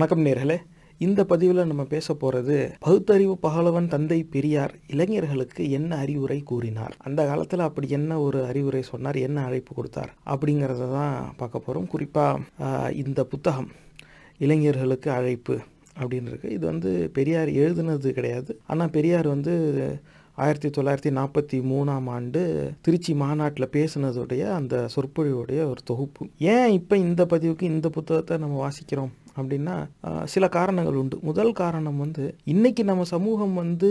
[0.00, 0.56] வணக்கம் நேர்களே.
[1.06, 2.54] இந்த பதிவில் நம்ம பேச போகிறது
[2.84, 6.94] பகுத்தறிவு பகலவன் தந்தை பெரியார் இளைஞர்களுக்கு என்ன அறிவுரை கூறினார்?
[7.06, 9.18] அந்த காலத்தில் அப்படி என்ன ஒரு அறிவுரை சொன்னார்?
[9.26, 10.12] என்ன அழைப்பு கொடுத்தார்?
[10.32, 13.68] அப்படிங்கிறத தான் பார்க்க போகிறோம் குறிப்பாக இந்த புத்தகம்
[14.46, 15.56] இளைஞர்களுக்கு அழைப்பு
[16.00, 18.54] அப்படின்னு இருக்கு இது வந்து பெரியார் எழுதுனது கிடையாது.
[18.66, 19.54] ஆனால் பெரியார் வந்து
[20.42, 22.40] ஆயிரத்தி தொள்ளாயிரத்தி நாற்பத்தி மூணாம் ஆண்டு
[22.84, 26.22] திருச்சி மாநாட்டில் பேசுனதுடைய அந்த சொற்பொழிவுடைய ஒரு தொகுப்பு.
[26.52, 29.76] ஏன் இப்போ இந்த பதிவுக்கு இந்த புத்தகத்தை நம்ம வாசிக்கிறோம் அப்படின்னா
[30.34, 31.18] சில காரணங்கள் உண்டு.
[31.28, 33.90] முதல் காரணம் வந்து இன்னைக்கு நம்ம சமூகம் வந்து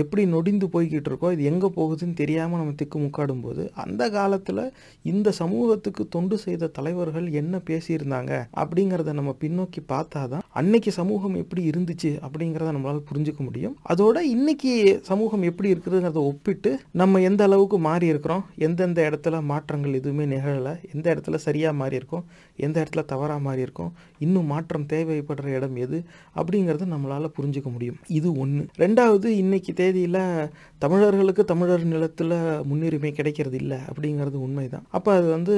[0.00, 4.62] எப்படி நொடிந்து போய்கிட்டு இருக்கோ இது எங்கே போகுதுன்னு தெரியாமல் நம்ம திக்கு முக்காடும் போது அந்த காலத்தில்
[5.02, 11.62] இந்த சமூகத்துக்கு தொண்டு செய்த தலைவர்கள் என்ன பேசியிருந்தாங்க அப்படிங்கிறத நம்ம பின்னோக்கி பார்த்தா தான் அன்னைக்கு சமூகம் எப்படி
[11.70, 13.76] இருந்துச்சு அப்படிங்கிறத நம்மளால் புரிஞ்சுக்க முடியும்.
[13.92, 14.72] அதோட இன்னைக்கு
[15.10, 21.06] சமூகம் எப்படி இருக்குதுங்கிறத ஒப்பிட்டு நம்ம எந்த அளவுக்கு மாறி இருக்கிறோம் எந்தெந்த இடத்துல மாற்றங்கள் எதுவுமே நிகழலை எந்த
[21.14, 22.24] இடத்துல சரியாக மாறி இருக்கோம்
[22.56, 25.98] எந்த இடத்துல தவறாக மாறி இருக்கோம் இன்னும் மாற்றம் தேவைப்படுற இடம் எது
[26.34, 27.98] அப்படிங்கிறத நம்மளால் புரிஞ்சுக்க முடியும்.
[28.18, 34.86] இது ஒன்று ரெண்டாவது இன்னைக்கு தேதியில் தமிழர்களுக்கு தமிழர் நிலத்தில் முன்னுரிமை கிடைக்கிறது இல்லை அப்படிங்கிறது உண்மைதான்.
[34.90, 35.56] அப்போ அது வந்து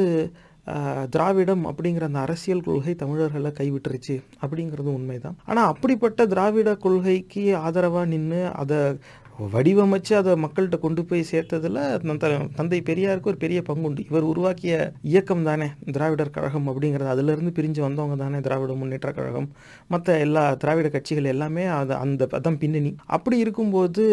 [1.11, 5.37] திராவிடம் அப்படிங்கிற அந்த அரசியல் கொள்கை தமிழர்களை கைவிட்டுருச்சு அப்படிங்கிறது உண்மைதான்.
[5.47, 8.79] ஆனால் அப்படிப்பட்ட திராவிட கொள்கைக்கு ஆதரவாக நின்று அதை
[9.53, 14.05] வடிவமைச்சு அதை மக்கள்கிட்ட கொண்டு போய் சேர்த்ததில் தந்தை பெரியாருக்கு ஒரு பெரிய பங்குண்டு.
[14.11, 17.13] இவர் உருவாக்கிய இயக்கம் தானே திராவிடர் கழகம் அப்படிங்கிறது.
[17.15, 19.49] அதிலிருந்து பிரிஞ்சு வந்தவங்க தானே திராவிட முன்னேற்ற கழகம்.
[19.89, 22.97] மற்ற எல்லா திராவிட கட்சிகள் எல்லாமே அது அந்த அதான் பின்னணி.
[23.07, 24.05] அப்படி இருக்கும்போது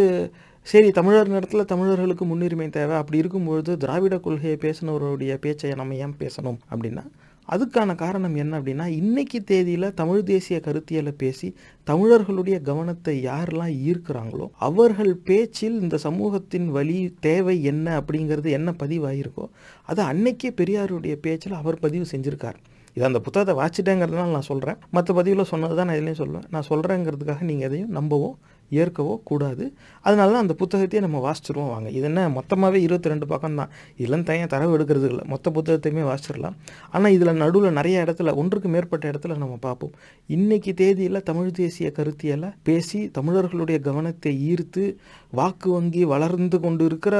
[0.62, 2.96] சரி தமிழர் நேரத்தில் தமிழர்களுக்கு முன்னுரிமை தேவை.
[2.96, 7.06] அப்படி இருக்கும்பொழுது திராவிட கொள்கையை பேசினவருடைய பேச்சை நம்ம ஏன் பேசணும் அப்படின்னா
[7.56, 11.48] அதுக்கான காரணம் என்ன அப்படின்னா இன்னைக்கு தேதியில் தமிழ் தேசிய கருத்தியலை பேசி
[11.84, 19.48] தமிழர்களுடைய கவனத்தை யாரெல்லாம் ஈர்க்கிறாங்களோ அவர்கள் பேச்சில் இந்த சமூகத்தின் வழி தேவை என்ன அப்படிங்கிறது என்ன பதிவாயிருக்கோ
[19.86, 22.60] அதை அன்னைக்கே பெரியாருடைய பேச்சில் அவர் பதிவு செஞ்சுருக்கார்.
[22.98, 26.48] இது அந்த புத்தகத்தை வாச்சிட்டேங்கிறதுனால நான் சொல்கிறேன் மற்ற பதிவில் சொன்னது தான் நான் இதுலேயும் சொல்லுவேன்.
[26.50, 28.30] நான் சொல்கிறேங்கிறதுக்காக நீங்கள் எதையும் நம்பவோ
[28.72, 29.74] ஏற்கவோ கூடாது.
[30.02, 31.90] அதனால தான் அந்த புத்தகத்தையே நம்ம வாசிச்சிருவோம் வாங்க.
[31.90, 32.30] இது என்ன?
[32.30, 35.24] மொத்தமாகவே இருபத்தி ரெண்டு பக்கம் தான் இதெல்லாம் தனியாக தரவு எடுக்கிறது இல்லை.
[35.26, 36.58] மொத்த புத்தகத்தையுமே வாசிச்சிடலாம்
[36.92, 39.94] ஆனால் இதில் நடுவில் நிறைய இடத்துல ஒன்றுக்கு மேற்பட்ட இடத்துல நம்ம பார்ப்போம்.
[40.28, 44.96] இன்னைக்கு தேதியில் தமிழ் தேசிய கருத்தியெல்லாம் பேசி தமிழர்களுடைய கவனத்தை ஈர்த்து
[45.32, 47.16] வாக்கு வங்கி வளர்ந்து கொண்டு இருக்கிற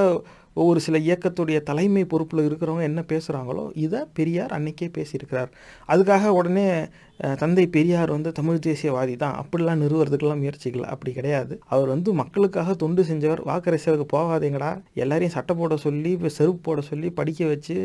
[0.56, 5.52] ஒரு சில இயக்கத்துடைய தலைமை பொறுப்பில் இருக்கிறவங்க என்ன பேசுகிறாங்களோ இதை பெரியார் அன்னைக்கே பேசியிருக்கிறார்.
[5.92, 6.66] அதுக்காக உடனே
[7.42, 10.86] தந்தை பெரியார் வந்து தமிழ் தேசியவாதி தான் அப்படிலாம் நிறுவறதுக்கெல்லாம் முயற்சிக்கல.
[10.94, 11.54] அப்படி கிடையாது.
[11.74, 13.42] அவர் வந்து மக்களுக்காக தொண்டு செஞ்சவர்.
[13.50, 14.72] வாக்கரசியலுக்கு போகாதீங்கடா.
[15.04, 17.78] எல்லாரையும் சட்டை போட சொல்லி செருப்பு போட சொல்லி படிக்க வச்சு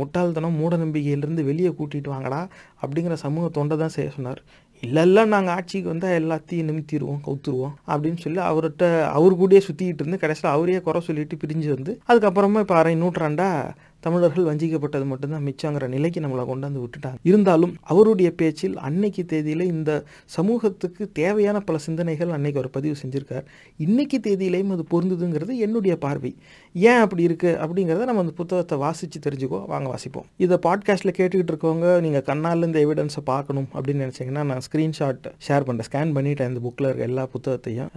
[0.00, 2.42] முட்டாள்தனம் மூட நம்பிக்கையிலிருந்து வெளியே கூட்டிட்டு வாங்கடா
[2.82, 4.42] அப்படிங்கிற சமூக தொண்டை தான் செய்ய சொன்னார்.
[4.82, 10.18] இல்லை இல்லை நாங்கள் ஆட்சிக்கு வந்தால் எல்லாத்தையும் நிமித்திடுவோம் கவுத்துருவோம் அப்படின்னு சொல்லி அவர்கிட்ட அவர் கூடயே சுற்றிக்கிட்டு இருந்து
[10.18, 13.74] கடைசியில் அவரையே குறை சொல்லிட்டு பிரிஞ்சு வந்து அதுக்கப்புறமா இப்போ அரை நூற்றாண்டாக
[14.06, 17.18] தமிழர்கள் வஞ்சிக்கப்பட்டது மட்டும்தான் மிச்சங்கிற நிலைக்கு நம்மளை கொண்டாந்து விட்டுட்டாங்க.
[17.30, 19.90] இருந்தாலும் அவருடைய பேச்சில் அன்னைக்கு தேதியில் இந்த
[20.36, 23.46] சமூகத்துக்கு தேவையான பல சிந்தனைகள் அன்னைக்கு அவர் பதிவு செஞ்சிருக்கார்.
[23.86, 26.32] இன்னைக்கு தேதியிலையும் அது பொருந்துதுங்கிறது என்னுடைய பார்வை.
[26.74, 30.26] ஏன் அப்படி இருக்கு அப்படிங்கிறத நம்ம அந்த புத்தகத்தை வாசித்து தெரிஞ்சுக்கோ வாங்க வாசிப்போம்.
[30.44, 35.88] இதை பாட்காஸ்ட்டில் கேட்டுக்கிட்டு இருக்கவங்க நீங்கள் கண்ணால் இந்த எவிடன்ஸை பார்க்கணும் அப்படின்னு நினச்சிங்கன்னா நான் ஸ்க்ரீன்ஷாட் ஷேர் பண்ணுறேன்
[35.90, 37.90] ஸ்கேன் பண்ணிட்டேன் இந்த புக்கில் இருக்க எல்லா புத்தகத்தையும்.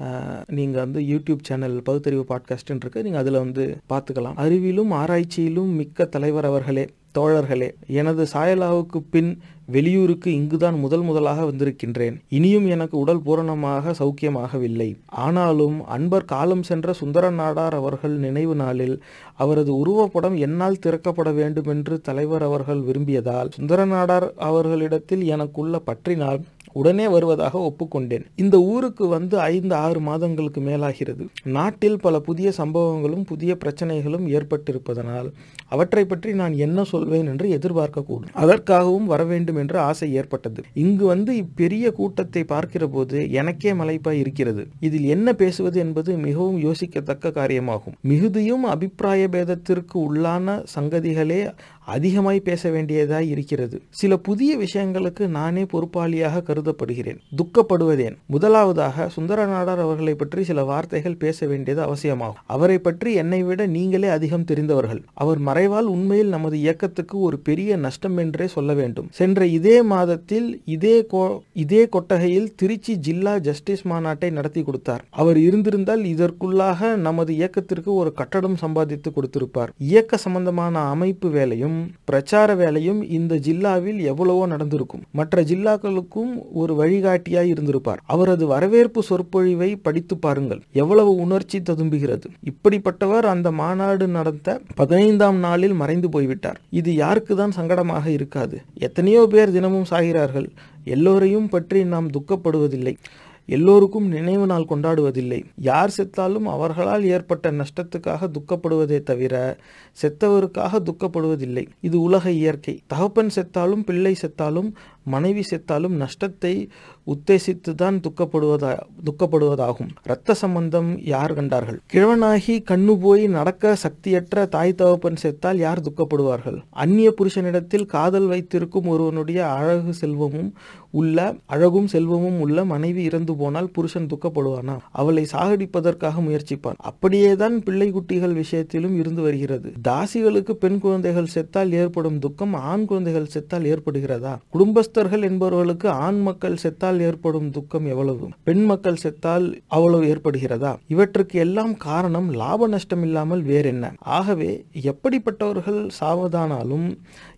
[0.60, 3.04] நீங்கள் வந்து யூடியூப் சேனல் பகுத்தறிவு பாட்காஸ்ட்டுன்னு இருக்கு.
[3.08, 4.38] நீங்கள் அதில் வந்து பார்த்துக்கலாம்.
[4.46, 6.84] அறிவிலும் ஆராய்ச்சியிலும் மிக்க தலைவர் அவர்களே
[7.18, 9.30] தோழர்களே எனது சாயலாவுக்கு பின்
[9.66, 12.16] வெளியூருக்கு இங்குதான் முதல் முதலாக வந்திருக்கின்றேன்.
[12.30, 14.88] இனியும் எனக்கு உடல் பூரணமாக சௌக்கியமாகவில்லை.
[15.26, 18.96] ஆனாலும் அன்பர் காலம் சென்ற சுந்தர நாடார் அவர்கள் நினைவு நாளில்
[19.38, 26.42] அவரது உருவப்படம் என்னால் திறக்கப்பட வேண்டுமென்று தலைவர் அவர்கள் விரும்பியதால் சுந்தர நாடார் அவர்களிடத்தில் எனக்குள்ள பற்றினால்
[26.74, 28.26] உடனே வருவதாக ஒப்புக்கொண்டேன்.
[28.36, 31.26] இந்த ஊருக்கு வந்து ஐந்து ஆறு மாதங்களுக்கு மேலாகிறது.
[31.44, 35.30] நாட்டில் பல புதிய சம்பவங்களும் புதிய பிரச்சனைகளும் ஏற்பட்டிருப்பதனால்
[35.68, 38.34] அவற்றை பற்றி நான் என்ன சொல்வேன் என்று எதிர்பார்க்கக்கூடும்.
[38.34, 40.64] அதற்காகவும் வர வேண்டும் என்ற ஆசை ஏற்பட்டது.
[40.74, 44.68] இங்கு வந்து இப்பெரிய கூட்டத்தை பார்க்கிற போது எனக்கே மலைப்பாய் இருக்கிறது.
[44.80, 47.98] இதில் என்ன பேசுவது என்பது மிகவும் யோசிக்கத்தக்க காரியமாகும்.
[48.02, 51.42] மிகுதியும் அபிப்பிராய பேதத்திற்கு உள்ளான சங்கதிகளே
[51.86, 53.82] அதிகமாய் பேச வேண்டியதாய் இருக்கிறது.
[53.90, 57.20] சில புதிய விஷயங்களுக்கு நானே பொறுப்பாளியாக கருதப்படுகிறேன்.
[57.38, 58.18] துக்கப்படுவதேன்.
[58.26, 62.44] முதலாவதாக சுந்தர நாடார் அவர்களை பற்றி சில வார்த்தைகள் பேச வேண்டியது அவசியமாகும்.
[62.46, 65.04] அவரை பற்றி என்னை விட நீங்களே அதிகம் தெரிந்தவர்கள்.
[65.14, 69.08] அவர் மறைவால் உண்மையில் நமது இயக்கத்துக்கு ஒரு பெரிய நஷ்டம் என்றே சொல்ல வேண்டும்.
[69.12, 75.06] சென்ற இதே மாதத்தில் இதே கோ- இதே கொட்டகையில் திருச்சி ஜில்லா ஜஸ்டிஸ் மாநாட்டை நடத்தி கொடுத்தார்.
[75.10, 79.68] அவர் இருந்திருந்தால் இதற்குள்ளாக நமது இயக்கத்திற்கு ஒரு கட்டடம் சம்பாதித்து கொடுத்திருப்பார்.
[79.78, 85.04] இயக்க சம்பந்தமான அமைப்பு வேலையும் வேலையும் பிரச்சார வேலையும் இந்த ஜில்லாவில் எவ்வளவோ நடந்திருக்கும்.
[85.20, 86.32] மற்ற ஜில்லாக்களுக்கும்
[86.62, 88.02] ஒரு வழிகாட்டியாய் இருந்திருப்பார்.
[88.14, 90.62] அவரது வரவேற்பு சொற்பொழிவை படித்து பாருங்கள்.
[90.84, 92.30] எவ்வளவு உணர்ச்சி ததும்புகிறது.
[92.52, 96.62] இப்படிப்பட்டவர் அந்த மாநாடு நடந்த பதினைந்தாம் நாளில் மறைந்து போய்விட்டார்.
[96.82, 98.58] இது யாருக்கு தான் சங்கடமாக இருக்காது.
[98.88, 100.50] எத்தனையோ பேர் தினமும் சாகிறார்கள்.
[100.96, 102.96] எல்லோரையும் பற்றி நாம் துக்கப்படுவதில்லை.
[103.46, 105.44] எல்லோருக்கும் நினைவு நாள் கொண்டாடுவதில்லை.
[105.56, 109.58] யார் செத்தாலும் அவர்களால் ஏற்பட்ட நஷ்டத்துக்காக துக்கப்படுவதே தவிர
[110.02, 111.68] செத்தவருக்காக துக்கப்படுவதில்லை.
[111.82, 112.82] இது உலக இயற்கை.
[112.88, 114.72] தகப்பன் செத்தாலும் பிள்ளை செத்தாலும்
[115.04, 116.70] மனைவி செத்தாலும் நஷ்டத்தை
[117.08, 119.90] உத்தேசித்து தான் துக்கப்படுவதா துக்கப்படுவதாகும்.
[120.04, 121.80] இரத்த சம்பந்தம் யார் கண்டார்கள்?
[121.94, 126.62] கிழவனாகி கண்ணு போய் நடக்க சக்தியற்ற தாய் தகப்பன் செத்தால் யார் துக்கப்படுவார்கள்?
[126.70, 130.54] அந்நிய புருஷனிடத்தில் காதல் வைத்திருக்கும் ஒருவனுடைய அழகு செல்வமும்
[130.92, 134.78] உள்ள அழகும் செல்வமும் உள்ள மனைவி இறந்து போனால் புருஷன் துக்கப்படுவானா?
[134.92, 136.76] அவளை சாகடிப்பதற்காக முயற்சிப்பான்.
[136.78, 139.72] அப்படியேதான் பிள்ளை குட்டிகள் விஷயத்திலும் இருந்து வருகிறது.
[139.88, 144.38] தாசிகளுக்கு பெண் குழந்தைகள் செத்தால் ஏற்படும் துக்கம் ஆண் குழந்தைகள் செத்தால் ஏற்படுகிறதா?
[144.50, 148.30] குடும்ப குடும்பஸ்தர்கள் என்பவர்களுக்கு ஆண் மக்கள் செத்தால் ஏற்படும் துக்கம் எவ்வளவு?
[148.44, 150.76] பெண் மக்கள் செத்தால் அவ்வளவு ஏற்படுகிறதா?
[150.88, 153.94] இவற்றுக்கு எல்லாம் காரணம் லாப நஷ்டம் இல்லாமல் வேறென்ன?
[154.00, 156.88] ஆகவே எப்படிப்பட்டவர்கள் சாவதானாலும்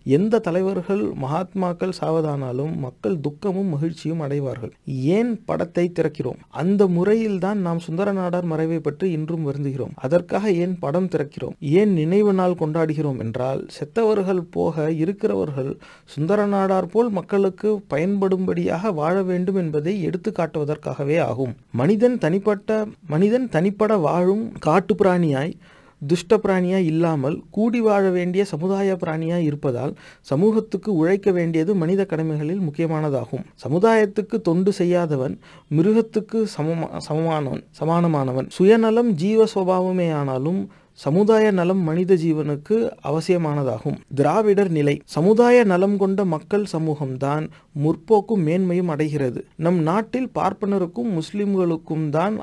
[0.06, 4.72] எந்த தலைவர்கள் மகாத்மாக்கள் சாவதானாலும் மக்கள் துக்கமும் மகிழ்ச்சியும் அடைவார்கள்.
[5.16, 6.40] ஏன் படத்தை திறக்கிறோம்?
[6.50, 9.94] அந்த முறையில் தான் நாம் சுந்தர நாடார் மறைவை பற்றி இன்றும் வருந்துகிறோம்.
[9.94, 11.56] அதற்காக ஏன் படம் திறக்கிறோம்?
[11.60, 19.56] ஏன் நினைவு நாள் கொண்டாடுகிறோம் என்றால் செத்தவர்கள் போக இருக்கிறவர்கள் சுந்தர நாடார் போல் மக்களுக்கு பயன்படும்படியாக வாழ வேண்டும்
[19.56, 21.54] என்பதை எடுத்து காட்டுவதற்காகவே ஆகும்.
[21.72, 25.52] மனிதன் தனிப்பட்ட மனிதன் தனிப்பட வாழும் காட்டு பிராணியாய்
[26.02, 33.44] துஷ்ட பிராணியாக இல்லாமல் கூடி வாழ வேண்டிய சமுதாய பிராணியாக இருப்பதால் சமூகத்துக்கு உழைக்க வேண்டியது மனித கடமைகளில் முக்கியமானதாகும்.
[33.64, 35.36] சமுதாயத்துக்கு தொண்டு செய்யாதவன்
[35.76, 38.48] மிருகத்துக்கு சமமா சமமானவன் சமானமானவன்.
[38.48, 40.60] சுயநலம் ஜீவ சுவாவமே ஆனாலும்
[40.98, 43.96] சமுதாய நலம் மனித ஜீவனுக்கு அவசியமானதாகும்.
[44.14, 44.94] திராவிடர் நிலை.
[45.04, 47.44] சமுதாய நலம் கொண்ட மக்கள் சமூகம்தான்
[47.84, 49.40] முற்போக்கும் மேன்மையும் அடைகிறது.
[49.56, 52.36] நம் நாட்டில் பார்ப்பனருக்கும் முஸ்லிம்களுக்கும் தான்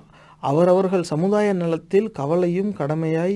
[0.50, 3.36] அவரவர்கள் சமுதாய நலத்தில் கவலையும் கடமையாய்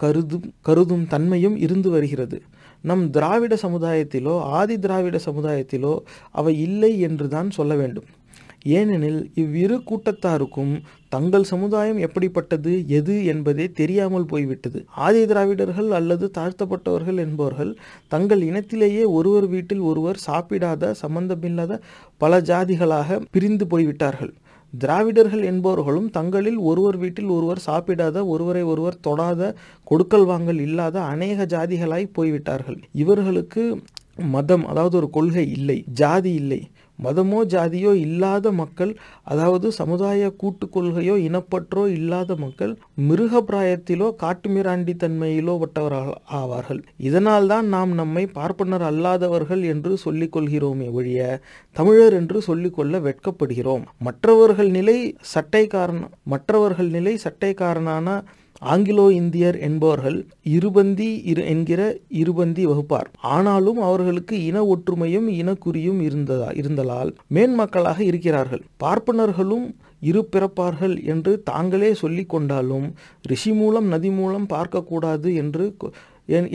[0.00, 2.36] கருதும் கருதும் தன்மையும் இருந்து வருகிறது.
[2.84, 5.94] நம் திராவிட சமுதாயத்திலோ ஆதி திராவிட சமுதாயத்திலோ
[6.40, 8.08] அவை இல்லை என்று தான் சொல்ல வேண்டும்.
[8.78, 10.72] ஏனெனில் இவ்விரு கூட்டத்தாருக்கும்
[11.08, 14.78] தங்கள் சமுதாயம் எப்படிப்பட்டது எது என்பதே தெரியாமல் போய்விட்டது.
[15.06, 17.72] ஆதி திராவிடர்கள் அல்லது தாழ்த்தப்பட்டவர்கள் என்பவர்கள்
[18.08, 21.80] தங்கள் இனத்திலேயே ஒருவர் வீட்டில் ஒருவர் சாப்பிடாத சம்பந்தமில்லாத
[22.20, 24.32] பல ஜாதிகளாக பிரிந்து போய்விட்டார்கள்.
[24.74, 29.42] திராவிடர்கள் என்பவர்களும் தங்களில் ஒருவர் வீட்டில் ஒருவர் சாப்பிடாத ஒருவரை ஒருவர் தொடாத
[29.84, 32.78] கொடுக்கல் வாங்கல் இல்லாத அநேக ஜாதிகளாய் போய்விட்டார்கள்.
[32.92, 33.62] இவர்களுக்கு
[34.30, 36.60] மதம் அதாவது ஒரு கொள்கை இல்லை ஜாதி இல்லை.
[36.98, 38.92] மதமோ ஜாதியோ இல்லாத மக்கள்
[39.32, 42.72] அதாவது சமுதாய கூட்டு கொள்கையோ இனப்பற்றோ இல்லாத மக்கள்
[43.08, 46.80] மிருக பிராயத்திலோ காட்டுமிராண்டி தன்மையிலோ பட்டவர்கள் ஆவார்கள்.
[47.08, 51.20] இதனால் தான் நாம் நம்மை பார்ப்பனர் அல்லாதவர்கள் என்று சொல்லிக் கொள்கிறோமே ஒழிய
[51.76, 53.86] தமிழர் என்று சொல்லிக்கொள்ள வெட்கப்படுகிறோம்.
[54.08, 54.98] மற்றவர்கள் நிலை
[55.34, 56.04] சட்டைக்காரன்
[56.34, 58.06] மற்றவர்கள் நிலை சட்டைக்காரனான
[58.62, 60.16] ஆங்கிலோ இந்தியர் என்பவர்கள்
[60.56, 61.80] இருபந்தி இரு என்கிற
[62.22, 63.08] இருபந்தி வகுப்பார்.
[63.34, 68.64] ஆனாலும் அவர்களுக்கு இன ஒற்றுமையும் இனக்குறியும் இருந்ததா இருந்தலால் மேன்மக்களாக இருக்கிறார்கள்.
[68.84, 69.66] பார்ப்பனர்களும்
[70.02, 72.86] இரு பிறப்பார்கள் என்று தாங்களே சொல்லிக் கொண்டாலும்
[73.22, 75.64] ரிஷி மூலம் நதி மூலம் பார்க்கக்கூடாது என்று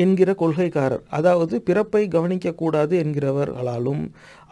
[0.03, 1.03] என்கிற கொள்கைக்காரர்.
[1.09, 4.03] அதாவது பிறப்பை கவனிக்கக்கூடாது என்கிறவர்களாலும்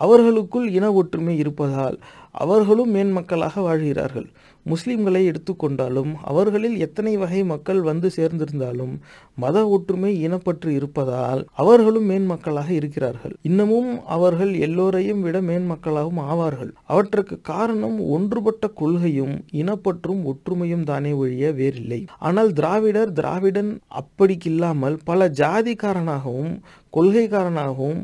[0.02, 1.98] அவர்களுக்குள் இன ஒற்றுமை இருப்பதால்
[2.32, 4.28] அவர்களும் மேன்மக்களாக வாழ்கிறார்கள்.
[4.66, 8.94] முஸ்லிம்களை எடுத்துக்கொண்டாலும் அவர்களில் எத்தனை வகை மக்கள் வந்து சேர்ந்திருந்தாலும்
[9.36, 13.36] மத ஒற்றுமை இனப்பற்று இருப்பதால் அவர்களும் மேன்மக்களாக இருக்கிறார்கள்.
[13.42, 16.72] இன்னமும் அவர்கள் எல்லோரையும் விட மேன்மக்களாகவும் ஆவார்கள்.
[16.86, 22.06] அவற்றுக்கு காரணம் ஒன்றுபட்ட கொள்கையும் இனப்பற்றும் ஒற்றுமையும் தானே ஒழிய வேறில்லை.
[22.20, 26.54] ஆனால் திராவிடர் திராவிடன் அப்படிக்கில்லாமல் பல ஜாதிக்காரனாகவும்
[26.94, 28.02] கொள்கைக்காரனாகவும்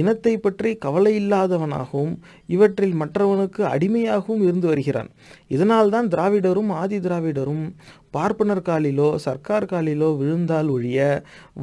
[0.00, 2.14] இனத்தை பற்றி கவலை இல்லாதவனாகவும்
[2.54, 5.10] இவற்றில் மற்றவனுக்கு அடிமையாகவும் இருந்து வருகிறான்.
[5.54, 7.64] இதனால்தான் திராவிடரும் ஆதி திராவிடரும்
[8.16, 10.98] பார்ப்பனர் காலிலோ சர்க்கார் காலிலோ விழுந்தால் ஒழிய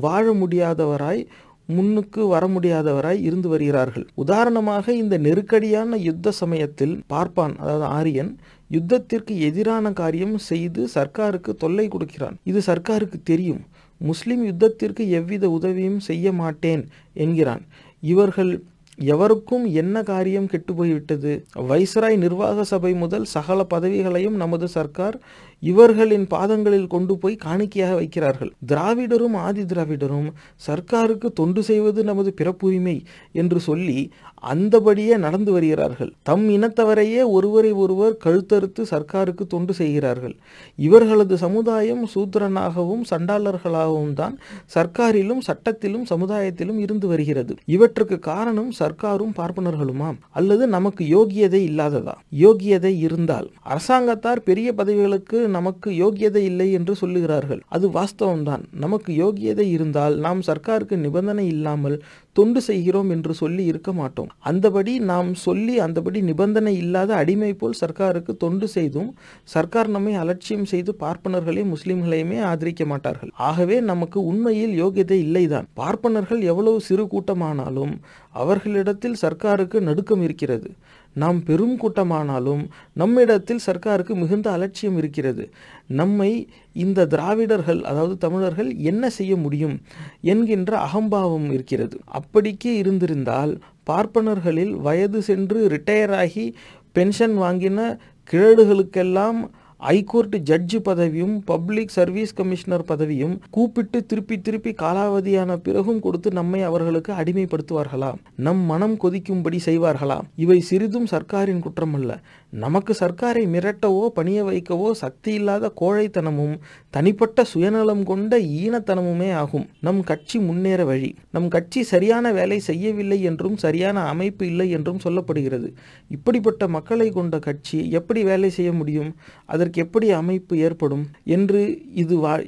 [0.06, 1.24] வாழ முடியாதவராய்
[1.70, 4.06] முன்னுக்கு வர முடியாதவராய் இருந்து வருகிறார்கள்.
[4.24, 8.32] உதாரணமாக இந்த நெருக்கடியான யுத்த சமயத்தில் பார்ப்பான் அதாவது ஆரியன்
[8.70, 12.36] யுத்தத்திற்கு எதிரான காரியம் செய்து சர்க்காருக்கு தொல்லை கொடுக்கிறான்.
[12.52, 13.62] இது சர்க்காருக்கு தெரியும்.
[14.02, 16.84] முஸ்லிம் யுத்தத்திற்கு எவ்வித உதவியும் செய்ய மாட்டேன்
[17.24, 17.64] என்கிறான்.
[18.04, 18.54] இவர்கள்
[18.98, 21.32] எவருக்கும் என்ன காரியம் கெட்டு போய்விட்டது
[21.70, 25.16] வைஸ்ராய் நிர்வாக சபை முதல் சகல பதவிகளையும் நமது சர்க்கார்
[25.64, 28.52] இவர்களின் பாதங்களில் கொண்டு போய் காணிக்கையாக வைக்கிறார்கள்.
[28.68, 30.30] திராவிடரும் ஆதி திராவிடரும்
[30.68, 32.98] சர்க்காருக்கு தொண்டு செய்வது நமது பிறப்புரிமை
[33.34, 34.00] என்று சொல்லி
[34.44, 36.12] அந்தபடியே நடந்து வருகிறார்கள்.
[36.24, 40.36] தம் இனத்தவரையே ஒருவரை ஒருவர் கழுத்தறுத்து சர்க்காருக்கு தொண்டு செய்கிறார்கள்.
[40.80, 44.40] இவர்களது சமுதாயம் சூத்திரனாகவும் சண்டாளர்களாகவும் தான்
[44.76, 47.56] சர்க்காரிலும் சட்டத்திலும் சமுதாயத்திலும் இருந்து வருகிறது.
[47.66, 50.18] இவற்றுக்கு காரணம் சர்க்காரும் பார்ப்பனர்களுமாம்.
[50.32, 52.16] அல்லது நமக்கு யோகியதை இல்லாததா?
[52.40, 53.50] யோகியதை இருந்தால்.
[53.64, 57.62] அரசாங்கத்தார் பெரிய பதவிகளுக்கு நமக்கு யோகியதை இல்லை என்று சொல்லுகிறார்கள்.
[57.68, 58.64] அது வாஸ்தவம்தான்.
[58.72, 61.98] நமக்கு யோகியதை இருந்தால் நாம் சர்க்காருக்கு நிபந்தனை இல்லாமல்
[62.36, 64.30] தொண்டு செய்கிறோம் என்று சொல்லி இருக்க மாட்டோம்.
[64.46, 69.10] அந்தபடி நாம் சொல்லி அந்தபடி நிபந்தனை இல்லாத அடிமை போல் சர்க்காருக்கு தொண்டு செய்தும்
[69.44, 73.32] சர்க்கார் நம்மை அலட்சியம் செய்து பார்ப்பனர்களே முஸ்லிம்களையுமே ஆதரிக்க மாட்டார்கள்.
[73.50, 75.70] ஆகவே நமக்கு உண்மையில் யோகியதை இல்லைதான்.
[75.74, 77.94] பார்ப்பனர்கள் எவ்வளவு சிறு கூட்டமானாலும்
[78.32, 80.70] அவர்களிடத்தில் சர்க்காருக்கு நடுக்கம் இருக்கிறது.
[81.14, 85.44] நாம் பெரும் கூட்டமானாலும் நம்மிடத்தில் சர்க்காருக்கு மிகுந்த அலட்சியம் இருக்கிறது.
[85.88, 89.82] நம்மை இந்த திராவிடர்கள் அதாவது தமிழர்கள் என்ன செய்ய முடியும்
[90.22, 91.98] என்கின்ற அகம்பாவம் இருக்கிறது.
[92.12, 93.54] அப்படிக்கே இருந்திருந்தால்
[93.90, 96.56] பார்ப்பனர்களில் வயது சென்று ரிட்டையர் ஆகி
[96.92, 99.40] பென்ஷன் வாங்கின கிழடுகளுக்கெல்லாம்
[99.88, 107.14] ஐகோர்ட் ஜட்ஜு பதவியும் பப்ளிக் சர்வீஸ் கமிஷனர் பதவியும் கூப்பிட்டு திருப்பி திருப்பி காலாவதியான பிறகும் கொடுத்து நம்மை அவர்களுக்கு
[107.14, 108.14] அடிமைப்படுத்துவார்களா?
[108.36, 110.20] நம் மனம் கொதிக்கும்படி செய்வார்களா?
[110.36, 112.16] இவை சிறிதும் சர்க்காரின் குற்றமல்ல.
[112.56, 119.70] நமக்கு சர்க்காரை மிரட்டவோ பணிய வைக்கவோ சக்தி இல்லாத கோழைத்தனமும் தனிப்பட்ட சுயநலம் கொண்ட ஈனத்தனமுமே ஆகும்.
[119.82, 121.16] நம் கட்சி முன்னேற வழி.
[121.32, 125.74] நம் கட்சி சரியான வேலை செய்யவில்லை என்றும் சரியான அமைப்பு இல்லை என்றும் சொல்லப்படுகிறது.
[126.10, 129.16] இப்படிப்பட்ட மக்களை கொண்ட கட்சி எப்படி வேலை செய்ய முடியும்?
[129.46, 131.08] அதற்கு எப்படி அமைப்பு ஏற்படும்?
[131.24, 132.40] என்று இது வா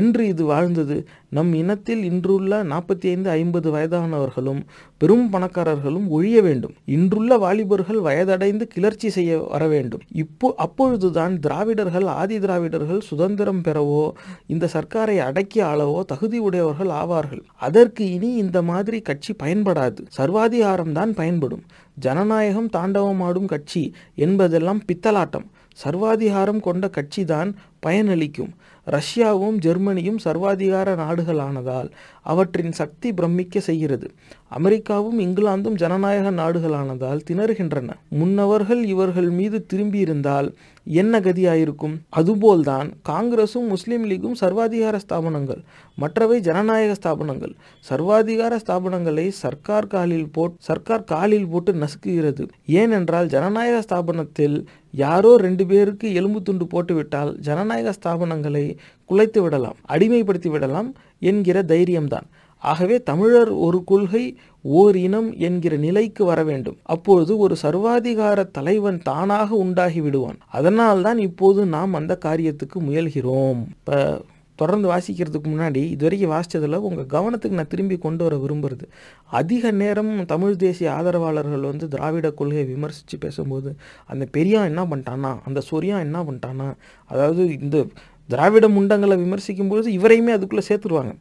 [0.00, 0.96] என்று இது வாழ்ந்தது.
[1.28, 4.60] நம் இனத்தில் இன்றுள்ள நாற்பத்தி ஐந்து ஐம்பது வயதானவர்களும்
[4.98, 6.74] பெரும் பணக்காரர்களும் ஒழிய வேண்டும்.
[6.86, 10.00] இன்றுள்ள வாலிபர்கள் வயதடைந்து கிளர்ச்சி செய்ய வர வேண்டும்.
[10.14, 14.04] இப்போ அப்பொழுதுதான் திராவிடர்கள் ஆதி திராவிடர்கள் சுதந்திரம் பெறவோ
[14.46, 17.42] இந்த சர்க்காரை அடக்கி ஆளவோ தகுதி உடையவர்கள் ஆவார்கள்.
[17.56, 20.00] அதற்கு இனி இந்த மாதிரி கட்சி பயன்படாது.
[20.08, 21.64] சர்வாதிகாரம் தான் பயன்படும்.
[21.98, 25.48] ஜனநாயகம் தாண்டவமாடும் கட்சி என்பதெல்லாம் பித்தலாட்டம்.
[25.72, 27.50] சர்வாதிகாரம் கொண்ட கட்சிதான்
[27.86, 28.52] பயனளிக்கும்.
[28.86, 31.90] ரஷ்யாவும் ஜெர்மனியும் சர்வாதிகார நாடுகளானதால்
[32.22, 34.10] அவற்றின் சக்தி பிரமிக்க செய்கிறது.
[34.48, 37.90] அமெரிக்காவும் இங்கிலாந்தும் ஜனநாயக நாடுகளானதால் திணறுகின்றன.
[38.08, 42.00] முன்னவர்கள் இவர்கள் மீது திரும்பியிருந்தால் என்ன கதியாயிருக்கும்?
[42.08, 45.62] அதுபோல்தான் காங்கிரசும் முஸ்லீம் லீகும் சர்வாதிகார ஸ்தாபனங்கள்.
[45.96, 47.54] மற்றவை ஜனநாயக ஸ்தாபனங்கள்.
[47.90, 52.48] சர்வாதிகார ஸ்தாபனங்களை சர்க்கார் காலில் போட் சர்க்கார் காலில் போட்டு நசுக்குகிறது.
[52.66, 58.76] ஏனென்றால் ஜனநாயக ஸ்தாபனத்தில் யாரோ ரெண்டு பேருக்கு எலும்பு துண்டு போட்டுவிட்டால் ஜனநாயக ஸ்தாபனங்களை
[59.10, 62.26] குலைத்து விடலாம் அடிமைப்படுத்தி விடலாம் என்கிற தைரியம்தான்.
[62.62, 64.24] ஆகவே தமிழர் ஒரு கொள்கை
[64.64, 66.76] ஓர் இனம் என்கிற நிலைக்கு வர வேண்டும்.
[66.82, 70.38] அப்பொழுது ஒரு சர்வாதிகார தலைவன் தானாக உண்டாகி விடுவான்.
[70.48, 73.62] அதனால்தான் இப்போது நாம் அந்த காரியத்துக்கு முயல்கிறோம்.
[73.78, 73.98] இப்போ
[74.58, 78.86] தொடர்ந்து வாசிக்கிறதுக்கு முன்னாடி இதுவரைக்கும் வாசித்ததில் உங்கள் கவனத்துக்கு நான் திரும்பி கொண்டு வர விரும்புகிறது
[79.30, 83.70] அதிக நேரம் தமிழ் தேசிய ஆதரவாளர்கள் வந்து திராவிட கொள்கையை விமர்சித்து பேசும்போது
[84.06, 86.68] அந்த பெரியான் என்ன பண்ணிட்டானா அந்த சொரியான் என்ன பண்ணிட்டானா
[87.10, 87.78] அதாவது இந்த
[88.28, 91.12] திராவிட முண்டங்களை விமர்சிக்கும் பொழுது இவரையுமே அதுக்குள்ளே சேர்த்துருவாங்க.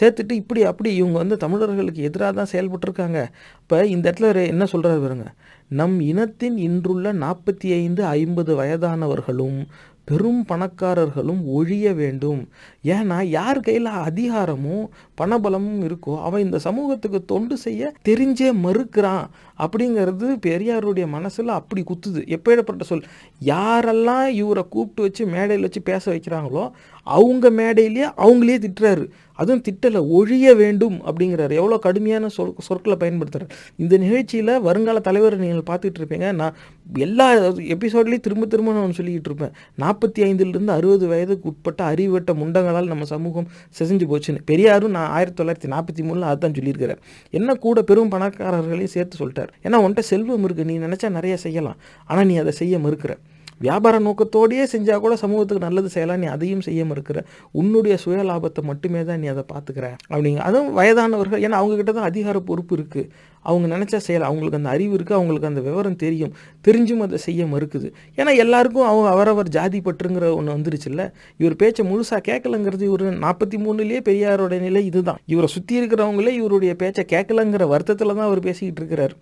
[0.00, 3.26] சேர்த்துட்டு இப்படி அப்படி இவங்க வந்து தமிழர்களுக்கு எதிராக தான் செயல்பட்டுருக்காங்க.
[3.60, 5.34] இப்போ இந்த இடத்துல என்ன சொல்கிறாரு பாருங்க.
[5.68, 9.66] நம் இனத்தின் இன்றுள்ள நாற்பத்தி ஐந்து ஐம்பது வயதானவர்களும்
[10.04, 12.48] பெரும் பணக்காரர்களும் ஒழிய வேண்டும்.
[12.84, 19.26] ஏன்னா யார் கையில் அதிகாரமும் பணபலமும் இருக்கோ அவன் இந்த சமூகத்துக்கு தொண்டு செய்ய தெரிஞ்சே மறுக்கிறான்
[19.58, 22.22] அப்படிங்கிறது பெரியாருடைய மனசில் அப்படி குத்துது.
[22.28, 23.04] எப்பேற்பட்ட சொல்?
[23.44, 26.70] யாரெல்லாம் இவரை கூப்பிட்டு வச்சு மேடையில் வச்சு பேச வைக்கிறாங்களோ
[27.04, 29.04] அவங்க மேடையிலேயே அவங்களே திட்டுறாரு.
[29.36, 31.52] அதுவும் திட்டலை ஒழிய வேண்டும் அப்படிங்கிறாரு.
[31.60, 36.32] எவ்வளோ கடுமையான சொல் சொற்களை பயன்படுத்துகிறார் இந்த நிகழ்ச்சியில் வருங்கால தலைவரை நீங்கள் பார்த்துட்டு இருப்பீங்க.
[36.32, 36.54] நான்
[36.98, 37.26] எல்லா
[37.74, 39.52] எபிசோட்லேயும் திரும்ப திரும்ப நான் சொல்லிக்கிட்டு இருப்பேன்.
[39.78, 44.44] நாற்பத்தி ஐந்துலேருந்து அறுபது வயதுக்கு உட்பட்ட அறிவட்ட முண்டங்களால் நம்ம சமூகம் செஞ்சு போச்சுன்னு.
[44.44, 47.02] பெரியாரும் நான் ஆயிரத்தி தொள்ளாயிரத்தி நாற்பத்தி மூணில் அதுதான் சொல்லியிருக்கிறார்.
[47.30, 49.48] என்ன கூட பெரும் பணக்காரர்களையும் சேர்த்து சொல்லிட்டார்.
[49.62, 51.76] ஏன்னா உன்ட்ட செல்வம் இருக்குது நீ நினச்சா நிறைய செய்யலாம்.
[52.06, 53.14] ஆனால் நீ அதை செய்ய மறுக்கிற.
[53.60, 56.20] வியாபார நோக்கத்தோடையே செஞ்சால் கூட சமூகத்துக்கு நல்லது செய்யலாம்.
[56.22, 57.20] நீ அதையும் செய்ய மறுக்கிற
[57.60, 60.40] உன்னுடைய சுய லாபத்தை மட்டுமே தான் நீ அதை பார்த்துக்கிற அப்படிங்க.
[60.48, 63.08] அதுவும் வயதானவர்கள் ஏன்னா அவங்கக்கிட்ட தான் அதிகார பொறுப்பு இருக்குது
[63.50, 64.30] அவங்க நினச்சா செய்யலாம்.
[64.30, 66.34] அவங்களுக்கு அந்த அறிவு இருக்குது அவங்களுக்கு அந்த விவரம் தெரியும்.
[66.66, 67.88] தெரிஞ்சும் அதை செய்ய மறுக்குது.
[68.18, 71.04] ஏன்னா எல்லாருக்கும் அவங்க அவரவர் ஜாதி பற்றுங்கிற ஒன்று வந்துருச்சுல்ல.
[71.42, 75.20] இவர் பேச்சை முழுசாக கேட்கலங்கிறது இவர் நாற்பத்தி மூணுலேயே பெரியாரோட நிலை இதுதான்.
[75.34, 79.16] இவரை சுற்றி இருக்கிறவங்களே இவருடைய பேச்சை கேட்கலங்கிற வருத்தத்தில் தான் அவர் பேசிக்கிட்டு இருக்கிறார்.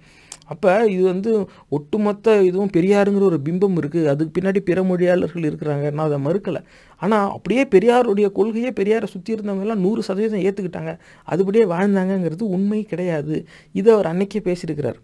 [0.52, 1.32] அப்போ இது வந்து
[1.76, 5.87] ஒட்டுமொத்த இதுவும் பெரியாருங்கிற ஒரு பிம்பம் இருக்குது அதுக்கு பின்னாடி பிற மொழியாளர்கள் இருக்கிறாங்க.
[5.97, 6.62] நான் அதை மறுக்கலை.
[7.04, 10.92] ஆனால் அப்படியே பெரியாருடைய கொள்கையை பெரியாரை சுற்றி இருந்தவங்கெல்லாம் நூறு சதவீதம் ஏற்றுக்கிட்டாங்க
[11.32, 13.37] அதுபடியே வாழ்ந்தாங்கங்கிறது உண்மை கிடையாது.
[13.78, 14.99] இதை அவர் அன்னைக்கே பேசியிருக்கிறார்.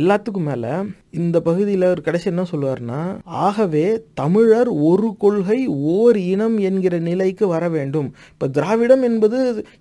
[0.00, 0.72] எல்லாத்துக்கும் மேலே
[1.20, 3.00] இந்த பகுதியில் அவர் கடைசி என்ன சொல்லுவார்னா
[3.46, 3.86] ஆகவே
[4.20, 5.60] தமிழர் ஒரு கொள்கை
[5.96, 8.08] ஓர் இனம் என்கிற நிலைக்கு வர வேண்டும்.
[8.34, 9.38] இப்போ திராவிடம் என்பது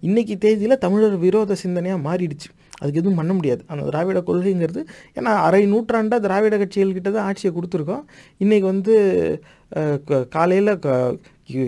[0.09, 2.49] இன்னைக்கு தேதியில் தமிழர் விரோத சிந்தனையாக மாறிடுச்சு.
[2.81, 3.61] அதுக்கு எதுவும் பண்ண முடியாது.
[3.71, 4.83] அந்த திராவிட கொள்கைங்கிறது
[5.17, 8.03] ஏன்னா அரை நூற்றாண்டாக திராவிட கட்சிகள்கிட்ட தான் ஆட்சியை கொடுத்துருக்கோம்.
[8.45, 8.95] இன்றைக்கி வந்து
[10.35, 10.71] காலையில்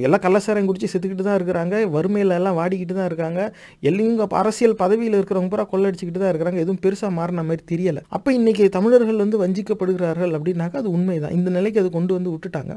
[0.07, 1.75] எல்லாம் கள்ளசாரம் குடித்து செத்துக்கிட்டு தான் இருக்கிறாங்க.
[1.95, 3.41] வறுமையில் எல்லாம் வாடிக்கிட்டு தான் இருக்காங்க.
[3.89, 6.59] எல்லாம் அரசியல் பதவியில் இருக்கிறவங்க பூரா கொள்ளடிச்சிக்கிட்டு தான் இருக்கிறாங்க.
[6.65, 8.03] எதுவும் பெருசாக மாறின மாதிரி தெரியலை.
[8.17, 11.35] அப்போ இன்றைக்கி தமிழர்கள் வந்து வஞ்சிக்கப்படுகிறார்கள் அப்படின்னாக்கா அது உண்மைதான்.
[11.39, 12.75] இந்த நிலைக்கு அது கொண்டு வந்து விட்டுட்டாங்க.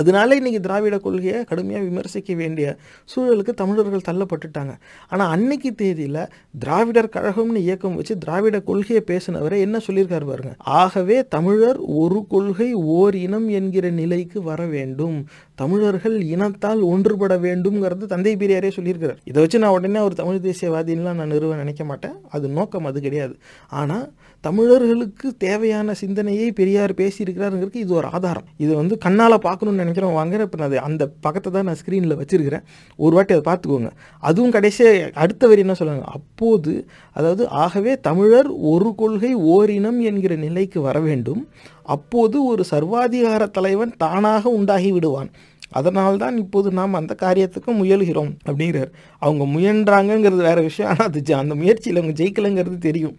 [0.00, 2.66] அதனால இன்றைக்கி திராவிட கொள்கையை கடுமையாக விமர்சிக்க வேண்டிய
[3.12, 4.74] சூழலுக்கு தமிழர்கள் தள்ளப்பட்டுட்டாங்க.
[5.08, 6.20] ஆனால் அன்னைக்கு தேதியில்
[6.58, 10.54] திராவிடர் கழகம்னு இயக்கம் வச்சு திராவிட கொள்கையை பேசினவரை என்ன சொல்லியிருக்காரு பாருங்க.
[10.58, 15.18] ஆகவே தமிழர் ஒரு கொள்கை ஓர் இனம் என்கிற நிலைக்கு வர வேண்டும்.
[15.54, 19.20] தமிழர்கள் இனத்தால் ஒன்றுபட வேண்டும்ங்கிறது தந்தை பெரியாரே சொல்லியிருக்கிறார்.
[19.24, 22.16] இதை வச்சு நான் உடனே ஒரு தமிழ் தேசியவாதின்லாம் நான் நிறுவ நினைக்க மாட்டேன்.
[22.30, 23.34] அது நோக்கம் அது கிடையாது.
[23.68, 24.06] ஆனால்
[24.46, 28.46] தமிழர்களுக்கு தேவையான சிந்தனையை பெரியார் பேசியிருக்கிறாருங்கிறதுக்கு இது ஒரு ஆதாரம்.
[28.56, 32.64] இது வந்து கண்ணால் பார்க்கணும்னு நினைக்கிறோம் வாங்குற இப்போ நான் அந்த பக்கத்தை தான் நான் ஸ்க்ரீனில் வச்சுருக்கிறேன்.
[32.96, 33.90] ஒரு வாட்டி அதை பார்த்துக்கோங்க.
[34.18, 36.08] அதுவும் கடைசியாக அடுத்த வரி என்ன சொல்லுவாங்க?
[36.18, 36.74] அப்போது
[37.12, 41.48] அதாவது ஆகவே தமிழர் ஒரு கொள்கை ஓரினம் என்கிற நிலைக்கு வர வேண்டும்.
[41.82, 45.30] அப்போது ஒரு சர்வாதிகார தலைவன் தானாக உண்டாகி விடுவான்.
[45.70, 48.90] அதனால்தான் இப்போது நாம் அந்த காரியத்துக்கு முயல்கிறோம் அப்படிங்கிறார்.
[49.26, 50.90] அவங்க முயன்றாங்கங்கிறது வேற விஷயம்.
[50.92, 53.14] ஆனால் அது அந்த முயற்சியில் அவங்க ஜெயிக்கலைங்கிறது தெரியும்.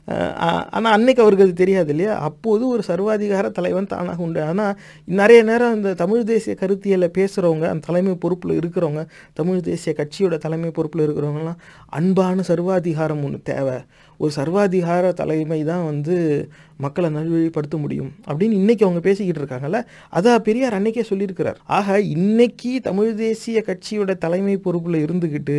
[0.77, 2.15] ஆனால் அன்னைக்கு அவருக்கு அது தெரியாது இல்லையா?
[2.29, 4.41] அப்போது ஒரு சர்வாதிகார தலைவன் தானாக உண்டு.
[4.51, 4.77] ஆனால்
[5.19, 9.03] நிறைய நேரம் அந்த தமிழ் தேசிய கருத்தியலை பேசுகிறவங்க அந்த தலைமை பொறுப்பில் இருக்கிறவங்க
[9.41, 11.61] தமிழ் தேசிய கட்சியோட தலைமை பொறுப்பில் இருக்கிறவங்கலாம்
[11.99, 13.77] அன்பான சர்வாதிகாரம் ஒன்று தேவை.
[14.19, 16.15] ஒரு சர்வாதிகார தலைமை தான் வந்து
[16.83, 19.79] மக்களை நல்வழிப்படுத்த முடியும் அப்படின்னு இன்னைக்கு அவங்க பேசிக்கிட்டு இருக்காங்கல்ல?
[20.17, 21.59] அதான் பெரியார் அன்னைக்கே சொல்லியிருக்கிறார்.
[21.77, 25.57] ஆக இன்னைக்கு தமிழ் தேசிய கட்சியோட தலைமை பொறுப்பில் இருந்துக்கிட்டு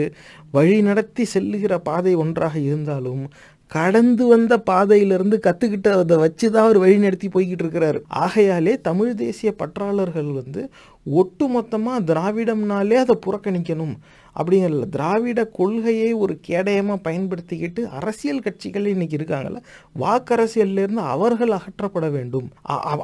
[0.50, 3.24] வழி நடத்தி செல்லுகிற பாதை ஒன்றாக இருந்தாலும்
[3.66, 9.52] கடந்து வந்த பாதையிலிருந்து கற்றுக்கிட்டு அதை வச்சு தான் அவர் வழி நடத்தி போய்கிட்டு இருக்கிறாரு ஆகையாலே தமிழ் தேசிய
[9.58, 10.62] பற்றாளர்கள் வந்து
[11.06, 13.94] ஒட்டுமொத்தமாக திராவிடம்னாலே அதை புறக்கணிக்கணும்.
[14.38, 19.60] அப்படிங்கிறல திராவிட கொள்கையை ஒரு கேடயமாக பயன்படுத்திக்கிட்டு அரசியல் கட்சிகள் இன்னைக்கு இருக்காங்கல்ல
[20.02, 22.48] வாக்கரசியல்லேருந்து அவர்கள் அகற்றப்பட வேண்டும்.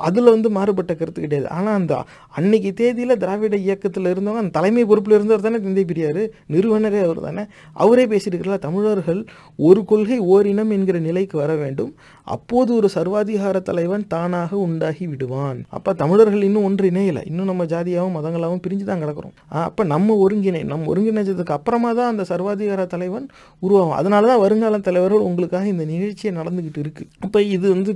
[0.08, 1.48] அதில் வந்து மாறுபட்ட கருத்து கிடையாது.
[1.56, 1.94] ஆனால் அந்த
[2.38, 6.22] அன்னைக்கு தேதியில் திராவிட இயக்கத்தில் இருந்தவங்க அந்த தலைமை பொறுப்பில் இருந்தவர் தானே தந்தை பெரியார்
[6.54, 7.44] நிறுவனரே அவர் தானே.
[7.84, 9.20] அவரே பேசியிருக்கிறார் தமிழர்கள்
[9.68, 11.92] ஒரு கொள்கை ஓரினம் என்கிற நிலைக்கு வர வேண்டும்.
[12.34, 15.60] அப்போது ஒரு சர்வாதிகார தலைவன் தானாக உண்டாகி விடுவான்.
[15.76, 19.34] அப்போ தமிழர்கள் இன்னும் ஒன்று இணையலை இன்னும் நம்ம ஜாதியாகவும் மதங்களாகவும் பிரிஞ்சு தான் கிடக்கிறோம்
[19.64, 20.88] அப்போ நம்ம ஒருங்கிணை நம்ம
[21.20, 23.26] ஒருங்கிணைஞ்சதுக்கு அப்புறமா தான் அந்த சர்வாதிகார தலைவன்
[23.66, 23.96] உருவாகும்.
[24.00, 27.92] அதனால தான் வருங்கால தலைவர்கள் உங்களுக்காக இந்த நிகழ்ச்சியை நடந்துக்கிட்டு இருக்குது இப்போ இது வந்து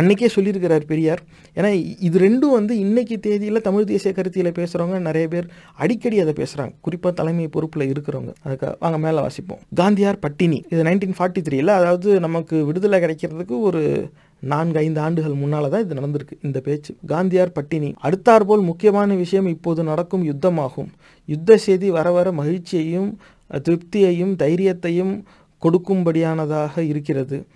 [0.00, 1.22] அன்னைக்கே சொல்லியிருக்கிறார் பெரியார்.
[1.58, 1.70] ஏன்னா
[2.06, 5.46] இது ரெண்டும் வந்து இன்னைக்கு தேதியில் தமிழ் தேசிய கருத்தியில் பேசுகிறவங்க நிறைய பேர்
[5.82, 8.32] அடிக்கடி அதை பேசுகிறாங்க குறிப்பாக தலைமை பொறுப்பில் இருக்கிறவங்க.
[8.46, 9.62] அதுக்கு வாங்க மேலே வாசிப்போம்.
[9.80, 10.60] காந்தியார் பட்டினி.
[10.72, 13.82] இது நைன்டீன் ஃபார்ட்டி த்ரீயில் அதாவது நமக்கு விடுதலை கிடைக்கிறதுக்கு ஒரு
[14.40, 16.32] நான்கு ஐந்து ஆண்டுகள் முன்னால் தான் இது நடந்திருக்கு.
[16.42, 16.96] இந்த பேச்சு.
[17.08, 17.94] காந்தியார் பட்டினி.
[18.02, 20.90] அடுத்தாற்போல் முக்கியமான விஷயம் இப்போது நடக்கும் யுத்தமாகும்.
[21.26, 23.18] யுத்த செய்தி வர வர மகிழ்ச்சியையும்
[23.52, 25.22] திருப்தியையும் தைரியத்தையும்
[25.62, 27.46] கொடுக்கும்படியானதாக இருக்கிறது.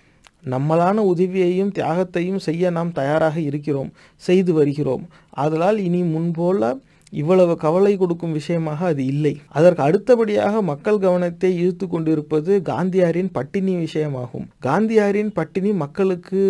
[0.50, 3.92] நம்மளான உதவியையும் தியாகத்தையும் செய்ய நாம் தயாராக இருக்கிறோம்.
[4.16, 5.08] செய்து வருகிறோம்.
[5.30, 6.80] ஆதலால் இனி முன்போல
[7.20, 9.34] இவ்வளவு கவலை கொடுக்கும் விஷயமாக அது இல்லை.
[9.58, 14.46] அதற்கு அடுத்தபடியாக மக்கள் கவனத்தை இழுத்து கொண்டிருப்பது காந்தியாரின் பட்டினி விஷயமாகும்.
[14.66, 16.42] காந்தியாரின் பட்டினி மக்களுக்கு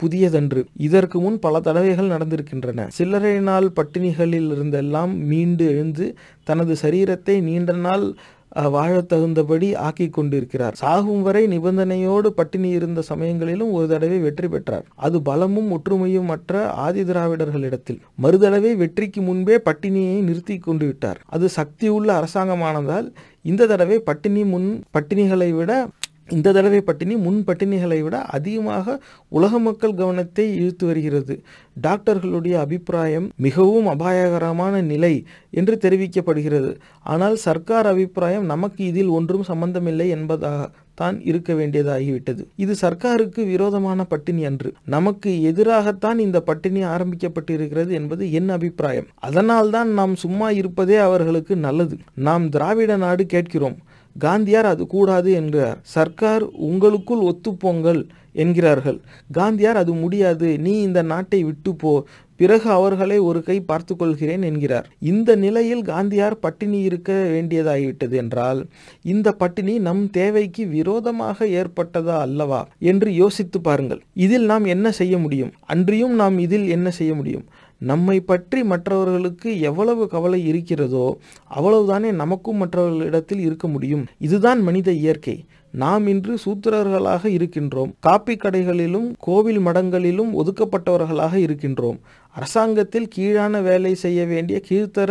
[0.00, 0.62] புதியதன்று.
[0.86, 2.86] இதற்கு முன் பல தடவைகள் நடந்திருக்கின்றன.
[2.98, 6.06] சில்லறை நாள் பட்டினிகளில் இருந்தெல்லாம் மீண்டு எழுந்து
[6.44, 8.06] தனது சரீரத்தை நீண்ட நாள்
[8.54, 10.74] வாழத் தகுந்தபடி ஆக்கி கொண்டிருக்கிறார்.
[10.74, 14.84] சாகும் வரை நிபந்தனையோடு பட்டினி இருந்த சமயங்களிலும் ஒரு தடவை வெற்றி பெற்றார்.
[14.94, 18.00] அது பலமும் ஒற்றுமையும் மற்ற ஆதி திராவிடர்களிடத்தில்.
[18.22, 21.20] மறுதடவை வெற்றிக்கு முன்பே பட்டினியை நிறுத்தி கொண்டு விட்டார்.
[21.26, 23.12] அது சக்தியுள்ள அரசாங்கமானதால்
[23.42, 25.88] இந்த தடவை பட்டினி முன் பட்டினிகளை விட
[26.28, 28.96] இந்த தடவை பட்டினி முன் பட்டினிகளை விட அதிகமாக
[29.28, 31.42] உலக மக்கள் கவனத்தை இழுத்து வருகிறது.
[31.82, 36.76] டாக்டர்களுடைய அபிப்பிராயம் மிகவும் அபாயகரமான நிலை என்று தெரிவிக்கப்படுகிறது.
[37.02, 42.42] ஆனால் சர்க்கார் அபிப்பிராயம் நமக்கு இதில் ஒன்றும் சம்பந்தமில்லை என்பதாக தான் இருக்க வேண்டியதாகிவிட்டது.
[42.56, 44.72] இது சர்க்காருக்கு விரோதமான பட்டினி அன்று.
[44.84, 49.06] நமக்கு எதிராகத்தான் இந்த பட்டினி ஆரம்பிக்கப்பட்டிருக்கிறது என்பது என் அபிப்பிராயம்.
[49.14, 51.98] அதனால்தான் நாம் சும்மா இருப்பதே அவர்களுக்கு நல்லது.
[52.14, 53.76] நாம் திராவிட நாடு கேட்கிறோம்.
[54.20, 59.00] காந்தியார் அது கூடாது என்கிறார் சர்க்கார் உங்களுக்குள் ஒத்துப்போங்கள் என்கிறார்கள்.
[59.34, 60.58] காந்தியார் அது முடியாது.
[60.58, 62.04] நீ இந்த நாட்டை விட்டு போ
[62.36, 64.88] பிறகு அவர்களை ஒரு கை பார்த்து கொள்கிறேன் என்கிறார்.
[65.00, 68.66] இந்த நிலையில் காந்தியார் பட்டினி இருக்க வேண்டியதாகிவிட்டது என்றால்
[69.02, 72.68] இந்த பட்டினி நம் தேவைக்கு விரோதமாக ஏற்பட்டதா அல்லவா?
[72.78, 74.00] என்று யோசித்து பாருங்கள்.
[74.14, 75.52] இதில் நாம் என்ன செய்ய முடியும்?
[75.66, 77.44] அன்றியும் நாம் இதில் என்ன செய்ய முடியும்?
[77.78, 81.18] நம்மை பற்றி மற்றவர்களுக்கு எவ்வளவு கவலை இருக்கிறதோ
[81.56, 84.06] அவ்வளவுதானே நமக்கும் மற்றவர்களிடத்தில் இருக்க முடியும்.
[84.18, 85.44] இதுதான் மனித இயற்கை.
[85.70, 87.92] நாம் இன்று சூத்திரர்களாக இருக்கின்றோம்.
[88.00, 91.98] காப்பி கடைகளிலும் கோவில் மடங்களிலும் ஒதுக்கப்பட்டவர்களாக இருக்கின்றோம்.
[92.36, 95.10] அரசாங்கத்தில் கீழான வேலை செய்ய வேண்டிய கீழ்த்தர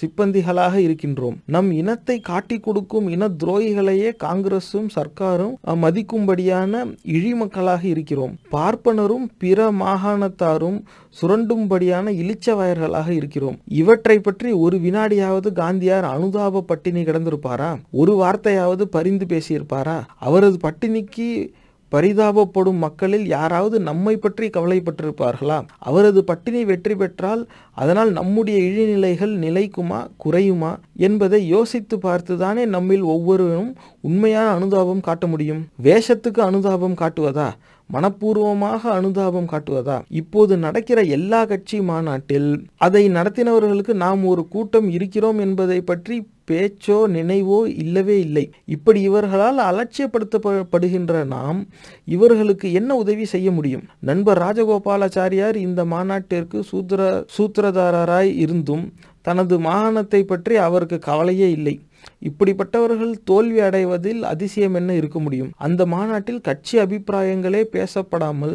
[0.00, 1.36] சிப்பந்திகளாக இருக்கின்றோம்.
[1.54, 5.54] நம் இனத்தை காட்டி கொடுக்கும் இன துரோகிகளையே காங்கிரஸும் சர்க்காரும்
[5.84, 6.82] மதிக்கும்படியான
[7.16, 8.34] இழிமக்களாக இருக்கிறோம்.
[8.54, 10.78] பார்ப்பனரும் பிற மாகாணத்தாரும்
[11.20, 13.56] சுரண்டும்படியான இளிச்சவயர்களாக இருக்கிறோம்.
[13.82, 17.70] இவற்றை பற்றி ஒரு வினாடியாவது காந்தியார் அனுதாப பட்டினி கிடந்திருப்பாரா?
[17.90, 19.98] ஒரு வார்த்தையாவது பரிந்து பேசியிருப்பாரா?
[20.28, 21.30] அவரது பட்டினிக்கு
[21.92, 25.58] பரிதாபப்படும் மக்களில் யாராவது நம்மை பற்றி கவலைப்பட்டிருப்பார்களா?
[25.78, 34.50] அவரது பட்டினி வெற்றி பெற்றால் அதனால் நம்முடைய இழிநிலைகள் நிலைக்குமா குறையுமா என்பதை யோசித்து பார்த்துதானே நம்மில் ஒவ்வொருவரும் உண்மையான
[34.50, 35.66] அனுதாபம் காட்ட முடியும்.
[35.82, 37.48] வேஷத்துக்கு அனுதாபம் காட்டுவதா?
[37.92, 40.02] மனப்பூர்வமாக அனுதாபம் காட்டுவதா?
[40.08, 46.16] இப்போது நடக்கிற எல்லா கட்சி மாநாட்டில் அதை நடத்தினவர்களுக்கு நாம் ஒரு கூட்டம் இருக்கிறோம் என்பதை பற்றி
[46.48, 48.44] பேச்சோ நினைவோ இல்லவே இல்லை.
[48.74, 51.60] இப்படி இவர்களால் அலட்சியப்படுத்தப்படுகின்ற நாம்
[52.16, 53.84] இவர்களுக்கு என்ன உதவி செய்ய முடியும்?
[54.10, 57.02] நண்பர் ராஜகோபாலாச்சாரியார் இந்த மாநாட்டிற்கு சூத்திர
[57.36, 58.86] சூத்திரதாரராய் இருந்தும்
[59.28, 61.76] தனது மாகாணத்தை பற்றி அவருக்கு கவலையே இல்லை.
[62.28, 65.50] இப்படிப்பட்டவர்கள் தோல்வி அடைவதில் அதிசயம் என்ன இருக்க முடியும்?
[65.66, 68.54] அந்த மாநாட்டில் கட்சி அபிப்பிராயங்களே பேசப்படாமல்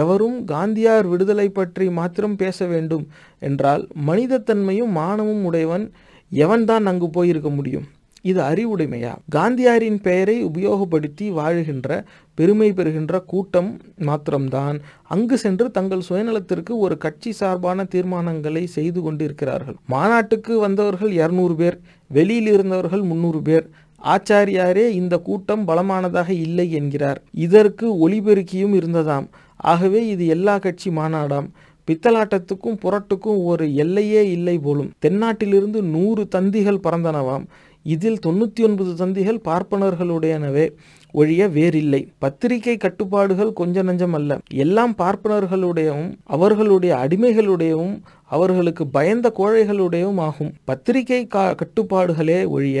[0.00, 3.04] எவரும் காந்தியார் விடுதலை பற்றி மாத்திரம் பேச வேண்டும்
[3.48, 5.86] என்றால் மனிதத்தன்மையும் மானமும் உடையவன்
[6.34, 7.84] எவன்தான் அங்கு போயிருக்க முடியும்?
[8.22, 9.16] இது அறிவுடைமையா?
[9.34, 14.80] காந்தியாரின் பெயரை உபயோகப்படுத்தி வாழுகின்ற பெருமை பெறுகின்ற கூட்டம் மாத்திரம்தான்.
[15.02, 19.74] அங்கு சென்று தங்கள் சுயநலத்திற்கு ஒரு கட்சி சார்பான தீர்மானங்களை செய்து கொண்டிருக்கிறார்கள்.
[19.86, 23.68] மாநாட்டுக்கு வந்தவர்கள் இருநூறு பேர் வெளியில் இருந்தவர்கள் முன்னூறு பேர்.
[24.04, 27.22] ஆச்சாரியாரே இந்த கூட்டம் பலமானதாக இல்லை என்கிறார்.
[27.32, 29.26] இதற்கு ஒளிபெருக்கியும் இருந்ததாம்.
[29.56, 31.48] ஆகவே இது எல்லா கட்சி மாநாடாம்.
[31.90, 34.90] பித்தலாட்டத்துக்கும் புரட்டுக்கும் ஒரு எல்லையே இல்லை போலும்.
[35.06, 37.44] தென்னாட்டிலிருந்து நூறு தந்திகள் பறந்தனவாம்.
[37.82, 40.66] இதில் தொண்ணூற்றி ஒன்பது தந்திகள் பார்ப்பனர்களுடையனவே.
[41.14, 42.00] ஒழிய வேறில்லை.
[42.18, 44.32] பத்திரிகை கட்டுப்பாடுகள் கொஞ்ச நஞ்சம் அல்ல.
[44.64, 47.94] எல்லாம் பார்ப்பனர்களுடையவும் அவர்களுடைய அடிமைகளுடையவும்
[48.30, 50.52] அவர்களுக்கு பயந்த கோழைகளுடையவும் ஆகும்.
[50.64, 52.78] பத்திரிகை கா கட்டுப்பாடுகளே ஒழிய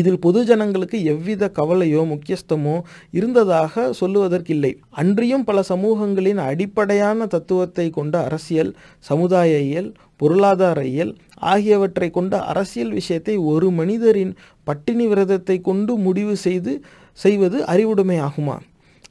[0.00, 2.76] இதில் பொது ஜனங்களுக்கு எவ்வித கவலையோ முக்கியஸ்தமோ
[3.12, 4.72] இருந்ததாக சொல்லுவதற்கில்லை.
[5.02, 8.72] அன்றியும் பல சமூகங்களின் அடிப்படையான தத்துவத்தை கொண்ட அரசியல்
[9.04, 11.12] சமுதாய இயல் பொருளாதார இயல்
[11.52, 14.32] ஆகியவற்றை கொண்ட அரசியல் விஷயத்தை ஒரு மனிதரின்
[14.66, 16.72] பட்டினி விரதத்தை கொண்டு முடிவு செய்து
[17.12, 18.58] செய்வது அறிவுடைமை ஆகுமா?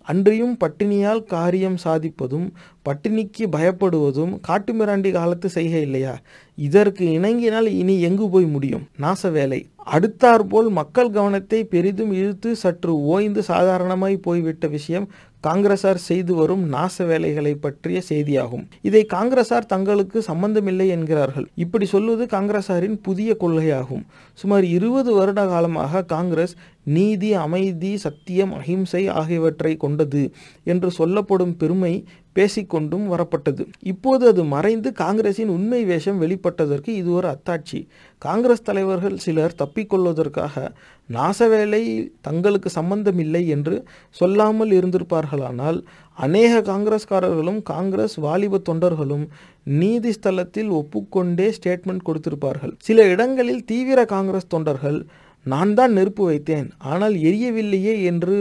[0.01, 2.49] அன்றியும் பட்டினியால் காரியம் சாதிப்பதும்
[2.85, 6.19] பட்டினிக்கு பயப்படுவதும் காட்டுமிராண்டி காலத்து செய்கை இல்லையா?
[6.55, 8.87] இதற்கு இணங்கினால் இனி எங்கு போய் முடியும்?
[8.99, 9.69] நாச வேலை.
[9.85, 15.09] அடுத்தாற்போல் மக்கள் கவனத்தை பெரிதும் இழுத்து சற்று ஓய்ந்து சாதாரணமாய் போய்விட்ட விஷயம்
[15.47, 18.67] காங்கிரசார் செய்து வரும் நாச வேலைகளை பற்றிய செய்தியாகும்.
[18.81, 21.47] இதை காங்கிரசார் தங்களுக்கு சம்பந்தமில்லை என்கிறார்கள்.
[21.55, 24.03] இப்படி சொல்வது காங்கிரசாரின் புதிய கொள்கையாகும்.
[24.33, 30.31] சுமார் இருபது வருட காலமாக காங்கிரஸ் நீதி அமைதி சத்தியம் அஹிம்சை ஆகியவற்றை கொண்டது
[30.63, 33.63] என்று சொல்லப்படும் பெருமை பேசிக்கொண்டும் வரப்பட்டது.
[33.79, 37.87] இப்போது அது மறைந்து காங்கிரசின் உண்மை வேஷம் வெளிப்பட்டதற்கு இது ஒரு அத்தாட்சி.
[38.17, 40.71] காங்கிரஸ் தலைவர்கள் சிலர் தப்பிக்கொள்வதற்காக
[41.09, 45.79] நாசவேலை தங்களுக்கு சம்பந்தமில்லை என்று சொல்லாமல் இருந்திருப்பார்களானால்
[46.13, 49.25] அநேக காங்கிரஸ்காரர்களும் காங்கிரஸ் வாலிப தொண்டர்களும்
[49.63, 52.73] நீதி ஸ்தலத்தில் ஒப்புக்கொண்டே ஸ்டேட்மெண்ட் கொடுத்திருப்பார்கள்.
[52.77, 55.05] சில இடங்களில் தீவிர காங்கிரஸ் தொண்டர்கள்
[55.45, 58.35] நான் தான் நெருப்பு வைத்தேன் ஆனால் எரியவில்லையே என்று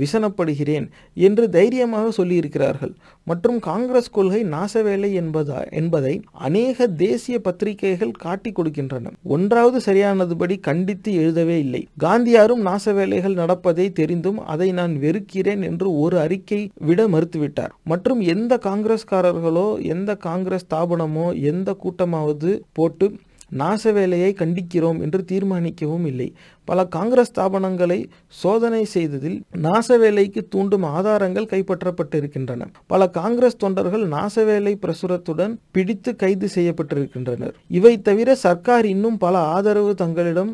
[0.00, 0.86] விசனப்படுகிறேன்
[1.26, 2.92] என்று தைரியமாக சொல்லியிருக்கிறார்கள்.
[3.26, 6.12] மற்றும் காங்கிரஸ் கொள்கை நாசவேலை என்பதா என்பதை
[6.46, 9.12] அநேக தேசிய பத்திரிகைகள் காட்டி கொடுக்கின்றன.
[9.36, 11.82] ஒன்றாவது சரியானதுபடி கண்டித்து எழுதவே இல்லை.
[12.04, 17.74] காந்தியாரும் நாசவேலைகள் நடப்பதை தெரிந்தும் அதை நான் வெறுக்கிறேன் என்று ஒரு அறிக்கை விட மறுத்துவிட்டார்.
[17.92, 23.08] மற்றும் எந்த காங்கிரஸ்காரர்களோ எந்த காங்கிரஸ் ஸ்தாபனமோ எந்த கூட்டமாவது போட்டு
[23.52, 26.28] நாச வேலையை கண்டிக்கிறோம் என்று தீர்மானிக்கவும் இல்லை.
[26.64, 27.98] பல காங்கிரஸ் ஸ்தாபனங்களை
[28.40, 32.66] சோதனை செய்ததில் நாச வேலைக்கு தூண்டும் ஆதாரங்கள் கைப்பற்றப்பட்டிருக்கின்றன.
[32.86, 37.54] பல காங்கிரஸ் தொண்டர்கள் நாசவேலை பிரசுரத்துடன் பிடித்து கைது செய்யப்பட்டிருக்கின்றனர்.
[37.68, 40.52] இவை தவிர சர்க்கார் இன்னும் பல ஆதரவு தங்களிடம்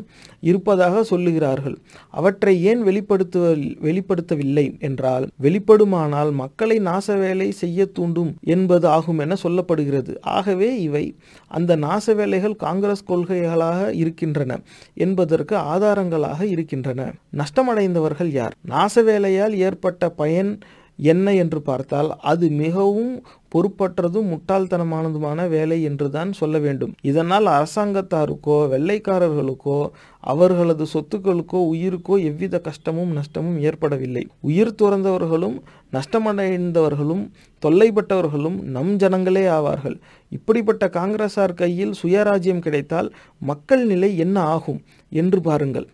[0.49, 1.77] இருப்பதாக சொல்லுகிறார்கள்.
[2.09, 3.53] அவற்றை ஏன் வெளிப்படுத்துவ
[3.87, 10.13] வெளிப்படுத்தவில்லை என்றால் வெளிப்படுமானால் மக்களை நாசவேலை செய்ய தூண்டும் என்பது ஆகும் என சொல்லப்படுகிறது.
[10.21, 11.05] ஆகவே இவை
[11.47, 14.59] அந்த நாச வேலைகள் காங்கிரஸ் கொள்கைகளாக இருக்கின்றன
[15.05, 17.01] என்பதற்கு ஆதார ஆதாரங்களாக இருக்கின்றன.
[17.37, 18.53] நஷ்டமடைந்தவர்கள் யார்?
[18.73, 20.51] நாச வேலையால் ஏற்பட்ட பயன்
[20.99, 23.11] என்ன என்று பார்த்தால் அது மிகவும்
[23.53, 26.91] பொறுப்பற்றதும் முட்டாள்தனமானதுமான வேலை என்றுதான் சொல்ல வேண்டும்.
[27.09, 29.77] இதனால் அரசாங்கத்தாருக்கோ வெள்ளைக்காரர்களுக்கோ
[30.23, 34.23] அவர்களது சொத்துக்களுக்கோ உயிருக்கோ எவ்வித கஷ்டமும் நஷ்டமும் ஏற்படவில்லை.
[34.49, 35.57] உயிர் துறந்தவர்களும்
[35.93, 37.23] நஷ்டமடைந்தவர்களும்
[37.63, 39.97] தொல்லைப்பட்டவர்களும் நம் ஜனங்களே ஆவார்கள்.
[40.29, 43.11] இப்படிப்பட்ட காங்கிரசார் கையில் சுயராஜ்யம் கிடைத்தால்
[43.51, 45.87] மக்கள் நிலை என்ன ஆகும் என்று பாருங்கள்.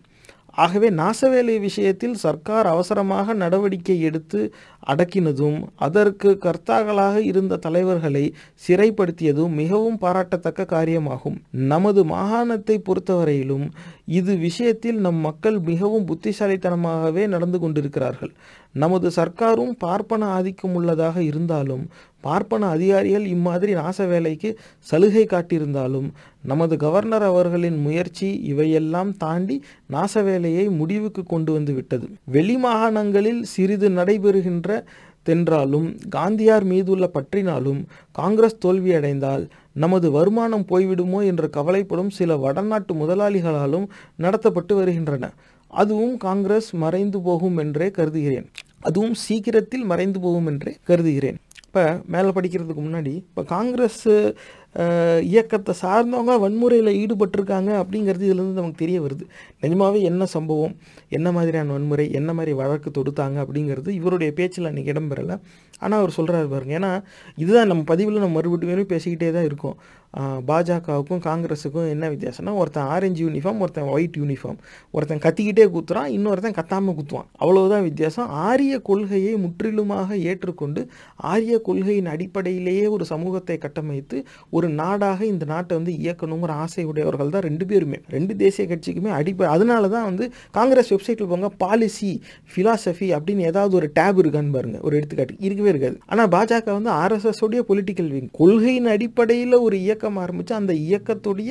[0.64, 4.38] ஆகவே நாசவேலை விஷயத்தில் சர்க்கார் அவசரமாக நடவடிக்கை எடுத்து
[4.92, 8.22] அடக்கினதும் அதற்கு கர்த்தாக்களாக இருந்த தலைவர்களை
[8.66, 11.36] சிறைப்படுத்தியதும் மிகவும் பாராட்டத்தக்க காரியமாகும்.
[11.72, 13.66] நமது மாகாணத்தை பொறுத்தவரையிலும்
[14.04, 18.32] இது விஷயத்தில் நம் மக்கள் மிகவும் புத்திசாலித்தனமாகவே நடந்து கொண்டிருக்கிறார்கள்.
[18.82, 21.84] நமது சர்க்காரும் பார்ப்பன ஆதிக்கம் உள்ளதாக இருந்தாலும்
[22.20, 24.50] பார்ப்பன அதிகாரிகள் இம்மாதிரி நாச வேலைக்கு
[24.86, 26.08] சலுகை காட்டியிருந்தாலும்
[26.42, 29.56] நமது கவர்னர் அவர்களின் முயற்சி இவையெல்லாம் தாண்டி
[29.92, 32.06] நாச வேலையை முடிவுக்கு கொண்டு வந்து விட்டது.
[32.36, 34.70] வெளி மாகாணங்களில் சிறிது நடைபெறுகின்ற
[35.26, 35.86] தென்றாலும்
[36.16, 37.80] காந்தியார் மீதுள்ள பற்றினாலும்
[38.12, 39.44] காங்கிரஸ் தோல்வியடைந்தால்
[39.84, 43.86] நமது வருமானம் போய்விடுமோ என்று கவலைப்படும் சில வடநாட்டு முதலாளிகளாலும்
[44.24, 45.24] நடத்தப்பட்டு வருகின்றன.
[45.72, 48.46] அதுவும் காங்கிரஸ் மறைந்து போகும் என்றே கருதுகிறேன்.
[48.80, 51.38] அதுவும் சீக்கிரத்தில் மறைந்து போகும் என்றே கருதுகிறேன்.
[51.66, 51.82] இப்போ
[52.14, 54.04] மேலே படிக்கிறதுக்கு முன்னாடி இப்போ காங்கிரஸ்
[55.32, 59.24] இயக்கத்தை சார்ந்தவங்க வன்முறையில் ஈடுபட்டிருக்காங்க அப்படிங்கிறது இதுலேருந்து நமக்கு தெரிய வருது.
[59.64, 60.74] நிஜமாகவே என்ன சம்பவம்?
[61.08, 62.06] என்ன மாதிரியான வன்முறை?
[62.18, 65.36] என்ன மாதிரி வழக்கு தொடுத்தாங்க அப்படிங்கிறது இவருடைய பேச்சில் அன்றைக்கி இடம்பெறலை.
[65.80, 66.74] ஆனால் அவர் சொல்கிறாரு பாருங்க.
[66.80, 66.92] ஏன்னா
[67.36, 69.78] இதுதான் நம்ம பதிவில் நம்ம மறுபடியும் பேசிக்கிட்டே தான் இருக்கோம்.
[70.48, 74.58] பாஜகவுக்கும் காங்கிரஸுக்கும் என்ன வித்தியாசம்னா ஒருத்தன் ஆரஞ்சு யூனிஃபார்ம் ஒருத்தன் ஒயிட் யூனிஃபார்ம்
[74.96, 77.28] ஒருத்தன் கத்திக்கிட்டே குத்துறான் இன்னொருத்தன் கத்தாமல் குத்துவான்.
[77.42, 78.28] அவ்வளோதான் வித்தியாசம்.
[78.48, 80.82] ஆரிய கொள்கையை முற்றிலுமாக ஏற்றுக்கொண்டு
[81.32, 84.18] ஆரிய கொள்கையின் அடிப்படையிலேயே ஒரு சமூகத்தை கட்டமைத்து
[84.50, 88.00] ஒரு நாடாக இந்த நாட்டை வந்து இயக்கணுங்கிற ஆசை உடையவர்கள் தான் ரெண்டு பேருமே.
[88.16, 90.24] ரெண்டு தேசிய கட்சிக்குமே அடிப்படை அதனால தான் வந்து
[90.58, 92.12] காங்கிரஸ் வெப்சைட்டில் போங்க பாலிசி
[92.52, 95.36] ஃபிலாசபி அப்படின்னு ஏதாவது ஒரு டேப் இருக்கான்னு பாருங்க ஒரு எடுத்துக்காட்டு.
[95.46, 95.96] இருக்கவே இருக்காது.
[96.12, 101.50] ஆனால் பாஜக வந்து ஆர்எஸ்எஸ் உடைய பொலிட்டிக்கல் விங் கொள்கையின் அடிப்படையில் ஒரு இயக்கம் ஆரம்பித்து அந்த இயக்கத்துடைய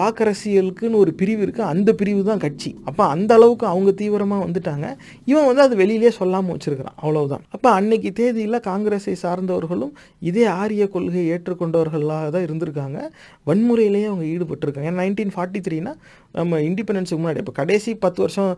[0.00, 2.70] வாக்கரசியலுக்குன்னு ஒரு பிரிவு இருக்குது அந்த பிரிவு தான் கட்சி.
[2.88, 4.86] அப்போ அந்த அளவுக்கு அவங்க தீவிரமாக வந்துட்டாங்க.
[5.30, 6.96] இவன் வந்து அது வெளியிலே சொல்லாமல் வச்சுருக்கிறான்.
[7.02, 7.44] அவ்வளவுதான்.
[7.56, 9.92] அப்போ அன்னைக்கு தேதியில் காங்கிரஸை சார்ந்தவர்களும்
[10.30, 12.98] இதே ஆரிய கொள்கையை ஏற்றுக்கொண்டவர்களாக தான் இருந்திருக்காங்க.
[13.50, 14.88] வன்முறையிலேயே அவங்க ஈடுபட்டிருக்காங்க.
[14.90, 15.94] ஏன்னா நைன்டீன் ஃபார்ட்டி த்ரீனா
[16.38, 18.50] நம்ம இண்டிபெண்டன்ஸுக்கு முன்னாடி இப்போ கடைசி பத்து வருஷம்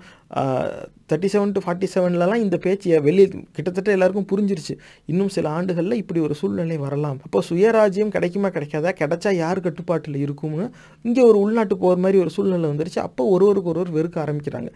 [1.11, 4.75] தேர்ட்டி செவன் டு ஃபார்ட்டி செவன்லலாம் இந்த பேச்சு வெளியே கிட்டத்தட்ட எல்லாருக்கும் புரிஞ்சிருச்சு.
[5.11, 7.19] இன்னும் சில ஆண்டுகளில் இப்படி ஒரு சூழ்நிலை வரலாம்.
[7.27, 8.93] அப்போ சுயராஜ்யம் கிடைக்குமா கிடைக்காதா?
[9.01, 10.67] கிடைச்சா யார் கட்டுப்பாட்டில் இருக்கும்னு
[11.12, 13.01] இங்கே ஒரு உள்நாட்டு போகிற மாதிரி ஒரு சூழ்நிலை வந்துருச்சு.
[13.07, 14.68] அப்போ ஒருவருக்கு ஒருவர் வெறுக்க ஆரம்பிக்கிறாங்க.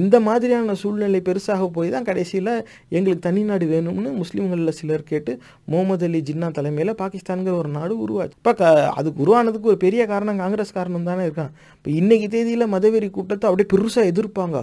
[0.00, 2.50] இந்த மாதிரியான சூழ்நிலை பெருசாக போய் தான் கடைசியில்
[2.96, 5.32] எங்களுக்கு தனி நாடு வேணும்னு முஸ்லீம்களில் சிலர் கேட்டு
[5.72, 8.36] முகமது அலி ஜின்னா தலைமையில் பாகிஸ்தான்கிற ஒரு நாடு உருவாச்சு.
[8.40, 11.52] இப்போ க அதுக்கு உருவானதுக்கு ஒரு பெரிய காரணம் காங்கிரஸ் காரணம் தானே இருக்கான்.
[11.78, 14.60] இப்போ இன்னைக்கு தேதியில் மதவெறி கூட்டத்தை அப்படியே பெருசாக எதிர்ப்பாங்க.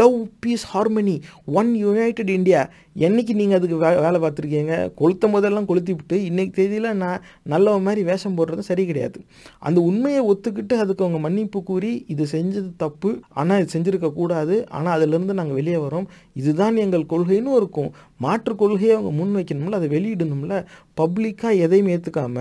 [0.00, 1.16] Love peace harmony
[1.60, 2.62] one united India
[3.04, 4.74] என்னைக்கு நீங்கள் அதுக்கு வே வேலை பார்த்துருக்கீங்க?
[5.00, 9.18] கொளுத்த முதல்லாம் கொளுத்தி விட்டு இன்னைக்கு தேதியில் நான் நல்லவன் மாதிரி வேஷம் போடுறது சரி கிடையாது.
[9.58, 13.10] அந்த உண்மையை ஒத்துக்கிட்டு அதுக்கு அவங்க மன்னிப்பு கூறி இது செஞ்சது தப்பு.
[13.40, 16.08] ஆனால் இது செஞ்சுருக்க கூடாது ஆனால் அதுலேருந்து நாங்கள் வெளியே வரோம்.
[16.40, 17.90] இதுதான் எங்கள் கொள்கைன்னு இருக்கும்.
[18.24, 20.54] மாற்று கொள்கையை அவங்க முன் வைக்கணும்ல அதை வெளியிடணும்ல.
[21.00, 22.36] பப்ளிக்காக எதையும் ஏற்றுக்காம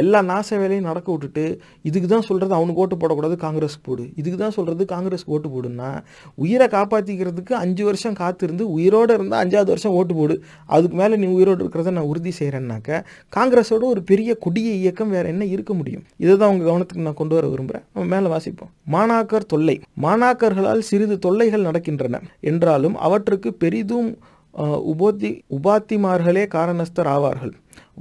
[0.00, 1.44] எல்லா நாச வேலையும் நடக்க விட்டுட்டு
[1.88, 4.04] இதுக்கு தான் சொல்கிறது அவனுக்கு ஓட்டு போடக்கூடாது காங்கிரஸ் போடு.
[4.20, 5.90] இதுக்கு தான் சொல்கிறது காங்கிரஸ் ஓட்டு போடுன்னா
[6.34, 10.36] உயிரை காப்பாற்றிக்கிறதுக்கு அஞ்சு வருஷம் காத்திருந்து உயிரோடு இருந்தால் அஞ்சாவது வருஷம் ஓட்டு போடு.
[10.76, 13.02] அதுக்கு மேலே நீ உயிரோடு இருக்கிறத நான் உறுதி செய்கிறேன்னாக்க
[13.36, 16.04] காங்கிரஸோட ஒரு பெரிய கொடிய இயக்கம் வேறு என்ன இருக்க முடியும்?
[16.16, 18.72] இதை தான் உங்கள் கவனத்துக்கு நான் கொண்டு வர விரும்புகிறேன் நம்ம மேலே வாசிப்போம்.
[18.92, 19.76] மாணாக்கர் தொல்லை.
[20.02, 22.20] மாணாக்கர்களால் சிறிது தொல்லைகள் நடக்கின்றன.
[22.40, 22.96] என்றாலும்
[23.28, 24.08] வரலாற்றுக்கு பெரிதும்
[24.92, 27.52] உபோத்தி உபாத்திமார்களே காரணஸ்தர் ஆவார்கள்.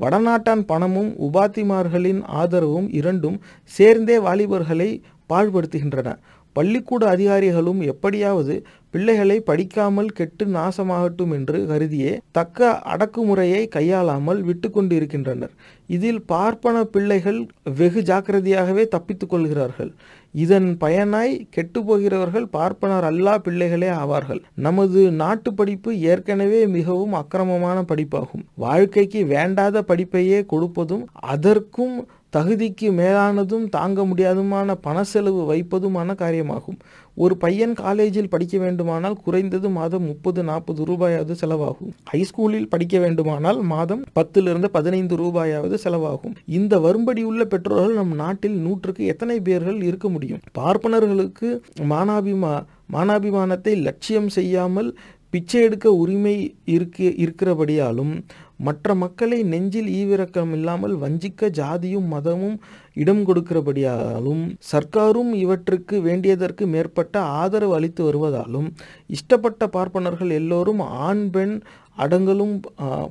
[0.01, 3.37] வடநாட்டான் பணமும் உபாத்திமார்களின் ஆதரவும் இரண்டும்
[3.75, 4.89] சேர்ந்தே வாலிபர்களை
[5.29, 6.09] பாழ்படுத்துகின்றன.
[6.55, 8.55] பள்ளிக்கூட அதிகாரிகளும் எப்படியாவது
[8.93, 15.53] பிள்ளைகளை படிக்காமல் கெட்டு நாசமாகட்டும் என்று கருதியே தக்க அடக்குமுறையை கையாளாமல் விட்டு கொண்டு இருக்கின்றனர்
[15.95, 17.39] இதில் பார்ப்பன பிள்ளைகள்
[17.79, 19.91] வெகு ஜாக்கிரதையாகவே தப்பித்துக்கொள்கிறார்கள்
[20.33, 24.41] இதன் பயனாய் கெட்டுப்போகிறவர்கள் பார்ப்பனர் அல்லா பிள்ளைகளே ஆவார்கள்.
[24.65, 28.43] நமது நாட்டு படிப்பு ஏற்கனவே மிகவும் அக்கிரமமான படிப்பாகும்.
[28.65, 31.95] வாழ்க்கைக்கு வேண்டாத படிப்பையே கொடுப்பதும் அதற்கும்
[32.35, 36.79] தகுதிக்கு மேலானதும் தாங்க முடியாதுமான பண செலவு வைப்பதுமான காரியமாகும்.
[37.17, 41.91] ஒரு பையன் காலேஜில் படிக்க வேண்டுமானால் குறைந்தது மாதம் முப்பது நாற்பது ரூபாயாவது செலவாகும்.
[42.11, 46.35] ஹைஸ்கூலில் படிக்க வேண்டுமானால் மாதம் பத்திலிருந்து பதினைந்து ரூபாயாவது செலவாகும்.
[46.45, 50.41] இந்த வரும்படி உள்ள பெற்றோர்கள் நம் நாட்டில் நூற்றுக்கு எத்தனை பேர்கள் இருக்க முடியும்?
[50.59, 51.49] பார்ப்பனர்களுக்கு
[51.93, 52.55] மானாபிமா
[52.93, 54.91] மானாபிமானத்தை லட்சியம் செய்யாமல்
[55.29, 56.35] பிச்சை எடுக்க உரிமை
[56.75, 58.13] இருக்கு இருக்கிறபடியாலும்
[58.59, 62.57] மற்ற மக்களை நெஞ்சில் ஈவிரக்கம் இல்லாமல் வஞ்சிக்க ஜாதியும் மதமும்
[62.93, 68.69] இடம் கொடுக்கிறபடியாலும் சர்க்காரும் இவற்றுக்கு வேண்டியதற்கு மேற்பட்ட ஆதரவு அளித்து வருவதாலும்
[69.09, 71.55] இஷ்டப்பட்ட பார்ப்பனர்கள் எல்லோரும் ஆண் பெண்
[71.97, 72.55] அடங்கலும்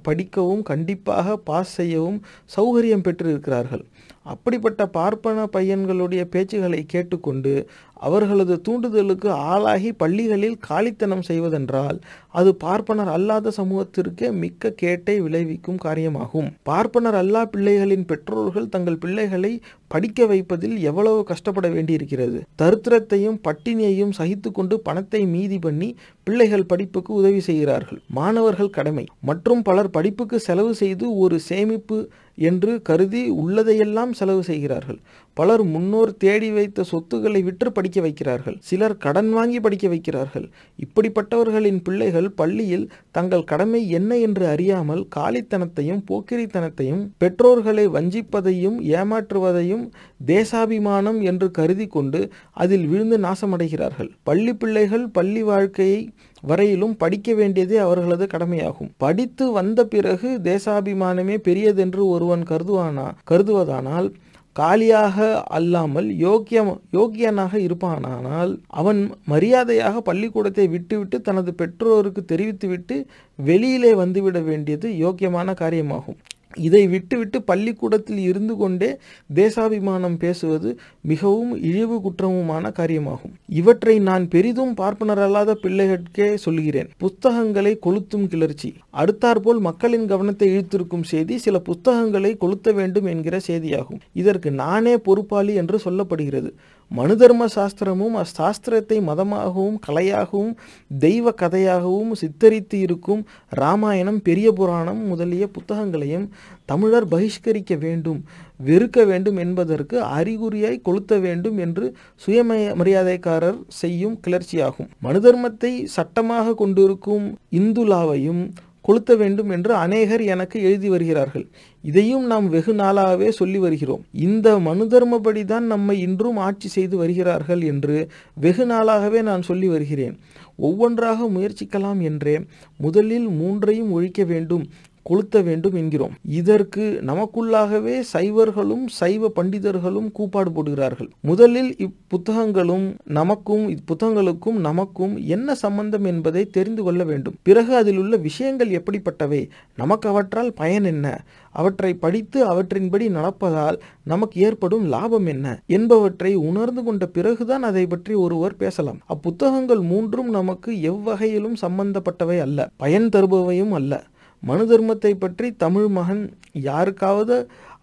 [0.03, 2.19] படிக்கவும் கண்டிப்பாக பாஸ் செய்யவும்
[2.57, 3.85] சௌகரியம் பெற்றிருக்கிறார்கள்.
[4.27, 7.53] அப்படிப்பட்ட பார்ப்பன பையன்களுடைய பேச்சுகளை கேட்டுக்கொண்டு
[8.01, 11.99] அவர்களது தூண்டுதலுக்கு ஆளாகி பள்ளிகளில் காலித்தனம் செய்வதென்றால்
[12.31, 16.49] அது பார்ப்பனர் அல்லாத சமூகத்திற்கே மிக்க கேட்டை விளைவிக்கும் காரியமாகும்.
[16.63, 19.53] பார்ப்பனர் அல்லா பிள்ளைகளின் பெற்றோர்கள் தங்கள் பிள்ளைகளை
[19.89, 22.39] படிக்க வைப்பதில் எவ்வளவு கஷ்டப்பட வேண்டியிருக்கிறது?
[22.63, 25.89] தரித்திரத்தையும் பட்டினியையும் சகித்து கொண்டு பணத்தை மீதி பண்ணி
[26.25, 28.01] பிள்ளைகள் படிப்புக்கு உதவி செய்கிறார்கள்.
[28.19, 29.07] மாணவர்கள் கடமை.
[29.21, 31.99] மற்றும் பலர் படிப்புக்கு செலவு செய்து ஒரு சேமிப்பு
[32.37, 34.99] என்று கருதி உள்ளதையெல்லாம் செலவு செய்கிறார்கள்.
[35.39, 38.57] பலர் முன்னோர் தேடி வைத்த சொத்துக்களை விற்று படிக்க வைக்கிறார்கள்.
[38.69, 40.47] சிலர் கடன் வாங்கி படிக்க வைக்கிறார்கள்.
[40.85, 49.85] இப்படிப்பட்டவர்களின் பிள்ளைகள் பள்ளியில் தங்கள் கடமை என்ன என்று அறியாமல் காலித்தனத்தையும் போக்கிரித்தனத்தையும் பெற்றோர்களை வஞ்சிப்பதையும் ஏமாற்றுவதையும்
[50.27, 52.23] தேசாபிமானம் என்று கருதி கொண்டு
[52.65, 54.11] அதில் விழுந்து நாசமடைகிறார்கள்.
[54.23, 56.01] பள்ளி பிள்ளைகள் பள்ளி வாழ்க்கையை
[56.43, 58.91] வரையிலும் படிக்க வேண்டியதே அவர்களது கடமையாகும்.
[58.97, 64.09] படித்து வந்த பிறகு தேசாபிமானமே பெரியதென்று ஒருவன் கருதுவானா கருதுவதானால்
[64.57, 65.17] காலியாக
[65.57, 69.01] அல்லாமல் யோக்கியம் யோக்கியனாக இருப்பானானால் அவன்
[69.33, 72.97] மரியாதையாக பள்ளிக்கூடத்தை விட்டுவிட்டு தனது பெற்றோருக்கு தெரிவித்துவிட்டு
[73.39, 76.19] வெளியிலே வந்துவிட வேண்டியது யோக்கியமான காரியமாகும்.
[76.57, 78.91] இதை விட்டுவிட்டு பள்ளிக்கூடத்தில் இருந்து கொண்டே
[79.35, 83.35] தேசாபிமானம் பேசுவது மிகவும் இழிவு குற்றமுமான காரியமாகும்.
[83.47, 88.75] இவற்றை நான் பெரிதும் பார்ப்பனரல்லாத பிள்ளைகளுக்கே சொல்கிறேன் புத்தகங்களை கொளுத்தும் கிளர்ச்சி.
[88.91, 94.01] அடுத்தாற்போல் மக்களின் கவனத்தை இழுத்திருக்கும் செய்தி சில புத்தகங்களை கொளுத்த வேண்டும் என்கிற செய்தியாகும்.
[94.13, 96.53] இதற்கு நானே பொறுப்பாளி என்று சொல்லப்படுகிறது.
[96.91, 100.53] மனுதர்ம சாஸ்திரமும் அச்சாஸ்திரத்தை மதமாகவும் கலையாகவும்
[100.99, 106.27] தெய்வ கதையாகவும் சித்தரித்து இருக்கும் ராமாயணம் பெரிய புராணம் முதலிய புத்தகங்களையும்
[106.65, 108.21] தமிழர் பகிஷ்கரிக்க வேண்டும்
[108.61, 111.87] வெறுக்க வேண்டும் என்பதற்கு அறிகுறியாய் கொளுத்த வேண்டும் என்று
[112.27, 114.89] சுயமய மரியாதைக்காரர் செய்யும் கிளர்ச்சியாகும்.
[115.03, 118.43] மனுதர்மத்தை சட்டமாக கொண்டிருக்கும் இந்துலாவையும்
[118.89, 121.47] கொளுத்த வேண்டும் என்று அநேகர் எனக்கு எழுதி வருகிறார்கள்.
[121.83, 124.05] இதையும் நாம் வெகு நாளாகவே சொல்லி வருகிறோம்.
[124.13, 130.17] இந்த மனு தர்மப்படி தான் நம்மை இன்றும் ஆட்சி செய்து வருகிறார்கள் என்று வெகு நாளாகவே நான் சொல்லி வருகிறேன்.
[130.57, 132.41] ஒவ்வொன்றாக முயற்சிக்கலாம் என்றே
[132.79, 134.65] முதலில் மூன்றையும் ஒழிக்க வேண்டும்.
[135.09, 136.15] கொளுத்த வேண்டும் என்கிறோம்.
[136.25, 141.11] இதற்கு நமக்குள்ளாகவே சைவர்களும் சைவ பண்டிதர்களும் கூப்பாடு போடுகிறார்கள்.
[141.21, 147.35] முதலில் இப்புத்தகங்களும் நமக்கும் இப்புத்தகங்களுக்கும் நமக்கும் என்ன சம்பந்தம் என்பதை தெரிந்து கொள்ள வேண்டும்.
[147.43, 149.49] பிறகு அதில் உள்ள விஷயங்கள் எப்படிப்பட்டவை?
[149.77, 151.25] நமக்கு அவற்றால் பயன் என்ன?
[151.51, 155.63] அவற்றை படித்து அவற்றின்படி நடப்பதால் நமக்கு ஏற்படும் லாபம் என்ன?
[155.67, 158.99] என்பவற்றை உணர்ந்து கொண்ட பிறகுதான் அதை பற்றி ஒருவர் பேசலாம்.
[159.07, 162.71] அப்புத்தகங்கள் மூன்றும் நமக்கு எவ்வகையிலும் சம்பந்தப்பட்டவை அல்ல.
[162.77, 164.05] பயன் தருபவையும் அல்ல.
[164.49, 166.25] மனு தர்மத்தை பற்றி தமிழ் மகன்
[166.69, 167.37] யாருக்காவது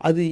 [0.09, 0.23] அது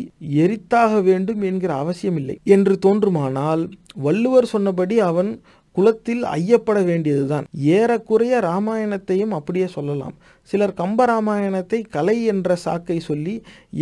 [0.44, 3.64] எரித்தாக வேண்டும் என்கிற அவசியமில்லை என்று தோன்றுமானால்
[4.06, 5.32] வள்ளுவர் சொன்னபடி அவன்
[5.78, 7.46] குலத்தில் ஐயப்பட வேண்டியதுதான்.
[7.76, 10.16] ஏறக்குறைய ராமாயணத்தையும் அப்படியே சொல்லலாம்.
[10.50, 13.36] சிலர் கம்ப ராமாயணத்தை கலை என்ற சாக்கை சொல்லி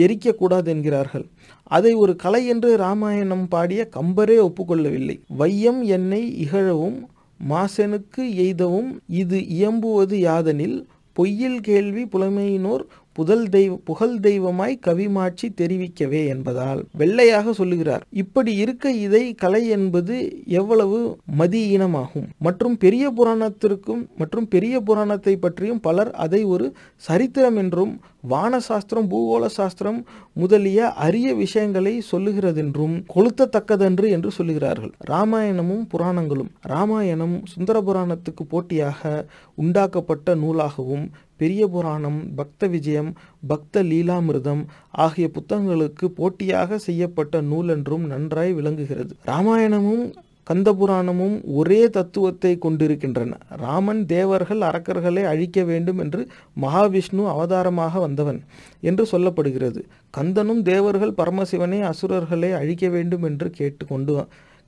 [0.04, 1.26] எரிக்கக்கூடாது என்கிறார்கள்
[1.78, 5.18] அதை ஒரு கலை என்று ராமாயணம் பாடிய கம்பரே ஒப்புக்கொள்ளவில்லை.
[5.42, 7.00] வையம் என்னை இகழவும்
[7.40, 8.90] மாசனுக்கு எய்தவும்
[9.22, 10.78] இது இயம்புவது யாதனில்
[11.20, 12.84] பொய்யில் கேள்வி புலமையினோர்
[13.16, 18.04] புதல் தெய்வ புகழ் தெய்வமாய் கவிமாட்சி தெரிவிக்கவே என்பதால் வெள்ளையாக சொல்லுகிறார்.
[18.24, 21.00] இப்படி இருக்க இதை கலை என்பது எவ்வளவு
[21.40, 29.10] மதியீனமாகும் மற்றும் பெரிய புராணத்திற்கும் மற்றும் பெரிய புராணத்தை பற்றியும் பலர் அதை ஒரு சரித்திரம் என்றும் வான சாஸ்திரம்
[29.12, 30.00] பூகோள சாஸ்திரம்
[30.34, 34.92] முதலிய அரிய விஷயங்களை சொல்லுகிறதென்றும் கொளுத்தத்தக்கதென்று என்று சொல்லுகிறார்கள்.
[35.10, 41.06] ராமாயணமும் புராணங்களும் ராமாயணம் சுந்தர புராணத்துக்கு போட்டியாக உண்டாக்கப்பட்ட நூலாகவும்
[41.40, 43.12] பெரிய புராணம் பக்த விஜயம்
[43.48, 44.64] பக்த லீலாமிருதம்
[45.04, 49.14] ஆகிய புத்தகங்களுக்கு போட்டியாக செய்யப்பட்ட நூல் என்றும் நன்றாய் விளங்குகிறது.
[49.26, 50.04] ராமாயணமும்
[50.48, 53.34] கந்தபுராணமும் ஒரே தத்துவத்தை கொண்டிருக்கின்றன.
[53.64, 56.22] ராமன் தேவர்கள் அரக்கர்களை அழிக்க வேண்டும் என்று
[56.58, 58.40] மகாவிஷ்ணு அவதாரமாக வந்தவன்
[58.82, 59.82] என்று சொல்லப்படுகிறது.
[60.14, 64.16] கந்தனும் தேவர்கள் பரமசிவனை அசுரர்களை அழிக்க வேண்டும் என்று கேட்டுக்கொண்டு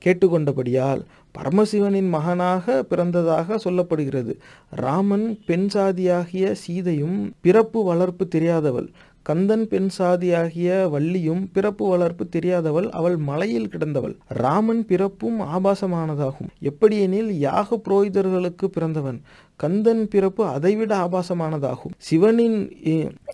[0.02, 1.00] கேட்டுக்கொண்டபடியால்
[1.38, 4.34] பரமசிவனின் மகனாக பிறந்ததாக சொல்லப்படுகிறது.
[4.70, 8.88] ராமன் பெண் சாதியாகிய சீதையும் பிறப்பு வளர்ப்பு தெரியாதவள்.
[9.22, 12.88] கந்தன் பெண் சாதியாகிய வள்ளியும் பிறப்பு வளர்ப்பு தெரியாதவள்.
[12.88, 14.14] அவள் மலையில் கிடந்தவள்.
[14.28, 16.50] ராமன் பிறப்பும் ஆபாசமானதாகும்.
[16.60, 19.20] எப்படியெனில் யாக புரோகிதர்களுக்கு பிறந்தவன்.
[19.56, 21.94] கந்தன் பிறப்பு அதைவிட ஆபாசமானதாகும்.
[21.98, 22.58] சிவனின்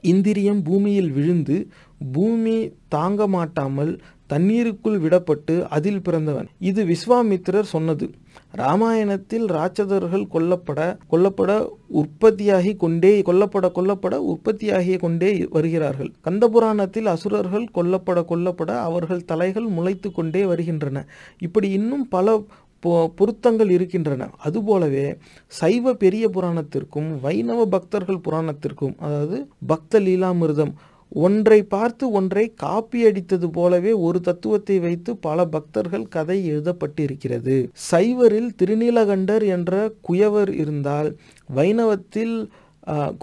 [0.00, 1.68] இந்திரியம் பூமியில் விழுந்து
[2.12, 6.48] பூமி தாங்க மாட்டாமல் தண்ணீருக்குள் விடப்பட்டு அதில் பிறந்தவன்.
[6.58, 8.10] இது விஸ்வாமித்திரர் சொன்னது.
[8.50, 16.12] ராமாயணத்தில் ராட்சதர்கள் கொல்லப்பட கொல்லப்பட உற்பத்தியாகி கொண்டே கொல்லப்பட கொல்லப்பட உற்பத்தியாகி கொண்டே வருகிறார்கள்.
[16.24, 21.06] கந்தபுராணத்தில் அசுரர்கள் கொல்லப்பட கொல்லப்பட அவர்கள் தலைகள் முளைத்து கொண்டே வருகின்றன.
[21.38, 22.44] இப்படி இன்னும் பல
[22.86, 24.30] பொ- பொருத்தங்கள் இருக்கின்றன.
[24.38, 30.72] அதுபோலவே சைவ பெரிய புராணத்திற்கும் வைணவ பக்தர்கள் புராணத்திற்கும் அதாவது பக்த லீலாமிர்தம்
[31.12, 37.56] ஒன்றை பார்த்து ஒன்றை காப்பி அடித்தது போலவே ஒரு தத்துவத்தை வைத்து பல பக்தர்கள் கதை எழுதப்பட்டிருக்கிறது.
[37.90, 39.72] சைவரில் திருநீலகண்டர் என்ற
[40.08, 41.08] குயவர் இருந்தால்
[41.54, 42.36] வைணவத்தில்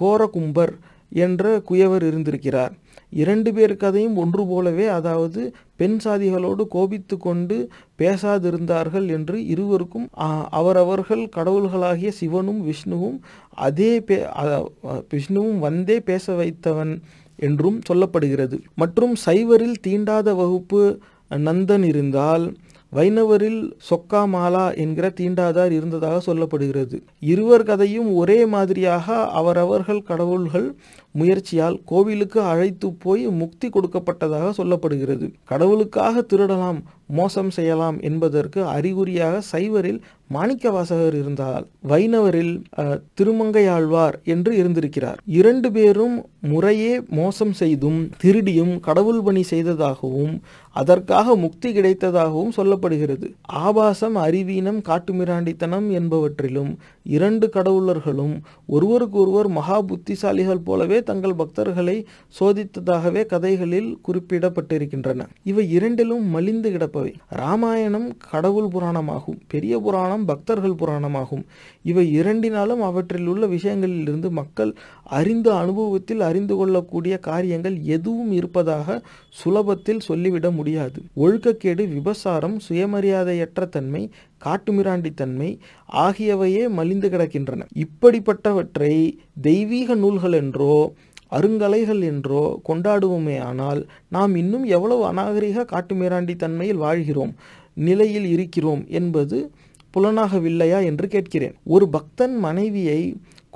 [0.01, 0.73] கோரகும்பர்
[1.11, 2.73] என்ற குயவர் இருந்திருக்கிறார்.
[3.13, 5.41] இரண்டு பேர் கதையும் ஒன்று போலவே அதாவது
[5.75, 7.57] பெண் சாதிகளோடு கோபித்து கொண்டு
[7.99, 10.07] பேசாதிருந்தார்கள் என்று இருவருக்கும்
[10.59, 13.17] அவரவர்கள் கடவுள்களாகிய சிவனும் விஷ்ணுவும்
[13.67, 14.17] அதே பே
[15.13, 16.93] விஷ்ணுவும் வந்தே பேச வைத்தவன்
[17.37, 18.59] என்றும் சொல்லப்படுகிறது.
[18.75, 22.53] மற்றும் சைவரில் தீண்டாத வகுப்பு நந்தன் இருந்தால்
[22.91, 27.01] வைணவரில் சொக்கா மாலா என்கிற தீண்டாதார் இருந்ததாக சொல்லப்படுகிறது.
[27.19, 30.75] இருவர் கதையும் ஒரே மாதிரியாக அவரவர்கள் கடவுள்கள்
[31.11, 35.33] முயற்சியால் கோவிலுக்கு அழைத்து போய் முக்தி கொடுக்கப்பட்டதாக சொல்லப்படுகிறது.
[35.43, 42.53] கடவுளுக்காக திருடலாம் மோசம் செய்யலாம் என்பதற்கு அறிகுறியாக சைவரில் மாணிக்க வாசகர் இருந்தால் வைணவரில்
[43.17, 45.19] திருமங்கையாழ்வார் என்று இருந்திருக்கிறார்.
[45.39, 46.15] இரண்டு பேரும்
[46.51, 50.33] முறையே மோசம் செய்தும் திருடியும் கடவுள் பணி செய்ததாகவும்
[50.75, 53.27] அதற்காக முக்தி கிடைத்ததாகவும் சொல்லப்படுகிறது.
[53.43, 56.71] ஆபாசம் அறிவீனம் காட்டுமிராண்டித்தனம் என்பவற்றிலும்
[57.15, 58.35] இரண்டு கடவுளர்களும்
[58.67, 61.97] ஒருவருக்கொருவர் மகா புத்திசாலிகள் போலவே தங்கள் பக்தர்களை
[62.39, 65.21] சோதித்ததாகவே கதைகளில் குறிப்பிடப்பட்டிருக்கின்றன.
[65.43, 71.43] இவை இரண்டிலும் மலிந்து சிறப்பவை ராமாயணம் கடவுள் புராணமாகும் பெரிய புராணம் பக்தர்கள் புராணமாகும்.
[71.83, 74.71] இவை இரண்டினாலும் அவற்றில் உள்ள விஷயங்களிலிருந்து மக்கள்
[75.17, 78.97] அறிந்த அனுபவத்தில் அறிந்து கொள்ளக்கூடிய காரியங்கள் எதுவும் இருப்பதாக
[79.41, 80.99] சுலபத்தில் சொல்லிவிட முடியாது.
[81.15, 84.03] ஒழுக்கக்கேடு விபசாரம் சுயமரியாதையற்ற தன்மை
[84.45, 85.49] காட்டுமிராண்டித்தன்மை
[86.05, 87.61] ஆகியவையே மலிந்து கிடக்கின்றன.
[87.83, 88.93] இப்படிப்பட்டவற்றை
[89.41, 90.75] தெய்வீக நூல்கள் என்றோ
[91.35, 97.33] அருங்கலைகள் என்றோ கொண்டாடுவோமே ஆனால் நாம் இன்னும் எவ்வளவு அநாகரிக காட்டுமிராண்டி தன்மையில் வாழ்கிறோம்
[97.87, 99.37] நிலையில் இருக்கிறோம் என்பது
[99.93, 101.55] புலனாகவில்லையா என்று கேட்கிறேன்.
[101.73, 102.99] ஒரு பக்தன் மனைவியை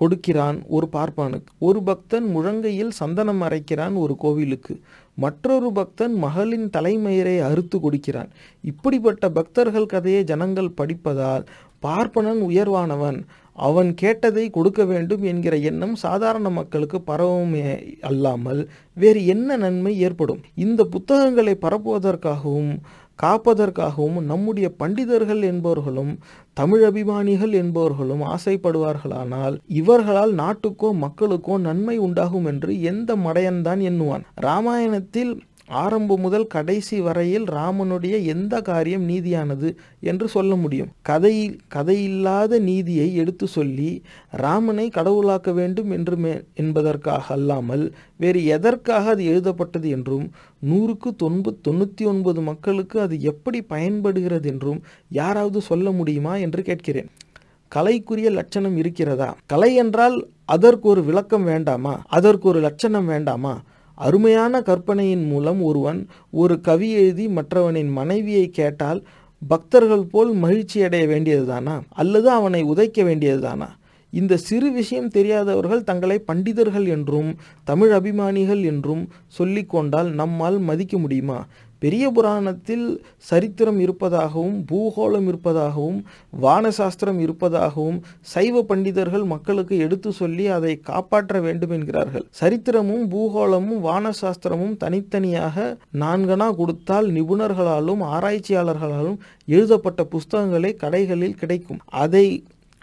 [0.01, 4.73] கொடுக்கிறான் ஒரு பார்ப்பானுக்கு ஒரு பக்தன் முழங்கையில் சந்தனம் அரைக்கிறான் ஒரு கோவிலுக்கு
[5.17, 8.30] மற்றொரு பக்தன் மகளின் தலைமயிரை அறுத்து கொடுக்கிறான்.
[8.63, 11.43] இப்படிப்பட்ட பக்தர்கள் கதையை ஜனங்கள் படிப்பதால்
[11.84, 13.19] பார்ப்பனன் உயர்வானவன்
[13.60, 17.66] அவன் கேட்டதை கொடுக்க வேண்டும் என்கிற எண்ணம் சாதாரண மக்களுக்கு பரவுமே
[18.01, 18.62] அல்லாமல்
[18.97, 20.41] வேறு என்ன நன்மை ஏற்படும்?
[20.55, 22.72] இந்த புத்தகங்களை பரப்புவதற்காகவும்
[23.20, 26.12] காப்பதற்காகவும் நம்முடைய பண்டிதர்கள் என்பவர்களும்
[26.57, 34.24] தமிழ் அபிமானிகள் என்பவர்களும் ஆசைப்படுவார்களானால் இவர்களால் நாட்டுக்கோ மக்களுக்கோ நன்மை உண்டாகும் என்று எந்த மடையன்தான் எண்ணுவான்?
[34.47, 35.34] ராமாயணத்தில்
[35.70, 40.89] ஆரம்பம் முதல் கடைசி வரையில் ராமனுடைய எந்த காரியம் நீதியானது என்று சொல்ல முடியும்.
[41.01, 44.01] கதை கதையில்லாத நீதியை எடுத்து சொல்லி
[44.32, 50.32] ராமனை கடவுளாக்க வேண்டும் என்று மே என்பதற்காக அல்லாமல் வேறு எதற்காக அது எழுதப்பட்டது என்றும்
[50.70, 57.09] நூறுக்கு தொன்பு தொண்ணூற்றி ஒன்பது மக்களுக்கு அது எப்படி பயன்படுகிறது என்றும் யாராவது சொல்ல முடியுமா என்று கேட்கிறேன்.
[57.70, 59.38] கலைக்குரிய லட்சணம் இருக்கிறதா?
[59.45, 62.01] கலை என்றால் அதற்கு ஒரு விளக்கம் வேண்டாமா?
[62.07, 63.61] அதற்கு ஒரு லட்சணம் வேண்டாமா?
[64.00, 66.00] அருமையான கற்பனையின் மூலம் ஒருவன்
[66.32, 69.00] ஒரு கவி எழுதி மற்றவனின் மனைவியை கேட்டால்
[69.47, 71.82] பக்தர்கள் போல் மகிழ்ச்சி அடைய வேண்டியதுதானா?
[71.89, 73.68] அல்லது அவனை உதைக்க வேண்டியதுதானா?
[74.14, 77.32] இந்த சிறு விஷயம் தெரியாதவர்கள் தங்களை பண்டிதர்கள் என்றும்
[77.64, 79.04] தமிழ் அபிமானிகள் என்றும்
[79.39, 81.39] சொல்லிக்கொண்டால் நம்மால் மதிக்க முடியுமா?
[81.80, 82.86] பெரிய புராணத்தில்
[83.30, 85.99] சரித்திரம் இருப்பதாகவும் பூகோளம் இருப்பதாகவும்
[86.41, 87.99] வானசாஸ்திரம் இருப்பதாகவும்
[88.34, 92.25] சைவ பண்டிதர்கள் மக்களுக்கு எடுத்து சொல்லி அதை காப்பாற்ற வேண்டும் என்கிறார்கள்.
[92.41, 101.84] சரித்திரமும் பூகோளமும் வானசாஸ்திரமும் தனித்தனியாக நான்கனா கொடுத்தால் நிபுணர்களாலும் ஆராய்ச்சியாளர்களாலும் எழுதப்பட்ட புஸ்தகங்களே கடைகளில் கிடைக்கும்.
[102.05, 102.27] அதை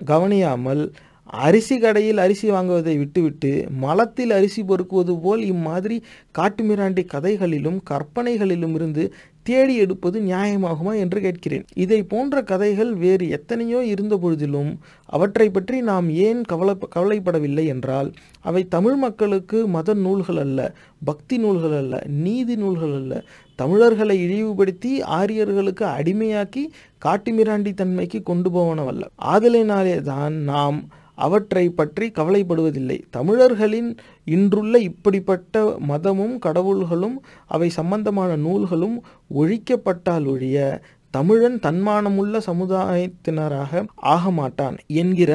[0.05, 0.83] கவனியாமல்
[1.29, 5.97] அரிசி கடையில் அரிசி வாங்குவதை விட்டுவிட்டு மலத்தில் அரிசி பொறுக்குவது போல் இம்மாதிரி
[6.39, 9.05] காட்டுமிராண்டி கதைகளிலும் கற்பனைகளிலும் இருந்து
[9.43, 11.65] தேடி எடுப்பது நியாயமாகுமா என்று கேட்கிறேன்.
[11.75, 14.71] இதை போன்ற கதைகள் வேறு எத்தனையோ இருந்த பொழுதிலும்
[15.09, 18.09] அவற்றை பற்றி நாம் ஏன் கவலை கவலைப்படவில்லை என்றால்
[18.41, 20.61] அவை தமிழ் மக்களுக்கு மத நூல்கள் அல்ல
[21.05, 23.23] பக்தி நூல்கள் அல்ல நீதி நூல்கள் அல்ல.
[23.59, 26.65] தமிழர்களை இழிவுபடுத்தி ஆரியர்களுக்கு அடிமையாக்கி
[27.05, 29.05] காட்டுமிராண்டி தன்மைக்கு கொண்டு போவனவல்ல
[29.35, 30.79] ஆதலினாலே தான் நாம்
[31.17, 32.99] அவற்றை பற்றி கவலைப்படுவதில்லை.
[33.11, 33.91] தமிழர்களின்
[34.27, 38.97] இன்றுள்ள இப்படிப்பட்ட மதமும் கடவுள்களும் அவை சம்பந்தமான நூல்களும்
[39.35, 40.83] ஒழிக்கப்பட்டால் ஒழிய
[41.15, 45.31] தமிழன் தன்மானமுள்ள சமுதாயத்தினராக ஆக மாட்டான் என்கிற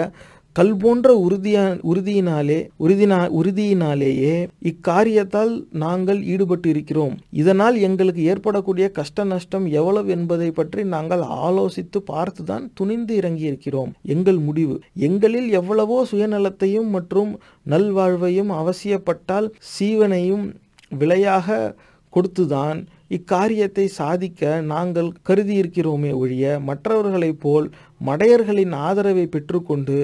[0.56, 4.34] கல் போன்ற உறுதியா உறுதியினாலே உறுதினா உறுதியினாலேயே
[4.64, 12.66] இக்காரியத்தால் நாங்கள் ஈடுபட்டு இருக்கிறோம் இதனால் எங்களுக்கு ஏற்படக்கூடிய கஷ்ட நஷ்டம் எவ்வளவு என்பதை பற்றி நாங்கள் ஆலோசித்து பார்த்துதான்
[12.74, 14.76] துணிந்து இறங்கி இருக்கிறோம் எங்கள் முடிவு.
[14.93, 17.39] எங்களில் எவ்வளவோ சுயநலத்தையும் மற்றும்
[17.70, 20.45] நல்வாழ்வையும் அவசியப்பட்டால் சீவனையும்
[20.99, 21.76] விலையாக
[22.14, 22.80] கொடுத்துதான்
[23.10, 27.72] இக்காரியத்தை சாதிக்க நாங்கள் கருதியிருக்கிறோமே ஒழிய மற்றவர்களைப் போல்
[28.06, 29.97] மடையர்களின் ஆதரவை பெற்றுக்கொண்டு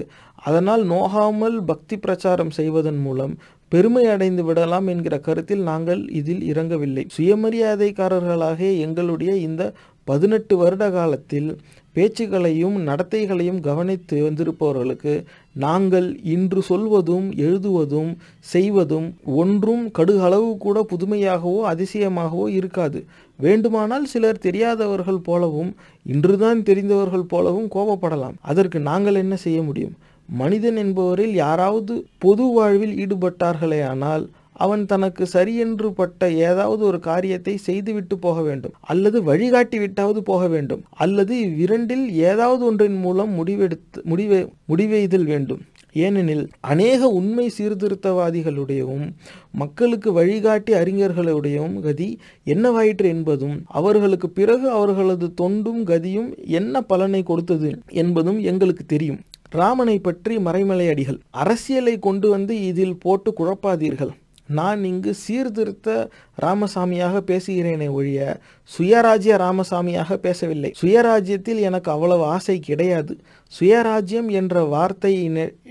[0.50, 3.34] அதனால் நோகாமல் பக்தி பிரச்சாரம் செய்வதன் மூலம்
[3.72, 7.04] பெருமை அடைந்து விடலாம் என்கிற கருத்தில் நாங்கள் இதில் இறங்கவில்லை.
[7.18, 9.64] சுயமரியாதைக்காரர்களாக எங்களுடைய இந்த
[10.08, 11.50] பதினெட்டு வருட காலத்தில்
[11.96, 15.14] பேச்சுகளையும் நடத்தைகளையும் கவனித்து வந்திருப்பவர்களுக்கு
[15.56, 18.12] நாங்கள் இன்று சொல்வதும் எழுதுவதும்
[18.54, 19.08] செய்வதும்
[19.42, 23.00] ஒன்றும் கடுகளவு கூட புதுமையாகவோ அதிசயமாகவோ இருக்காது.
[23.40, 25.72] வேண்டுமானால் சிலர் தெரியாதவர்கள் போலவும்
[26.06, 28.38] இன்றுதான் தெரிந்தவர்கள் போலவும் கோபப்படலாம்.
[28.42, 29.96] அதற்கு நாங்கள் என்ன செய்ய முடியும்?
[30.30, 34.26] மனிதன் என்பவரில் யாராவது பொது வாழ்வில் ஈடுபட்டார்களே ஆனால்
[34.66, 40.84] அவன் தனக்கு சரியென்று பட்ட ஏதாவது ஒரு காரியத்தை செய்துவிட்டு போக வேண்டும் அல்லது வழிகாட்டி விட்டாவது போக வேண்டும்
[40.96, 44.40] அல்லது இவ்விரண்டில் ஏதாவது ஒன்றின் மூலம் முடிவெடுத்து முடிவை
[44.72, 45.62] முடிவெய்தல் வேண்டும்.
[45.96, 49.06] ஏனெனில் அநேக உண்மை சீர்திருத்தவாதிகளுடையவும்
[49.52, 52.10] மக்களுக்கு வழிகாட்டி அறிஞர்களுடையவும் கதி
[52.46, 57.72] என்னவாயிற்று என்பதும் அவர்களுக்கு பிறகு அவர்களது தொண்டும் கதியும் என்ன பலனை கொடுத்தது
[58.04, 59.22] என்பதும் எங்களுக்கு தெரியும்.
[59.50, 64.12] ராமனை பற்றி மறைமலை அடிகள் அரசியலை கொண்டு வந்து இதில் போட்டு குழப்பாதீர்கள்.
[64.50, 66.10] நான் இங்கு சீர்திருத்த
[66.42, 68.40] ராமசாமியாக பேசுகிறேனே ஒழிய
[68.72, 70.72] சுயராஜ்ய ராமசாமியாக பேசவில்லை.
[70.82, 73.18] சுயராஜ்யத்தில் எனக்கு அவ்வளவு ஆசை கிடையாது.
[73.60, 75.14] சுயராஜ்யம் என்ற வார்த்தை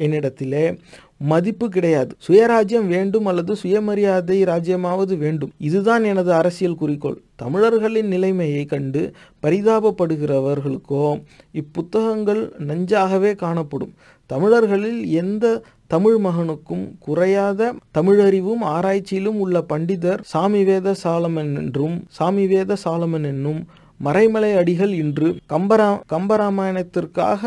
[0.07, 0.65] என்னிடத்திலே
[1.21, 2.13] மதிப்பு கிடையாது.
[2.27, 5.53] சுயராஜ்யம் வேண்டும் அல்லது சுயமரியாதை ராஜ்யமாவது வேண்டும்.
[5.59, 7.19] இதுதான் எனது அரசியல் குறிக்கோள்.
[7.37, 9.03] தமிழர்களின் நிலைமையை கண்டு
[9.43, 11.05] பரிதாபப்படுகிறவர்களுக்கோ
[11.55, 13.95] இப்புத்தகங்கள் நஞ்சாகவே காணப்படும்.
[14.31, 15.47] தமிழர்களில் எந்த
[15.89, 17.61] தமிழ் மகனுக்கும் குறையாத
[17.99, 23.61] தமிழறிவும் ஆராய்ச்சியிலும் உள்ள பண்டிதர் சாமிவேத சாலமன் என்றும் சாமிவேத சாலமன் என்னும்
[24.01, 27.43] மறைமலை அடிகள் இன்று கம்பரா கம்பராமாயணத்திற்காக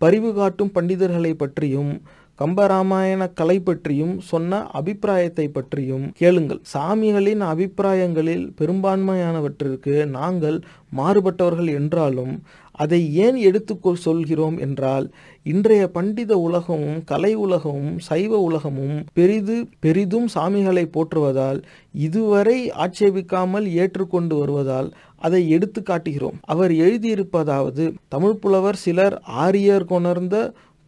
[0.00, 1.92] பரிவு காட்டும் பண்டிதர்களை பற்றியும்
[2.38, 6.60] கம்பராமாயண கலை பற்றியும் சொன்ன அபிப்பிராயத்தை பற்றியும் கேளுங்கள்.
[6.74, 10.58] சாமிகளின் அபிப்பிராயங்களில் பெரும்பான்மையானவற்றிற்கு நாங்கள்
[10.96, 12.34] மாறுபட்டவர்கள் என்றாலும்
[12.72, 15.06] அதை ஏன் எடுத்து சொல்கிறோம் என்றால்
[15.42, 21.60] இன்றைய பண்டித உலகமும் கலை உலகமும் சைவ உலகமும் பெரிது பெரிதும் சாமிகளை போற்றுவதால்
[21.92, 26.38] இதுவரை ஆட்சேபிக்காமல் ஏற்றுக்கொண்டு வருவதால் அதை எடுத்து காட்டுகிறோம்.
[26.44, 30.36] அவர் எழுதியிருப்பதாவது தமிழ் புலவர் சிலர் ஆரியர் கொணர்ந்த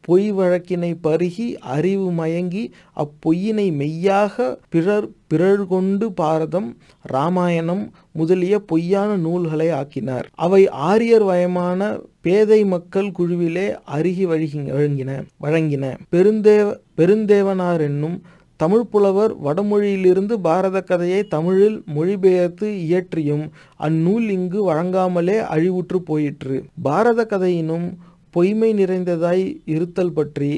[0.07, 2.65] பொய் வழக்கினை பருகி அறிவு மயங்கி
[3.03, 4.37] அப்பொய்யினை மெய்யாக
[4.69, 6.69] பிறர் பிறர் கொண்டு பாரதம்
[7.13, 10.27] ராமாயணம் முதலிய பொய்யான நூல்களை ஆக்கினார்.
[10.35, 11.81] அவை ஆரியர் வயமான
[12.21, 15.85] பேதை மக்கள் குழுவிலே அருகி வழங்கி வழங்கின வழங்கின.
[16.15, 18.19] பெருந்தேவ பெருந்தேவனார் என்னும்
[18.61, 23.45] தமிழ் புலவர் வடமொழியிலிருந்து பாரத கதையை தமிழில் மொழிபெயர்த்து இயற்றியும்
[23.87, 26.57] அந்நூல் இங்கு வழங்காமலே அழிவுற்று போயிற்று.
[26.83, 27.87] பாரத கதையினும்
[28.31, 30.51] பொய்மை நிறைந்ததாய் இருத்தல் பற்றி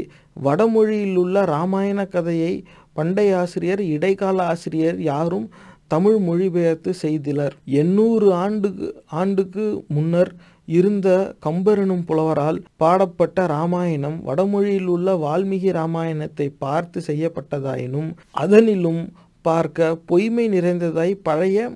[0.43, 2.53] வடமொழியில் உள்ள இராமாயண கதையை
[2.93, 5.47] பண்டை ஆசிரியர் இடைக்கால ஆசிரியர் யாரும்
[5.87, 7.55] தமிழ் மொழிபெயர்த்து செய்திலர்.
[7.81, 10.31] எண்ணூறு ஆண்டுக்கு ஆண்டுக்கு முன்னர்
[10.69, 11.09] இருந்த
[11.47, 18.11] கம்பரனும் புலவரால் பாடப்பட்ட ராமாயணம் வடமொழியில் உள்ள வால்மீகி இராமாயணத்தை பார்த்து செய்யப்பட்டதாயினும்
[18.41, 19.03] அதனிலும்
[19.43, 21.71] பார்க்க பொய்மை நிறைந்ததாய் பழைய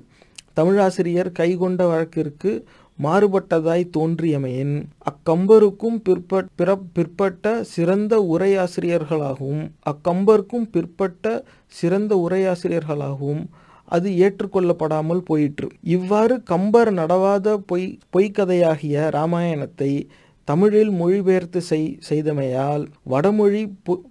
[0.53, 2.51] தமிழாசிரியர் கைகொண்ட வழக்கிற்கு
[2.99, 13.43] மாறுபட்டதாய் தோன்றியமையின் அக்கம்பருக்கும் பிற்பட் பிற பிற்பட்ட சிறந்த உரையாசிரியர்களாகவும் அக்கம்பருக்கும் பிற்பட்ட சிறந்த உரையாசிரியர்களாகவும்
[13.87, 15.67] அது ஏற்றுக்கொள்ளப்படாமல் போயிற்று.
[15.81, 19.91] இவ்வாறு கம்பர் நடவாத பொய் பொய்க்கதையாகிய இராமாயணத்தை
[20.45, 23.61] தமிழில் மொழிபெயர்த்து செய் செய்தமையால் வடமொழி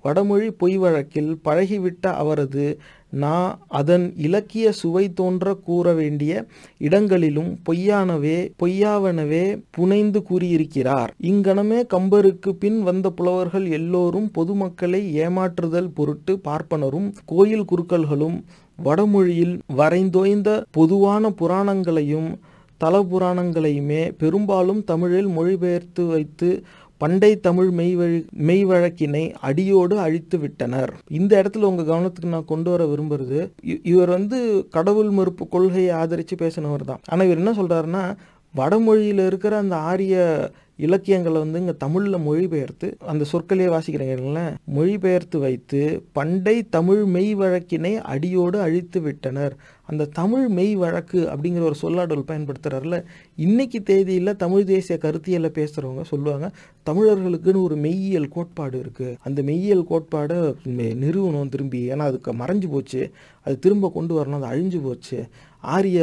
[0.03, 2.79] வடமொழி பொய் வழக்கில் பழகிவிட்ட அவரது
[3.17, 6.33] நான் அதன் இலக்கிய சுவை தோன்ற கூற வேண்டிய
[6.79, 11.13] இடங்களிலும் பொய்யானவே பொய்யாவனவே புனைந்து கூறியிருக்கிறார்.
[11.23, 18.39] இங்கனமே கம்பருக்கு பின் வந்த புலவர்கள் எல்லோரும் பொதுமக்களை ஏமாற்றுதல் பொருட்டு பார்ப்பனரும் கோயில் குருக்கள்களும்
[18.79, 22.31] வடமொழியில் வரைந்தோய்ந்த பொதுவான புராணங்களையும்
[22.81, 26.49] தல புராணங்களையுமே பெரும்பாலும் தமிழில் மொழிபெயர்த்து வைத்து
[27.01, 30.93] பண்டை தமிழ் மெய்வழி மெய்வழக்கினை மெய் வழக்கினை அடியோடு அழித்து விட்டனர்.
[31.19, 33.41] இந்த இடத்துல உங்க கவனத்துக்கு நான் கொண்டு வர விரும்புறது
[33.93, 34.39] இவர் வந்து
[34.77, 37.03] கடவுள் மறுப்பு கொள்கையை ஆதரித்து பேசினவர் தான்.
[37.11, 38.05] ஆனால் இவர் என்ன சொல்றாருன்னா
[38.55, 40.17] வடமொழியில் இருக்கிற அந்த ஆரிய
[40.87, 45.81] இலக்கியங்களை வந்து இங்கே தமிழில் மொழிபெயர்த்து அந்த சொற்களையே வாசிக்கிறீங்களேன் மொழிபெயர்த்து வைத்து
[46.19, 49.55] பண்டை தமிழ் மெய் வழக்கினை அடியோடு அழித்து விட்டனர்.
[49.87, 52.97] அந்த தமிழ் மெய் வழக்கு அப்படிங்கிற ஒரு சொல்லாடல் பயன்படுத்துறாருல
[53.37, 56.49] இன்னைக்கு தேதியில் தமிழ் தேசிய கருத்தியலை பேசுகிறவங்க சொல்லுவாங்க
[56.87, 60.39] தமிழர்களுக்குன்னு ஒரு மெய்யியல் கோட்பாடு இருக்குது அந்த மெய்யியல் கோட்பாடை
[60.95, 63.03] நிறுவனம் திரும்பி ஏன்னா அதுக்கு மறைஞ்சு போச்சு.
[63.47, 65.19] அது திரும்ப கொண்டு வரணும் அது அழிஞ்சு போச்சு
[65.75, 66.01] ஆரிய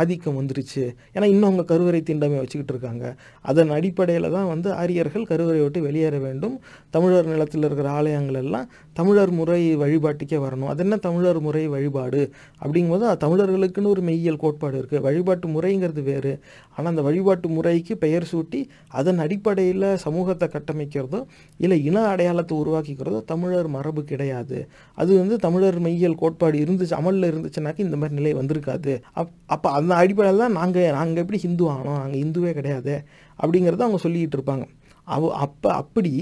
[0.00, 0.82] ஆதிக்கம் வந்துருச்சு.
[1.14, 3.06] ஏன்னா இன்னும் அவங்க கருவறை தீண்டமை வச்சுக்கிட்டு இருக்காங்க.
[3.50, 6.54] அதன் அடிப்படையில் தான் வந்து ஆரியர்கள் கருவறை விட்டு வெளியேற வேண்டும்.
[6.94, 8.68] தமிழர் நிலத்தில் இருக்கிற ஆலயங்கள் எல்லாம்
[8.98, 10.70] தமிழர் முறை வழிபாட்டுக்கே வரணும்.
[10.72, 12.22] அது என்ன தமிழர் முறை வழிபாடு?
[12.62, 16.32] அப்படிங்கும்போது தமிழர்களுக்குன்னு ஒரு மெய்யியல் கோட்பாடு இருக்குது வழிபாட்டு முறைங்கிறது வேறு.
[16.76, 18.62] ஆனால் அந்த வழிபாட்டு முறைக்கு பெயர் சூட்டி
[19.00, 21.22] அதன் அடிப்படையில் சமூகத்தை கட்டமைக்கிறதோ
[21.64, 24.58] இல்லை இன அடையாளத்தை உருவாக்கிக்கிறதோ தமிழர் மரபு கிடையாது.
[25.02, 28.92] அது வந்து தமிழர் மெய்யியல் கோட்பாடு இருந்துச்சு அமலில் இருந்துச்சுனாக்கா இந்த மாதிரி நிலை வந்திருக்காது.
[29.20, 32.94] அப் அப்போ அந்த அடிப்படையில் தான் நாங்கள் நாங்கள் எப்படி ஹிந்து ஆனோம் நாங்கள் இந்துவே கிடையாது
[33.38, 34.66] அப்படிங்கிறத அவங்க சொல்லிக்கிட்டு இருப்பாங்க.
[35.08, 36.12] அவ அப்போ அப்படி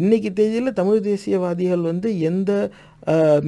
[0.00, 2.52] இன்றைக்கி தேதியில் தமிழ் தேசியவாதிகள் வந்து எந்த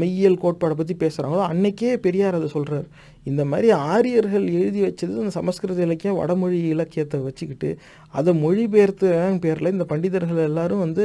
[0.01, 2.87] மெய்யியல் கோட்பாடை பற்றி பேசுகிறாங்களோ அன்னைக்கே பெரியார் அதை சொல்கிறார்
[3.25, 7.71] இந்த மாதிரி ஆரியர்கள் எழுதி வச்சது அந்த சமஸ்கிருத இலக்கியம் வடமொழி இலக்கியத்தை வச்சுக்கிட்டு
[8.15, 9.09] அதை மொழிபெயர்த்து
[9.45, 11.05] பேரில் இந்த பண்டிதர்கள் எல்லாரும் வந்து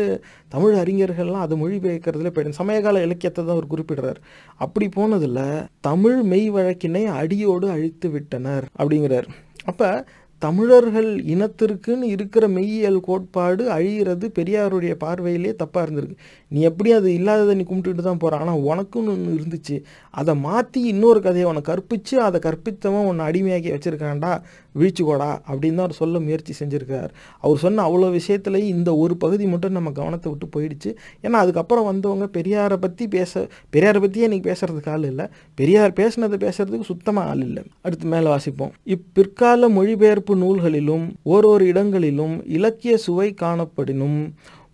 [0.55, 4.19] தமிழ் அறிஞர்கள்லாம் அதை மொழிபெயர்க்கிறதுல போயிடும் சமயகால இலக்கியத்தை தான் அவர் குறிப்பிடுறார்.
[4.65, 5.43] அப்படி போனதில்
[5.89, 9.29] தமிழ் மெய் வழக்கினை அடியோடு அழித்து விட்டனர் அப்படிங்கிறார்.
[9.65, 9.89] அப்போ
[10.41, 16.17] தமிழர்கள் இனத்திற்குன்னு இருக்கிற மெய்யியல் கோட்பாடு அழிகிறது பெரியாருடைய பார்வையிலே தப்பாக இருந்திருக்கு.
[16.51, 19.75] நீ எப்படி அது இல்லாததை நீ கும்பிட்டுட்டு தான் போகிற ஆனால் உனக்குன்னு ஒன்று இருந்துச்சு.
[20.13, 24.31] அதை மாற்றி இன்னொரு கதையை உனக்கு கற்பித்து அதை கற்பித்தவன் உன்னை அடிமையாக்கி வச்சுருக்காண்டா
[24.75, 27.11] வீழ்ச்சிக்கோடா அப்படின்னு தான் அவர் சொல்ல முயற்சி செஞ்சுருக்கார்
[27.43, 30.91] அவர் சொன்ன அவ்வளோ விஷயத்துலேயும் இந்த ஒரு பகுதி மட்டும் நம்ம கவனத்தை விட்டு போயிடுச்சு.
[31.25, 35.25] ஏன்னா அதுக்கப்புறம் வந்தவங்க பெரியாரை பற்றி பேச பெரியாரை பற்றியே இன்றைக்கி பேசுறதுக்கு ஆள் இல்லை.
[35.55, 37.63] பெரியார் பேசுனதை பேசுறதுக்கு சுத்தமாக ஆள் இல்லை.
[37.81, 38.73] அடுத்து மேலே வாசிப்போம்.
[38.95, 44.19] இப்பிற்கால மொழிபெயர்ப்பு நூல்களிலும் ஓரோரு இடங்களிலும் இலக்கிய சுவை காணப்படினும்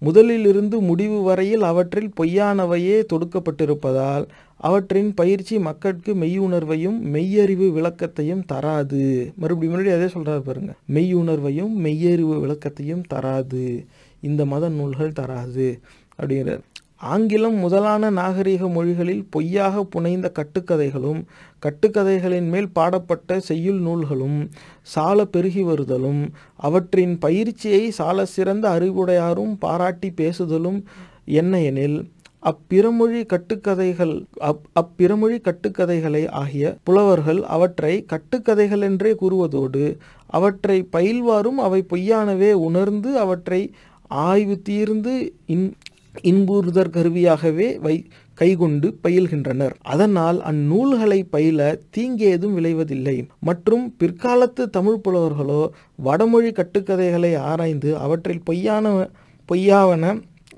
[0.02, 4.26] முதலிலிருந்து முடிவு வரையில் அவற்றில் பொய்யானவையே தொடுக்கப்பட்டிருப்பதால்
[4.60, 9.34] அவற்றின் பயிற்சி மக்களுக்கு மெய்யுணர்வையும் மெய்யறிவு விளக்கத்தையும் தராது.
[9.36, 10.76] மறுபடியும் மறுபடியும் அதே சொல்கிறாரு பாருங்க.
[10.93, 13.86] மெய்யுணர்வையும் மெய்யறிவு விளக்கத்தையும் தராது.
[14.22, 15.80] இந்த மத நூல்கள் தராது
[16.20, 16.64] அப்படிங்கிறார்.
[16.97, 21.20] ஆங்கிலம் முதலான நாகரிக மொழிகளில் பொய்யாக புனைந்த கட்டுக்கதைகளும்
[21.66, 24.49] கட்டுக்கதைகளின் மேல் பாடப்பட்ட செய்யுள் நூல்களும்
[24.82, 26.22] சால பெருகி வருதலும்
[26.56, 30.84] அவற்றின் பயிற்சியை சால சிறந்த அறிவுடையாரும் பாராட்டி பேசுதலும்
[31.26, 31.99] என்ன எனில்
[32.46, 39.84] அப்பிறமொழி கட்டுக்கதைகள் அப் அப்பிறமொழி கட்டுக்கதைகளை ஆகிய புலவர்கள் அவற்றை கட்டுக்கதைகள் என்றே கூறுவதோடு
[40.30, 43.62] அவற்றை பயில்வாரும் அவை பொய்யானவே உணர்ந்து அவற்றை
[44.22, 45.14] ஆய்வு தீர்ந்து
[45.48, 45.68] இன்
[46.24, 47.96] இன்புறுதற் கருவியாகவே வை
[48.38, 49.74] கைகொண்டு பயில்கின்றனர்.
[49.93, 51.60] அதனால் அந்நூல்களை பயில
[51.98, 53.16] தீங்கேதும் விளைவதில்லை.
[53.39, 55.62] மற்றும் பிற்காலத்து தமிழ் புலவர்களோ
[55.98, 58.86] வடமொழி கட்டுக்கதைகளை ஆராய்ந்து அவற்றில் பொய்யான
[59.50, 60.06] பொய்யாவன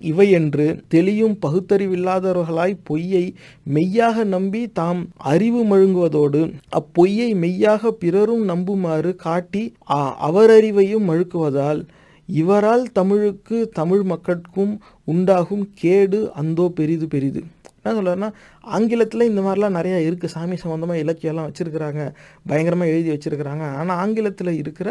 [0.02, 3.34] இவையென்று தெளியும் பகுத்தறிவில்லாதவர்களாய் பொய்யை
[3.64, 6.42] மெய்யாக நம்பி தாம் அறிவு மழுங்குவதோடு
[6.72, 9.74] அப்பொய்யை மெய்யாக பிறரும் நம்புமாறு காட்டி
[10.22, 11.82] அவரறிவையும் மழுக்குவதால்
[12.26, 17.44] இவரால் தமிழுக்கு தமிழ் மக்களுக்கும் உண்டாகும் கேடு அந்தோ பெரிது பெரிது.
[17.84, 18.30] என்ன சொல்கிறேன்னா
[18.76, 22.02] ஆங்கிலத்தில் இந்த மாதிரிலாம் நிறையா இருக்குது சாமி சம்மந்தமாக இலக்கியம்லாம் வச்சுருக்கிறாங்க.
[22.50, 23.66] பயங்கரமாக எழுதி வச்சுருக்கிறாங்க.
[23.80, 24.90] ஆனால் ஆங்கிலத்தில் இருக்கிற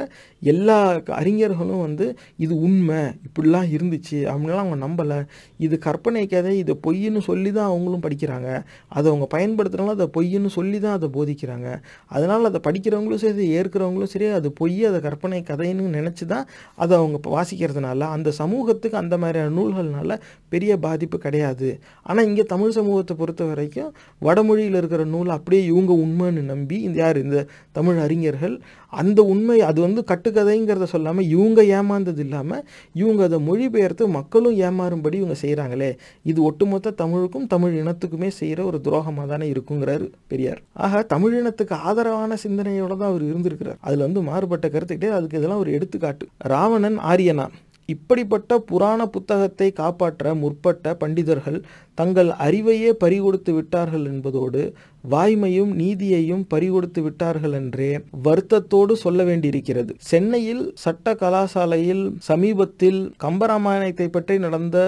[0.53, 0.77] எல்லா
[1.21, 2.07] அறிஞர்களும் வந்து
[2.45, 5.19] இது உண்மை இப்படிலாம் இருந்துச்சு அப்படின்லாம் அவங்க நம்பலை.
[5.67, 8.49] இது கற்பனை கதை இது பொய்ன்னு சொல்லி தான் அவங்களும் படிக்கிறாங்க.
[8.97, 11.69] அதை அவங்க பயன்படுத்துகிறவங்களும் அதை பொய்ன்னு சொல்லி தான் அதை போதிக்கிறாங்க.
[12.15, 16.47] அதனால் அதை படிக்கிறவங்களும் சரி ஏற்கிறவங்களும் சரி அது பொய் அதை கற்பனை கதைன்னு நினச்சி தான்
[16.85, 20.21] அதை அவங்க வாசிக்கிறதுனால அந்த சமூகத்துக்கு அந்த மாதிரியான நூல்கள்னால
[20.55, 21.69] பெரிய பாதிப்பு கிடையாது.
[22.09, 23.93] ஆனால் இங்கே தமிழ் சமூகத்தை பொறுத்த வரைக்கும்
[24.23, 27.39] வடமொழியில் இருக்கிற நூல் அப்படியே இவங்க உண்மைன்னு நம்பி இந்த யார் இந்த
[27.73, 28.55] தமிழ் அறிஞர்கள்
[28.93, 32.63] அந்த உண்மை அது வந்து கட்டுக்கதைங்கிறத சொல்லாமல் இவங்க ஏமாந்தது இல்லாமல்
[32.95, 35.91] இவங்க அதை மொழிபெயர்த்து மக்களும் ஏமாறும்படி இவங்க செய்கிறாங்களே
[36.31, 40.61] இது ஒட்டுமொத்த தமிழுக்கும் தமிழ் இனத்துக்குமே செய்கிற ஒரு துரோகமாக தானே இருக்குங்கிறாரு பெரியார்.
[40.85, 43.79] ஆக தமிழ் இனத்துக்கு ஆதரவான சிந்தனையோடு தான் அவர் இருந்திருக்கிறார்.
[43.81, 46.27] அதில் வந்து மாறுபட்ட கருத்துக்கிட்டே அதுக்கு இதெல்லாம் ஒரு எடுத்துக்காட்டு.
[46.55, 47.47] ராவணன் ஆரியனா
[47.89, 51.59] இப்படிப்பட்ட புராண புத்தகத்தை காப்பாற்ற முற்பட்ட பண்டிதர்கள்
[51.99, 54.63] தங்கள் அறிவையே பறிகொடுத்து விட்டார்கள் என்பதோடு
[55.05, 57.91] வாய்மையும் நீதியையும் பறிகொடுத்து விட்டார்கள் என்றே
[58.25, 59.93] வருத்தத்தோடு சொல்ல வேண்டியிருக்கிறது.
[60.11, 64.79] சென்னையில் சட்ட கலாசாலையில் சமீபத்தில் கம்பராமாயணத்தை பற்றி நடந்த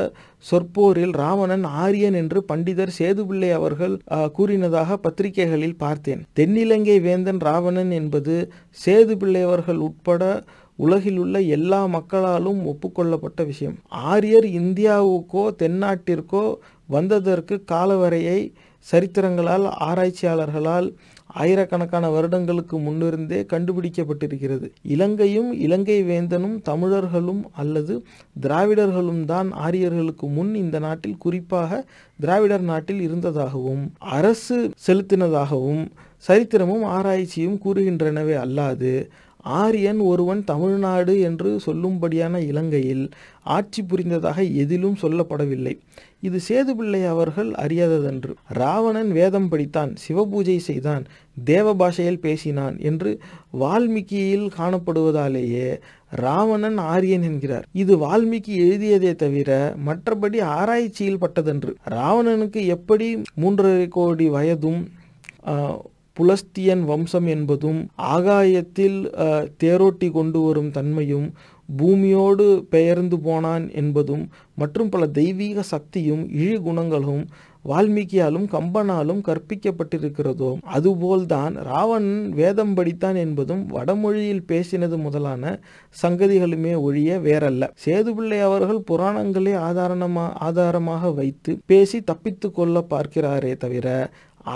[0.44, 3.94] சொற்போரில் ராவணன் ஆரியன் என்று பண்டிதர் சேதுபிள்ளை அவர்கள்
[4.38, 6.22] கூறினதாக பத்திரிகைகளில் பார்த்தேன்.
[6.40, 8.36] தென்னிலங்கை வேந்தன் ராவணன் என்பது
[8.84, 10.22] சேதுபிள்ளை அவர்கள் உட்பட
[10.78, 13.76] உலகில் உள்ள எல்லா மக்களாலும் ஒப்புக்கொள்ளப்பட்ட விஷயம்.
[14.12, 16.44] ஆரியர் இந்தியாவுக்கோ தென்னாட்டிற்கோ
[16.88, 18.40] வந்ததற்கு காலவரையை
[18.86, 20.88] சரித்திரங்களால் ஆராய்ச்சியாளர்களால்
[21.42, 24.66] ஆயிரக்கணக்கான வருடங்களுக்கு முன்னிருந்தே கண்டுபிடிக்கப்பட்டிருக்கிறது.
[24.94, 27.94] இலங்கையும் இலங்கை வேந்தனும் தமிழர்களும் அல்லது
[28.40, 31.80] திராவிடர்களும் தான் ஆரியர்களுக்கு முன் இந்த நாட்டில் குறிப்பாக
[32.18, 33.84] திராவிடர் நாட்டில் இருந்ததாகவும்
[34.16, 35.84] அரசு செலுத்தினதாகவும்
[36.24, 38.92] சரித்திரமும் ஆராய்ச்சியும் கூறுகின்றனவே அல்லாது
[39.48, 43.04] ஆரியன் ஒருவன் தமிழ்நாடு என்று சொல்லும்படியான இலங்கையில்
[43.56, 45.74] ஆட்சி புரிந்ததாக எதிலும் சொல்லப்படவில்லை.
[46.20, 48.32] இது சேதுபிள்ளை அவர்கள் அறியாததன்று.
[48.48, 51.04] ராவணன் வேதம் படித்தான் சிவபூஜை செய்தான்
[51.44, 53.10] தேவ பாஷையில் பேசினான் என்று
[53.60, 55.68] வால்மீகியில் காணப்படுவதாலேயே
[56.10, 57.66] ராவணன் ஆரியன் என்கிறார்.
[57.72, 61.74] இது வால்மீகி எழுதியதே தவிர மற்றபடி ஆராய்ச்சியில் பட்டதன்று.
[61.90, 63.08] ராவணனுக்கு எப்படி
[63.40, 64.82] மூன்றரை கோடி வயதும்
[66.18, 68.98] புலஸ்தியன் வம்சம் என்பதும் ஆகாயத்தில்
[69.62, 71.28] தேரோட்டி கொண்டு வரும் தன்மையும்
[71.68, 77.24] பூமியோடு பெயர்ந்து போனான் என்பதும் மற்றும் பல தெய்வீக சக்தியும் இழிகுணங்களும்
[77.64, 85.42] வால்மீகியாலும் கம்பனாலும் கற்பிக்கப்பட்டிருக்கிறதோ அதுபோல்தான் ராவணன் வேதம் படித்தான் என்பதும் வடமொழியில் பேசினது முதலான
[86.02, 87.64] சங்கதிகளுமே ஒழிய வேறல்ல.
[87.84, 93.86] சேதுபிள்ளை அவர்கள் புராணங்களை ஆதாரணமா ஆதாரமாக வைத்து பேசி தப்பித்து கொள்ள பார்க்கிறாரே தவிர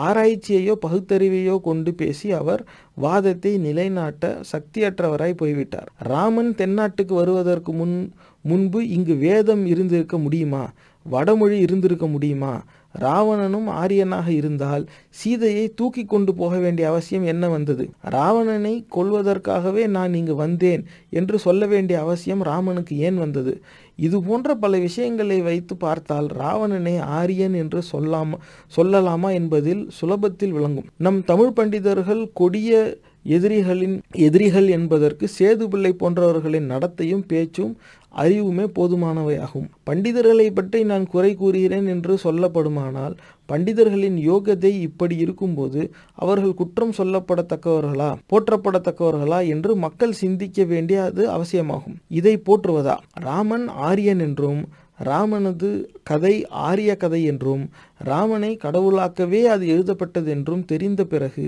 [0.01, 2.63] ஆராய்ச்சியையோ பகுத்தறிவையோ கொண்டு பேசி அவர்
[2.95, 5.89] வாதத்தை நிலைநாட்ட சக்தியற்றவராய் போய்விட்டார்.
[6.03, 7.97] ராமன் தென்னாட்டுக்கு வருவதற்கு முன்
[8.45, 10.65] முன்பு இங்கு வேதம் இருந்திருக்க முடியுமா?
[11.07, 12.55] வடமொழி இருந்திருக்க முடியுமா?
[12.95, 17.91] ராவணனும் ஆரியனாக இருந்தால் சீதையை தூக்கி கொண்டு போக வேண்டிய அவசியம் என்ன வந்தது?
[18.11, 23.55] ராவணனை கொல்வதற்காகவே நான் இங்கு வந்தேன் என்று சொல்ல வேண்டிய அவசியம் ராமனுக்கு ஏன் வந்தது?
[23.97, 28.39] இது போன்ற பல விஷயங்களை வைத்து பார்த்தால் ராவணனை ஆரியன் என்று சொல்லாமா
[28.77, 30.87] சொல்லலாமா என்பதில் சுலபத்தில் விளங்கும்.
[30.97, 37.77] நம் தமிழ் பண்டிதர்கள் கொடிய எதிரிகளின் எதிரிகள் என்பதற்கு சேதுபிள்ளை போன்றவர்களின் நடத்தையும் பேச்சும்
[38.17, 39.69] அறிவுமே போதுமானவையாகும்.
[39.91, 43.15] பண்டிதர்களை பற்றி நான் குறை கூறுகிறேன் என்று சொல்லப்படுமானால்
[43.53, 45.81] பண்டிதர்களின் யோகதை இப்படி இருக்கும்போது
[46.15, 51.97] அவர்கள் குற்றம் சொல்லப்படத்தக்கவர்களா போற்றப்படத்தக்கவர்களா என்று மக்கள் சிந்திக்க வேண்டியது அவசியமாகும்.
[52.09, 52.97] இதை போற்றுவதா?
[53.21, 54.63] ராமன் ஆரியன் என்றும்
[54.99, 55.69] ராமனது
[56.03, 57.63] கதை ஆரிய கதை என்றும்
[57.99, 61.47] ராமனை கடவுளாக்கவே அது எழுதப்பட்டது என்றும் தெரிந்த பிறகு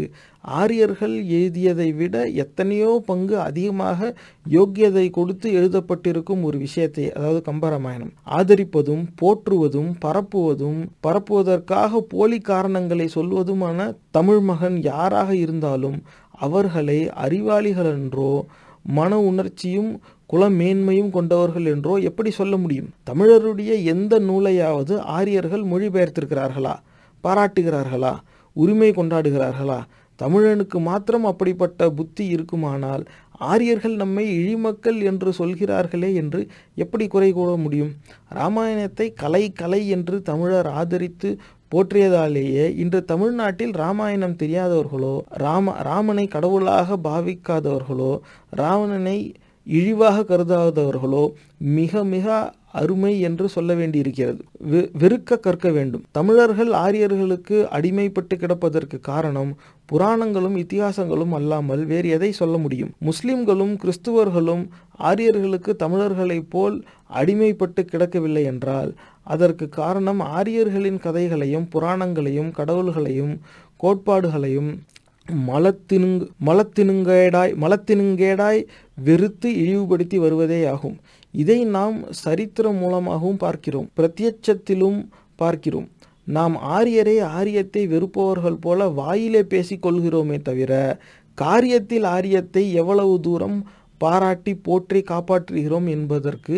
[0.54, 4.14] ஆரியர்கள் எழுதியதை விட எத்தனையோ பங்கு அதிகமாக
[4.50, 8.12] யோக்கியதை கொடுத்து எழுதப்பட்டிருக்கும் ஒரு விஷயத்தை அதாவது கம்பராமாயணம்.
[8.30, 13.78] ஆதரிப்பதும் போற்றுவதும் பரப்புவதும் பரப்புவதற்காக போலி காரணங்களை சொல்வதுமான
[14.10, 15.98] தமிழ் மகன் யாராக இருந்தாலும்
[16.38, 18.30] அவர்களை அறிவாளிகள் என்றோ
[18.86, 19.92] மன உணர்ச்சியும்
[20.30, 22.92] குலமேன்மையும் கொண்டவர்கள் என்றோ எப்படி சொல்ல முடியும்?
[23.10, 26.74] தமிழருடைய எந்த நூலையாவது ஆரியர்கள் மொழிபெயர்த்திருக்கிறார்களா?
[27.24, 28.14] பாராட்டுகிறார்களா?
[28.56, 29.80] உரிமை கொண்டாடுகிறார்களா?
[30.18, 33.04] தமிழனுக்கு மாத்திரம் அப்படிப்பட்ட புத்தி இருக்குமானால்
[33.38, 36.40] ஆரியர்கள் நம்மை இழிமக்கள் என்று சொல்கிறார்களே என்று
[36.74, 37.92] எப்படி குறை கூற முடியும்?
[38.34, 41.30] ராமாயணத்தை கலை கலை என்று தமிழர் ஆதரித்து
[41.72, 48.12] போற்றியதாலேயே இன்று தமிழ்நாட்டில் ராமாயணம் தெரியாதவர்களோ ராம ராமனை கடவுளாக பாவிக்காதவர்களோ
[48.56, 49.18] ராவணனை
[49.66, 54.44] இழிவாக கருதாதவர்களோ மிக மிக அருமை என்று சொல்ல வேண்டியிருக்கிறது.
[54.70, 56.04] வெ- வெறுக்க கற்க வேண்டும்.
[56.10, 59.56] தமிழர்கள் ஆரியர்களுக்கு அடிமைப்பட்டு கிடப்பதற்கு காரணம்
[59.92, 62.90] புராணங்களும் இத்திகாசங்களும் அல்லாமல் வேறு எதை சொல்ல முடியும்?
[62.98, 66.84] முஸ்லிம்களும் கிறிஸ்துவர்களும் ஆரியர்களுக்கு தமிழர்களைப் போல்
[67.14, 73.38] அடிமைப்பட்டு கிடக்கவில்லை என்றால் அதற்கு காரணம் ஆரியர்களின் கதைகளையும் புராணங்களையும் கடவுள்களையும்
[73.82, 74.78] கோட்பாடுகளையும்
[75.28, 78.60] மலத்தினுங் மலத்தினுங்கேடாய் மலத்தினுங்கேடாய்
[78.94, 80.96] வெறுத்து இழிவுபடுத்தி வருவதே ஆகும்
[81.34, 83.90] இதை நாம் சரித்திரம் மூலமாகவும் பார்க்கிறோம்.
[83.96, 84.98] பிரத்யட்சத்திலும்
[85.36, 85.88] பார்க்கிறோம்.
[86.24, 90.98] நாம் ஆரியரை ஆரியத்தை வெறுப்பவர்கள் போல வாயிலே பேசிக்கொள்கிறோமே தவிர
[91.38, 93.56] காரியத்தில் ஆரியத்தை எவ்வளவு தூரம்
[94.04, 96.56] பாராட்டி போற்றி காப்பாற்றுகிறோம் என்பதற்கு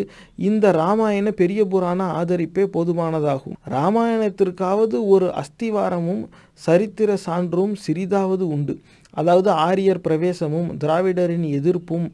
[0.49, 6.23] இந்த ராமாயண பெரிய புராண ஆதரிப்பே போதுமானதாகும் ராமாயணத்திற்காவது ஒரு அஸ்திவாரமும்
[6.67, 8.75] சரித்திர சான்றும் சிறிதாவது உண்டு.
[9.15, 12.07] அதாவது ஆரியர் பிரவேசமும் திராவிடரின் எதிர்ப்பும்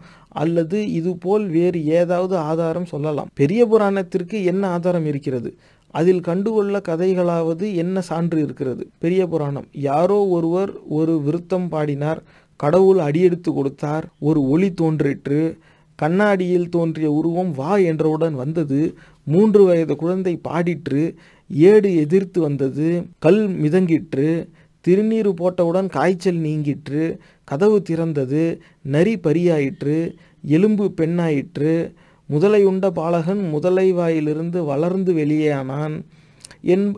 [0.43, 3.30] அல்லது இதுபோல் வேறு ஏதாவது ஆதாரம் சொல்லலாம்.
[3.41, 5.51] பெரிய புராணத்திற்கு என்ன ஆதாரம் இருக்கிறது?
[5.95, 8.85] அதில் கண்டுகொள்ள கதைகளாவது என்ன சான்று இருக்கிறது?
[8.99, 9.66] பெரிய புராணம்.
[9.89, 12.20] யாரோ ஒருவர் ஒரு விருத்தம் பாடினார்.
[12.62, 14.04] கடவுள் அடியெடுத்து கொடுத்தார்.
[14.28, 15.40] ஒரு ஒளி தோன்றிற்று.
[15.98, 18.80] கண்ணாடியில் தோன்றிய உருவம் வா என்றவுடன் வந்தது.
[19.26, 21.02] மூன்று வயது குழந்தை பாடிற்று.
[21.50, 22.86] ஏடு எதிர்த்து வந்தது.
[23.18, 24.28] கல் மிதங்கிற்று.
[24.84, 27.02] திருநீர் போட்டவுடன் காய்ச்சல் நீங்கிற்று.
[27.44, 28.44] கதவு திறந்தது.
[28.94, 29.96] நரி பரியாயிற்று.
[30.56, 31.74] எலும்பு பெண்ணாயிற்று.
[32.30, 35.96] முதலையுண்ட பாலகன் முதலை வாயிலிருந்து வளர்ந்து வெளியேயானான்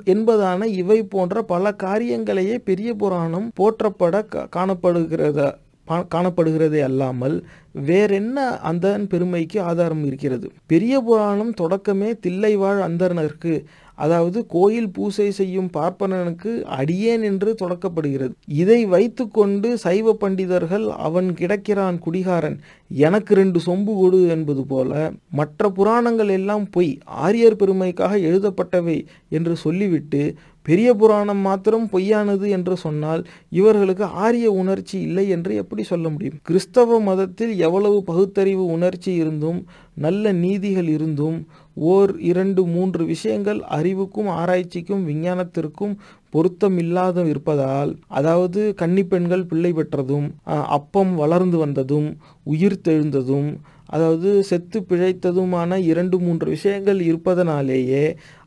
[0.07, 5.52] என்பதான இவை போன்ற பல காரியங்களையே பெரிய புராணம் போற்றப்பட கா- காணப்படுகிறத
[5.88, 7.34] பா- காணப்படுகிறதே அல்லாமல்
[7.80, 10.50] வேறென்ன அந்தன் பெருமைக்கு ஆதாரம் இருக்கிறது?
[10.66, 13.52] பெரிய புராணம் தொடக்கமே தில்லைவாழ் அந்தனருக்கு
[13.99, 18.32] அதாவது கோயில் பூசை செய்யும் பார்ப்பனனுக்கு அடியேன் என்று தொடக்கப்படுகிறது.
[18.55, 22.59] இதை வைத்துக்கொண்டு சைவ பண்டிதர்கள் அவன் கிடக்கிறான் குடிகாரன்
[22.90, 24.90] எனக்கு ரெண்டு சொம்பு கொடு என்பது போல
[25.30, 26.92] மற்ற புராணங்கள் எல்லாம் பொய்
[27.24, 30.22] ஆரியர் பெருமைக்காக எழுதப்பட்டவை என்று சொல்லிவிட்டு
[30.66, 36.38] பெரிய புராணம் மாத்திரம் பொய்யானது என்று சொன்னால் இவர்களுக்கு ஆரிய உணர்ச்சி இல்லை என்று எப்படி சொல்ல முடியும்?
[36.42, 39.61] கிறிஸ்தவ மதத்தில் எவ்வளவு பகுத்தறிவு உணர்ச்சி இருந்தும்
[39.97, 41.36] நல்ல நீதிகள் இருந்தும்
[41.76, 45.94] ஓர் இரண்டு மூன்று விஷயங்கள் அறிவுக்கும் ஆராய்ச்சிக்கும் விஞ்ஞானத்திற்கும்
[46.30, 50.26] பொருத்தம் இல்லாத இருப்பதால் அதாவது கன்னிப்பெண்கள் பிள்ளை பெற்றதும்
[50.68, 52.08] அப்பம் வளர்ந்து வந்ததும்
[52.44, 53.50] உயிர் தெழுந்ததும்
[53.86, 58.04] அதாவது செத்து பிழைத்ததுமான இரண்டு மூன்று விஷயங்கள் இருப்பதனாலேயே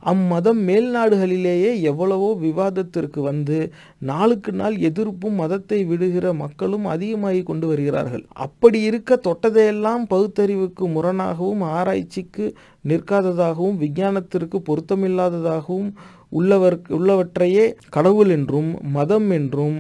[0.07, 3.57] அம்மதம் மேல்நாடுகளிலேயே எவ்வளவோ விவாதத்திற்கு வந்து
[4.01, 8.23] நாளுக்கு நாள் எதிர்ப்பும் மதத்தை விடுகிற மக்களும் அதிகமாகி கொண்டு வருகிறார்கள்.
[8.45, 12.45] அப்படி இருக்க தொட்டதையெல்லாம் பகுத்தறிவுக்கு முரணாகவும் ஆராய்ச்சிக்கு
[12.85, 15.89] நிற்காததாகவும் விஞ்ஞானத்திற்கு பொருத்தமில்லாததாகவும்
[16.31, 19.77] உள்ளவர் உள்ளவற்றையே கடவுள் என்றும் மதம் என்றும்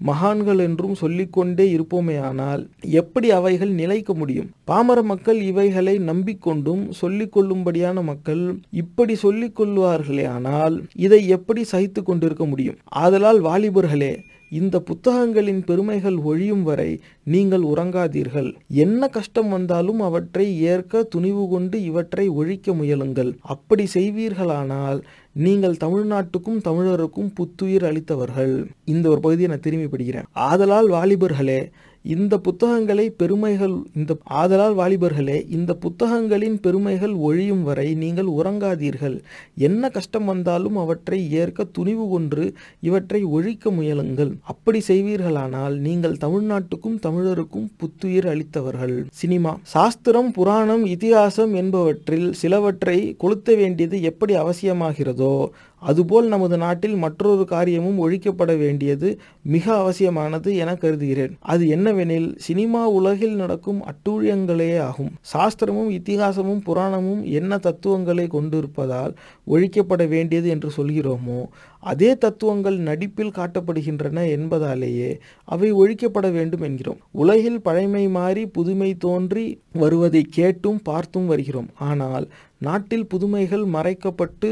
[0.00, 4.50] மகான்கள் என்றும் சொல்லிக்கொண்டே இருப்போமேயானால் எப்படி அவைகள் நிலைக்க முடியும்?
[4.64, 12.78] பாமர மக்கள் இவைகளை நம்பிக்கொண்டும் சொல்லிக்கொள்ளும்படியான மக்கள் இப்படி சொல்லிக் கொள்வார்களே ஆனால் இதை எப்படி சகித்து கொண்டிருக்க முடியும்?
[12.88, 14.12] ஆதலால் வாலிபர்களே
[14.52, 18.48] இந்த புத்தகங்களின் பெருமைகள் ஒழியும் வரை நீங்கள் உறங்காதீர்கள்.
[18.68, 23.30] என்ன கஷ்டம் வந்தாலும் அவற்றை ஏற்க துணிவு கொண்டு இவற்றை ஒழிக்க முயலுங்கள்.
[23.40, 25.02] அப்படி செய்வீர்களானால்
[25.32, 28.66] நீங்கள் தமிழ்நாட்டுக்கும் தமிழருக்கும் புத்துயிர் அளித்தவர்கள்.
[28.84, 30.24] இந்த ஒரு பகுதியை நான் திரும்பி படிக்கிறேன்.
[30.32, 31.70] ஆதலால் வாலிபர்களே
[32.04, 39.16] இந்த புத்தகங்களை பெருமைகள் இந்த ஆதலால் வாலிபர்களே இந்த புத்தகங்களின் பெருமைகள் ஒழியும் வரை நீங்கள் உறங்காதீர்கள்.
[39.54, 44.32] என்ன கஷ்டம் வந்தாலும் அவற்றை ஏற்க துணிவு கொன்று இவற்றை ஒழிக்க முயலுங்கள்.
[44.40, 49.04] அப்படி செய்வீர்களானால் நீங்கள் தமிழ்நாட்டுக்கும் தமிழருக்கும் புத்துயிர் அளித்தவர்கள்.
[49.12, 55.34] சினிமா சாஸ்திரம் புராணம் இதிகாசம் என்பவற்றில் சிலவற்றை கொளுத்த வேண்டியது எப்படி அவசியமாகிறதோ
[55.82, 59.08] அதுபோல் நமது நாட்டில் மற்றொரு காரியமும் ஒழிக்கப்பட வேண்டியது
[59.42, 61.34] மிக அவசியமானது என கருதுகிறேன்.
[61.52, 65.12] அது என்னவெனில் சினிமா உலகில் நடக்கும் அட்டூழியங்களே ஆகும்.
[65.32, 69.14] சாஸ்திரமும் இத்திகாசமும் புராணமும் என்ன தத்துவங்களை கொண்டிருப்பதால்
[69.46, 71.40] ஒழிக்கப்பட வேண்டியது என்று சொல்கிறோமோ
[71.82, 75.10] அதே தத்துவங்கள் நடிப்பில் காட்டப்படுகின்றன என்பதாலேயே
[75.44, 77.00] அவை ஒழிக்கப்பட வேண்டும் என்கிறோம்.
[77.22, 81.70] உலகில் பழைமை மாறி புதுமை தோன்றி வருவதை கேட்டும் பார்த்தும் வருகிறோம்.
[81.78, 82.26] ஆனால்
[82.58, 84.48] நாட்டில் புதுமைகள் மறைக்கப்பட்டு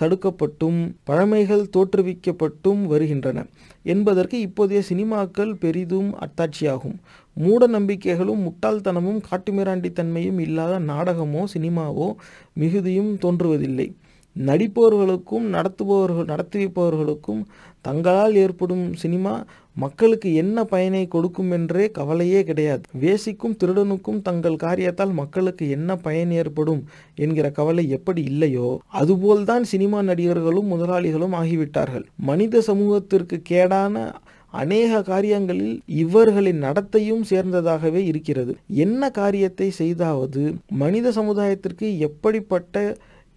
[0.00, 3.46] தடுக்கப்பட்டும் பழமைகள் தோற்றுவிக்கப்பட்டும் வருகின்றன.
[3.82, 6.96] என்பதற்கு இப்போதைய சினிமாக்கள் பெரிதும் அத்தாட்சியாகும்
[7.36, 12.08] மூட நம்பிக்கைகளும் முட்டாள்தனமும் காட்டுமிராண்டித்தன்மையும் இல்லாத நாடகமோ சினிமாவோ
[12.54, 13.88] மிகுதியும் தோன்றுவதில்லை.
[14.36, 17.40] நடிப்பவர்களுக்கும் நடத்துபவர்கள் நடத்துவிப்பவர்களுக்கும்
[17.80, 19.32] தங்களால் ஏற்படும் சினிமா
[19.84, 22.82] மக்களுக்கு என்ன பயனை கொடுக்கும் என்றே கவலையே கிடையாது.
[23.02, 26.82] வேசிக்கும் திருடனுக்கும் தங்கள் காரியத்தால் மக்களுக்கு என்ன பயன் ஏற்படும்
[27.24, 28.70] என்கிற கவலை எப்படி இல்லையோ
[29.00, 32.06] அதுபோல்தான் சினிமா நடிகர்களும் முதலாளிகளும் ஆகிவிட்டார்கள்.
[32.30, 33.96] மனித சமூகத்திற்கு கேடான
[34.52, 38.52] அநேக காரியங்களில் இவர்களின் நடத்தையும் சேர்ந்ததாகவே இருக்கிறது.
[38.84, 40.42] என்ன காரியத்தை செய்தாவது
[40.82, 42.74] மனித சமுதாயத்திற்கு எப்படிப்பட்ட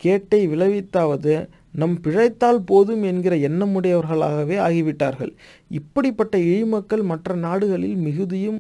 [0.02, 1.34] கேட்டை விளைவித்தாவது
[1.76, 5.34] நம் பிழைத்தால் போதும் என்கிற எண்ணமுடையவர்களாகவே ஆகிவிட்டார்கள்.
[5.80, 8.60] இப்படிப்பட்ட இழிமக்கள் மற்ற நாடுகளில் மிகுதியும்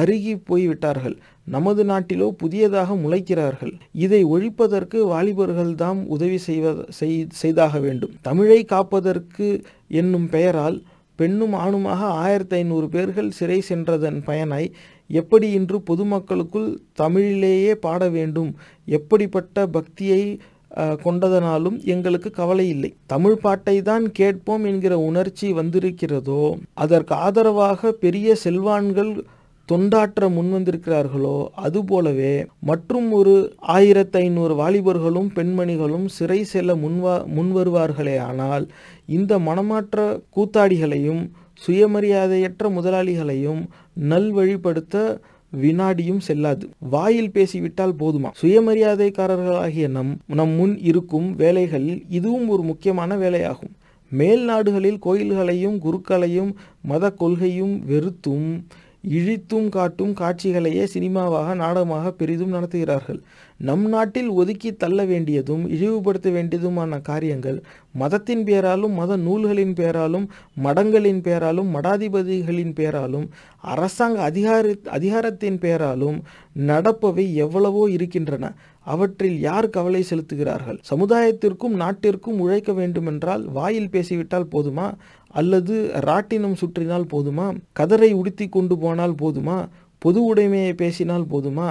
[0.00, 1.16] அருகி போய்விட்டார்கள்.
[1.44, 3.72] நமது நாட்டிலோ புதியதாக முளைக்கிறார்கள்.
[4.04, 6.74] இதை ஒழிப்பதற்கு வாலிபர்கள் தாம் உதவி செய்வ
[7.42, 8.14] செய்தாக வேண்டும்.
[8.22, 9.48] தமிழை காப்பதற்கு
[10.00, 10.78] என்னும் பெயரால்
[11.18, 14.68] பெண்ணும் ஆணுமாக ஆயிரத்தி ஐநூறு பேர்கள் சிறை சென்றதன் பயனாய்
[15.10, 18.50] எப்படி இன்று பொதுமக்களுக்குள் தமிழிலேயே பாட வேண்டும்?
[18.98, 20.22] எப்படிப்பட்ட பக்தியை
[21.04, 22.90] கொண்டதனாலும் எங்களுக்கு கவலை இல்லை.
[23.06, 26.42] தமிழ் பாட்டை தான் கேட்போம் என்கிற உணர்ச்சி வந்திருக்கிறதோ
[26.74, 29.12] அதற்கு ஆதரவாக பெரிய செல்வான்கள்
[29.68, 33.34] தொண்டாற்ற முன்வந்திருக்கிறார்களோ அதுபோலவே மற்றும் ஒரு
[33.74, 38.64] ஆயிரத்தி ஐநூறு வாலிபர்களும் பெண்மணிகளும் சிறை செல்ல முன்வா முன்வருவார்களே ஆனால்
[39.08, 39.98] இந்த மனமாற்ற
[40.36, 41.22] கூத்தாடிகளையும்
[41.62, 43.62] சுயமரியாதையற்ற முதலாளிகளையும்
[44.08, 44.96] நல்வழிப்படுத்த
[45.60, 46.68] வினாடியும் செல்லாது.
[46.78, 48.30] வாயில் பேசிவிட்டால் போதுமா?
[48.42, 53.72] சுயமரியாதைக்காரர்களாகிய நம் நம் முன் இருக்கும் வேலைகளில் இதுவும் ஒரு முக்கியமான வேலையாகும்.
[54.10, 58.66] மேல் நாடுகளில் கோயில்களையும் குருக்களையும் மத கொள்கையும் வெறுத்தும்
[59.04, 63.20] இழித்தும் காட்டும் காட்சிகளையே சினிமாவாக நாடகமாக பெரிதும் நடத்துகிறார்கள்.
[63.58, 70.28] நம் நாட்டில் ஒதுக்கி தள்ள வேண்டியதும் இழிவுபடுத்த வேண்டியதுமான காரியங்கள் மதத்தின் பெயராலும் மத நூல்களின் பெயராலும்
[70.62, 73.30] மடங்களின் பேராலும் மடாதிபதிகளின் பேராலும்
[73.60, 76.22] அரசாங்க அதிகார அதிகாரத்தின் பெயராலும்
[76.56, 78.54] நடப்பவை எவ்வளவோ இருக்கின்றன.
[78.82, 80.78] அவற்றில் யார் கவலை செலுத்துகிறார்கள்?
[80.90, 84.94] சமுதாயத்திற்கும் நாட்டிற்கும் உழைக்க வேண்டுமென்றால் வாயில் பேசிவிட்டால் போதுமா?
[85.32, 87.46] அல்லது ராட்டினம் சுற்றினால் போதுமா?
[87.80, 89.58] கதரை உடுத்தி கொண்டு போனால் போதுமா?
[89.98, 91.68] பொது உடைமையை பேசினால் போதுமா?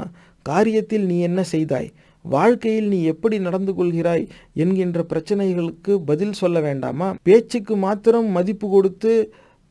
[0.49, 1.89] காரியத்தில் நீ என்ன செய்தாய்?
[2.25, 4.25] வாழ்க்கையில் நீ எப்படி நடந்து கொள்கிறாய்?
[4.53, 7.13] என்கின்ற பிரச்சனைகளுக்கு பதில் சொல்ல வேண்டாமா?
[7.23, 9.13] பேச்சுக்கு மாத்திரம் மதிப்பு கொடுத்து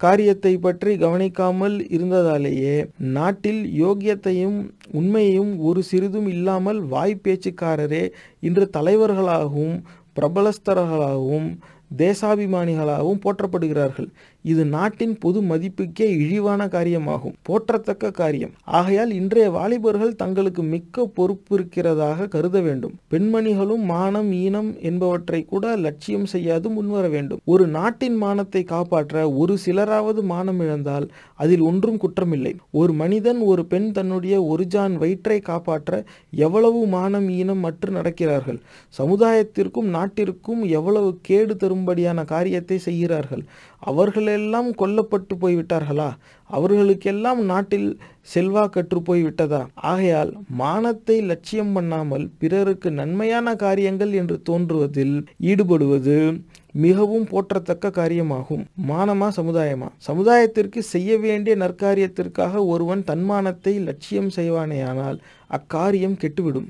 [0.01, 4.59] காரியத்தை பற்றி கவனிக்காமல் இருந்ததாலேயே நாட்டில் யோக்கியத்தையும்
[4.93, 8.05] உண்மையையும் ஒரு சிறிதும் இல்லாமல் வாய் பேச்சுக்காரரே
[8.41, 9.76] இன்று தலைவர்களாகவும்
[10.20, 11.51] பிரபலஸ்தர்களாகவும்
[11.97, 14.09] தேசாபிமானிகளாகவும் போற்றப்படுகிறார்கள்.
[14.45, 18.53] இது நாட்டின் பொது மதிப்புக்கே இழிவான காரியமாகும் போற்றத்தக்க காரியம்.
[18.78, 22.95] ஆகையால் இன்றைய வாலிபர்கள் தங்களுக்கு மிக்க பொறுப்பு இருக்கிறதாக கருத வேண்டும்.
[23.14, 27.43] பெண்மணிகளும் மானம் ஈனம் என்பவற்றை கூட லட்சியம் செய்யாது முன்வர வேண்டும்.
[27.45, 32.55] ஒரு நாட்டின் மானத்தை காப்பாற்ற ஒரு சிலராவது மானம் இழந்தால் அதில் ஒன்றும் குற்றமில்லை.
[32.70, 38.59] ஒரு மனிதன் ஒரு பெண் தன்னுடைய ஒரு ஜான் வயிற்றை காப்பாற்ற எவ்வளவு மானம் ஈனம் மற்று நடக்கிறார்கள்?
[38.99, 43.45] சமுதாயத்திற்கும் நாட்டிற்கும் எவ்வளவு கேடு தரும்படியான காரியத்தை செய்கிறார்கள்?
[43.81, 46.11] அவர்களெல்லாம் கொல்லப்பட்டு போய்விட்டார்களா?
[46.51, 48.01] அவர்களுக்கெல்லாம் நாட்டில்
[48.35, 49.66] செல்வாக்கற்று போய்விட்டதா?
[49.74, 56.41] ஆகையால் மானத்தை லட்சியம் பண்ணாமல் பிறருக்கு நன்மையான காரியங்கள் என்று தோன்றுவதில் ஈடுபடுவது
[56.72, 58.64] மிகவும் போற்றத்தக்க காரியமாகும்.
[58.89, 59.89] மானமா சமுதாயமா?
[60.07, 65.18] சமுதாயத்திற்கு செய்ய வேண்டிய நற்காரியத்திற்காக ஒருவன் தன்மானத்தை லட்சியம் செய்வானேயானால்
[65.51, 66.68] அக்காரியம் கெட்டுவிடும்.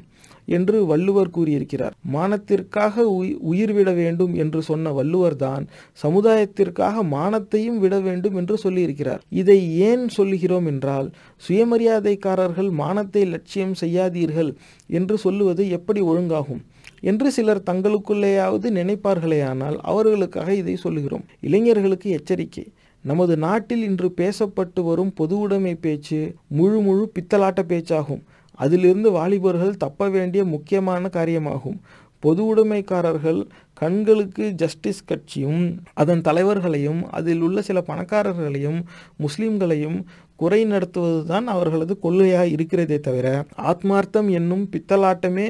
[0.56, 1.94] என்று வள்ளுவர் கூறியிருக்கிறார்.
[2.14, 3.04] மானத்திற்காக
[3.50, 5.64] உயிர் விட வேண்டும் என்று சொன்ன வள்ளுவர் தான்
[6.02, 9.22] சமுதாயத்திற்காக மானத்தையும் விட வேண்டும் என்று சொல்லியிருக்கிறார்.
[9.40, 11.08] இதை ஏன் சொல்லுகிறோம் என்றால்
[11.46, 14.52] சுயமரியாதைக்காரர்கள் மானத்தை லட்சியம் செய்யாதீர்கள்
[14.90, 16.62] என்று சொல்லுவது எப்படி ஒழுங்காகும்
[17.10, 21.24] என்று சிலர் தங்களுக்குள்ளேயாவது நினைப்பார்களேயானால் அவர்களுக்காக இதை சொல்லுகிறோம்.
[21.40, 22.64] இளைஞர்களுக்கு எச்சரிக்கை.
[23.04, 26.18] நமது நாட்டில் இன்று பேசப்பட்டு வரும் பொது உடைமை பேச்சு
[26.58, 28.22] முழு முழு பித்தலாட்ட பேச்சாகும்.
[28.60, 31.78] அதிலிருந்து வாலிபர்கள் தப்ப வேண்டிய முக்கியமான காரியமாகும்.
[32.22, 33.38] பொது உடைமைக்காரர்கள்
[33.80, 35.62] கண்களுக்கு ஜஸ்டிஸ் கட்சியும்
[35.94, 38.80] அதன் தலைவர்களையும் அதில் உள்ள சில பணக்காரர்களையும்
[39.18, 39.96] முஸ்லிம்களையும்
[40.36, 43.26] குறை நடத்துவதுதான் அவர்களது கொள்கையாக இருக்கிறதே தவிர
[43.70, 45.46] ஆத்மார்த்தம் என்னும் பித்தலாட்டமே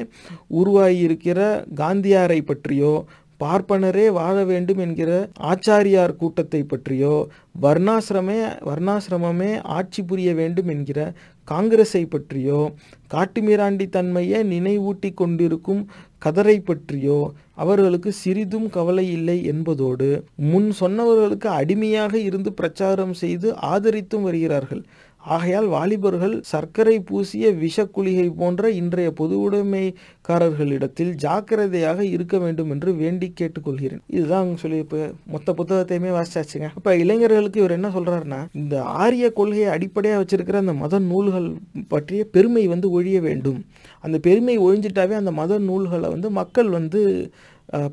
[0.61, 1.39] உருவாகியிருக்கிற
[1.75, 2.93] காந்தியாரை பற்றியோ
[3.39, 5.11] பார்ப்பனரே வாழ வேண்டும் என்கிற
[5.51, 7.15] ஆச்சாரியார் கூட்டத்தை பற்றியோ
[7.61, 8.39] வர்ணாசிரமே
[8.69, 10.99] வர்ணாசிரமமே ஆட்சி புரிய வேண்டும் என்கிற
[11.47, 12.71] காங்கிரஸை பற்றியோ
[13.13, 15.81] காட்டுமிராண்டி தன்மையை நினைவூட்டி கொண்டிருக்கும்
[16.25, 17.19] கதரை பற்றியோ
[17.55, 24.83] அவர்களுக்கு சிறிதும் கவலை இல்லை என்பதோடு முன் சொன்னவர்களுக்கு அடிமையாக இருந்து பிரச்சாரம் செய்து ஆதரித்தும் வருகிறார்கள்.
[25.23, 34.01] ஆகையால் வாலிபர்கள் சர்க்கரை பூசிய விஷக்குளிகை போன்ற இன்றைய பொதுவுடைமைக்காரர்களிடத்தில் ஜாக்கிரதையாக இருக்க வேண்டும் என்று வேண்டி கேட்டுக்கொள்கிறேன்.
[34.07, 36.69] இதுதான் சொல்லி இப்போ மொத்த புத்தகத்தையுமே வாசிச்சாச்சுங்க.
[36.75, 41.49] இப்போ இளைஞர்களுக்கு இவர் என்ன சொல்கிறாருன்னா இந்த ஆரிய கொள்கையை அடிப்படையாக வச்சிருக்கிற அந்த மத நூல்கள்
[41.87, 43.59] பற்றிய பெருமை வந்து ஒழிய வேண்டும்.
[43.99, 47.01] அந்த பெருமை ஒழிஞ்சிட்டாவே அந்த மத நூல்களை வந்து மக்கள் வந்து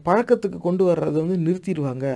[0.07, 2.07] பழக்கத்துக்கு கொண்டு வர்றதை வந்து நிறுத்திடுவாங்க.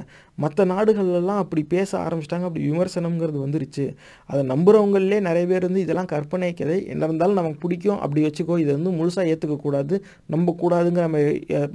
[0.42, 2.46] மற்ற நாடுகள்லாம் அப்படி பேச ஆரம்பிச்சிட்டாங்க.
[2.48, 3.84] அப்படி விமர்சனம்ங்கிறது வந்துருச்சு.
[4.30, 8.00] அதை நம்புகிறவங்களே நிறைய பேர் வந்து இதெல்லாம் கற்பனை கதை என்ன இருந்தாலும் நமக்கு பிடிக்கும்.
[8.04, 8.56] அப்படி வச்சுக்கோ.
[8.62, 9.94] இதை வந்து முழுசாக ஏற்றுக்கக்கூடாது
[10.34, 11.06] நம்பக்கூடாதுங்கிற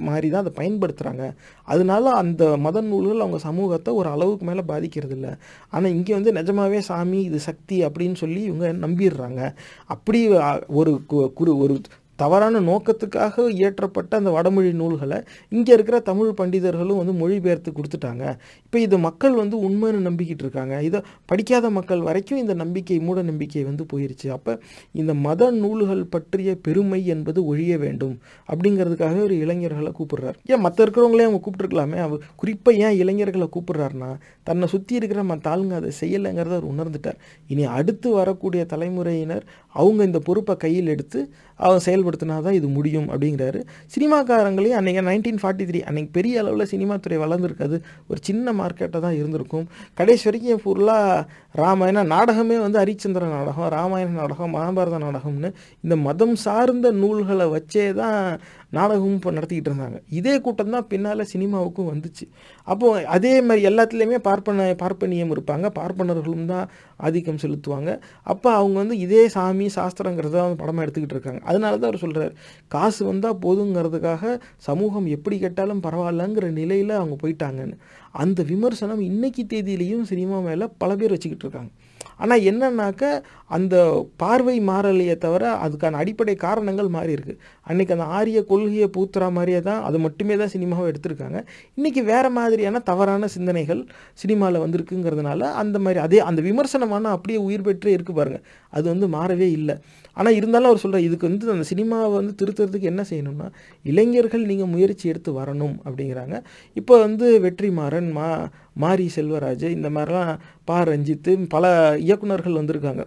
[0.08, 1.24] மாதிரி தான் அதை பயன்படுத்துகிறாங்க
[1.68, 5.32] அதனால அந்த மத நூல்கள் அவங்க சமூகத்தை ஒரு அளவுக்கு மேலே பாதிக்கிறது இல்லை
[5.74, 9.40] ஆனால் இங்கே வந்து நிஜமாவே சாமி இது சக்தி அப்படின்னு சொல்லி இவங்க நம்பிடுறாங்க.
[9.94, 10.20] அப்படி
[10.80, 10.92] ஒரு
[11.40, 11.74] குறு ஒரு
[12.22, 15.18] தவறான நோக்கத்துக்காக இயற்றப்பட்ட அந்த வடமொழி நூல்களை
[15.56, 18.24] இங்கே இருக்கிற தமிழ் பண்டிதர்களும் வந்து மொழிபெயர்த்து கொடுத்துட்டாங்க.
[18.64, 20.74] இப்போ இது மக்கள் வந்து உண்மைன்னு நம்பிக்கிட்டு இருக்காங்க.
[20.88, 21.00] இதை
[21.32, 24.28] படிக்காத மக்கள் வரைக்கும் இந்த நம்பிக்கை மூட நம்பிக்கை வந்து போயிருச்சு.
[24.36, 24.54] அப்போ
[25.00, 28.16] இந்த மத நூல்கள் பற்றிய பெருமை என்பது ஒழிய வேண்டும்
[28.48, 30.38] அப்படிங்கிறதுக்காக ஒரு இளைஞர்களை கூப்பிடுறார்.
[30.52, 31.98] ஏன் மற்ற இருக்கிறவங்களே அவங்க கூப்பிட்டுருக்கலாமே?
[32.06, 34.10] அவர் குறிப்பாக ஏன் இளைஞர்களை கூப்பிடுறாருன்னா
[34.48, 37.18] தன்னை சுற்றி இருக்கிற மற்ற ஆளுங்க அதை செய்யலைங்கிறத அவர் உணர்ந்துட்டார்.
[37.52, 39.44] இனி அடுத்து வரக்கூடிய தலைமுறையினர்
[39.80, 41.20] அவங்க இந்த பொறுப்பை கையில் எடுத்து
[41.66, 43.60] அவன் செயல்படுத்தினா தான் இது முடியும் அப்படிங்கிறாரு.
[43.94, 47.76] சினிமாக்காரங்களையும் அன்றைக்கி நைன்டீன் ஃபார்ட்டி த்ரீ அன்றைக்கி பெரிய அளவில் சினிமா துறை வளர்ந்துருக்காது
[48.10, 49.66] ஒரு சின்ன மார்க்கெட்டாக தான் இருந்திருக்கும்.
[50.00, 51.24] கடைசி வரைக்கும் ஃபுல்லாக
[51.62, 55.50] ராமாயண நாடகமே வந்து ஹரிச்சந்திர நாடகம் ராமாயண நாடகம் மகாபாரத நாடகம்னு
[55.84, 58.20] இந்த மதம் சார்ந்த நூல்களை வச்சே தான்
[58.76, 59.98] நாடகமும் இப்போ நடத்திக்கிட்டு இருந்தாங்க.
[60.18, 62.24] இதே கூட்டம் தான் பின்னால் சினிமாவுக்கும் வந்துச்சு.
[62.68, 65.66] அப்போது அதே மாதிரி எல்லாத்துலேயுமே பார்ப்பன பார்ப்பனியம் இருப்பாங்க.
[65.78, 66.66] பார்ப்பனர்களும் தான்
[67.06, 67.90] ஆதிக்கம் செலுத்துவாங்க.
[68.32, 71.42] அப்போ அவங்க வந்து இதே சாமி சாஸ்திரங்கிறத வந்து படமாக எடுத்துக்கிட்டு இருக்காங்க.
[71.50, 72.34] அதனால தான் அவர் சொல்கிறார்
[72.76, 74.34] காசு வந்தால் போதுங்கிறதுக்காக
[74.68, 77.76] சமூகம் எப்படி கேட்டாலும் பரவாயில்லங்கிற நிலையில் அவங்க போயிட்டாங்கன்னு.
[78.22, 81.70] அந்த விமர்சனம் இன்னைக்கு தேதியிலையும் சினிமா மேலே பல பேர் வச்சுக்கிட்டு இருக்காங்க.
[82.24, 83.02] ஆனால் என்னன்னாக்க
[83.56, 83.76] அந்த
[84.22, 87.34] பார்வை மாறலையே தவிர அதுக்கான அடிப்படை காரணங்கள் மாறி இருக்கு.
[87.68, 91.38] அன்னைக்கு அந்த ஆரிய கொள்கையை பூத்துற மாதிரியே தான் அது மட்டுமே தான் சினிமாவை எடுத்திருக்காங்க.
[91.78, 93.80] இன்றைக்கி வேறு மாதிரியான தவறான சிந்தனைகள்
[94.22, 98.44] சினிமாவில் வந்திருக்குங்கிறதுனால அந்த மாதிரி அதே அந்த விமர்சனமான அப்படியே உயிர் பெற்றே இருக்கு பாருங்கள்
[98.76, 99.76] அது வந்து மாறவே இல்லை.
[100.16, 103.48] ஆனால் இருந்தாலும் அவர் சொல்கிறார் இதுக்கு வந்து அந்த சினிமாவை வந்து திருத்துறதுக்கு என்ன செய்யணும்னா
[103.84, 106.36] இளைஞர்கள் நீங்கள் முயற்சி எடுத்து வரணும் அப்படிங்கிறாங்க.
[106.80, 108.28] இப்போ வந்து வெற்றிமாறன் மா
[108.84, 110.76] மாரி செல்வராஜ் இந்த மாதிரிலாம் பா.
[110.90, 111.64] ரஞ்சித்து பல
[112.08, 113.04] இயக்குனர்கள் வந்திருக்காங்க.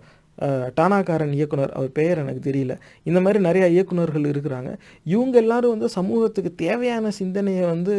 [0.77, 2.73] டானாக்காரன் இயக்குனர் அவர் பெயர் எனக்கு தெரியல.
[3.03, 4.69] இந்த மாதிரி நிறையா இயக்குனர்கள் இருக்கிறாங்க.
[5.05, 7.95] இவங்க எல்லாரும் வந்து சமூகத்துக்கு தேவையான சிந்தனையை வந்து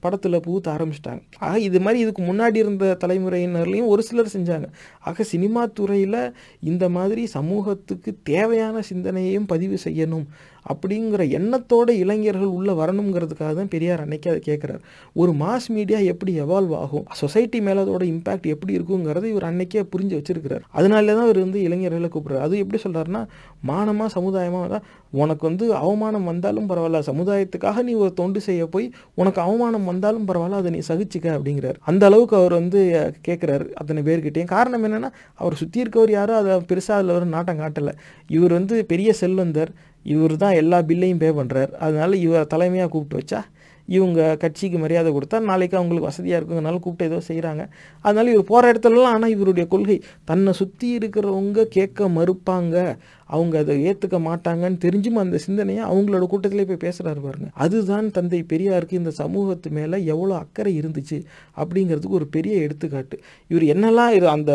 [0.00, 1.22] படத்தில் பூத்த ஆரம்பிச்சிட்டாங்க.
[1.38, 4.68] ஆக இது மாதிரி இதுக்கு முன்னாடி இருந்த தலைமுறையினர்லையும் ஒரு சிலர் செஞ்சாங்க.
[5.00, 6.20] ஆக சினிமா துறையில்
[6.60, 10.26] இந்த மாதிரி சமூகத்துக்கு தேவையான சிந்தனையையும் பதிவு செய்யணும்.
[10.72, 14.82] அப்படிங்கிற எண்ணத்தோட இளைஞர்கள் உள்ளே வரணுங்கிறதுக்காக தான் பெரியார் அன்னைக்கு அதை கேட்குறாரு
[15.22, 17.04] ஒரு மாஸ் மீடியா எப்படி எவால்வ் ஆகும்?
[17.22, 20.64] சொசைட்டி மேலே அதோட இம்பாக்ட் எப்படி இருக்குங்கிறத இவர் அன்னைக்கே புரிஞ்சு வச்சிருக்கிறார்.
[20.78, 22.44] அதனால தான் இவர் வந்து இளைஞர்களை கூப்பிடுறாரு.
[22.48, 23.22] அது எப்படி சொல்கிறாருன்னா
[23.70, 24.86] மானமாக சமுதாயமாக தான்
[25.22, 28.86] உனக்கு வந்து அவமானம் வந்தாலும் பரவாயில்ல சமுதாயத்துக்காக நீ ஒரு தொண்டு செய்ய போய்
[29.20, 31.78] உனக்கு அவமானம் வந்தாலும் பரவாயில்ல அதை நீ சகிச்சுக்க அப்படிங்கிறார்.
[31.90, 32.80] அந்த அளவுக்கு அவர் வந்து
[33.28, 34.52] கேட்குறாரு அத்தனை பேர்கிட்டையும்.
[34.56, 35.10] காரணம் என்னென்னா
[35.42, 37.94] அவர் சுற்றி இருக்கவர் யாரும் அதை பெருசாக அதில் ஒரு நாட்டம் காட்டலை.
[38.36, 39.72] இவர் வந்து பெரிய செல்வந்தர்
[40.04, 43.40] இவர் தான் எல்லா பில்லையும் பே பண்ணுறார் அதனால் இவரை தலைமையாக கூப்பிட்டு வச்சா
[43.88, 47.62] இவங்க கட்சிக்கு மரியாதை கொடுத்தா நாளைக்கு அவங்களுக்கு வசதியாக இருக்குங்கனால கூப்பிட்டு ஏதோ செய்கிறாங்க
[48.04, 52.76] அதனால இவர் போகிற இடத்துலலாம் ஆனால் இவருடைய கொள்கை தன்னை சுற்றி இருக்கிறவங்க கேட்க மறுப்பாங்க.
[53.26, 57.48] அவங்க அதை ஏற்றுக்க மாட்டாங்கன்னு தெரிஞ்சும் அந்த சிந்தனையை அவங்களோட கூட்டத்திலே போய் பேசுகிறாரு பாருங்க.
[57.64, 61.18] அதுதான் தந்தை பெரியாருக்கு இந்த சமூகத்து மேலே எவ்வளோ அக்கறை இருந்துச்சு
[61.56, 63.18] அப்படிங்கிறதுக்கு ஒரு பெரிய எடுத்துக்காட்டு.
[63.50, 64.52] இவர் என்னெல்லாம் இது அந்த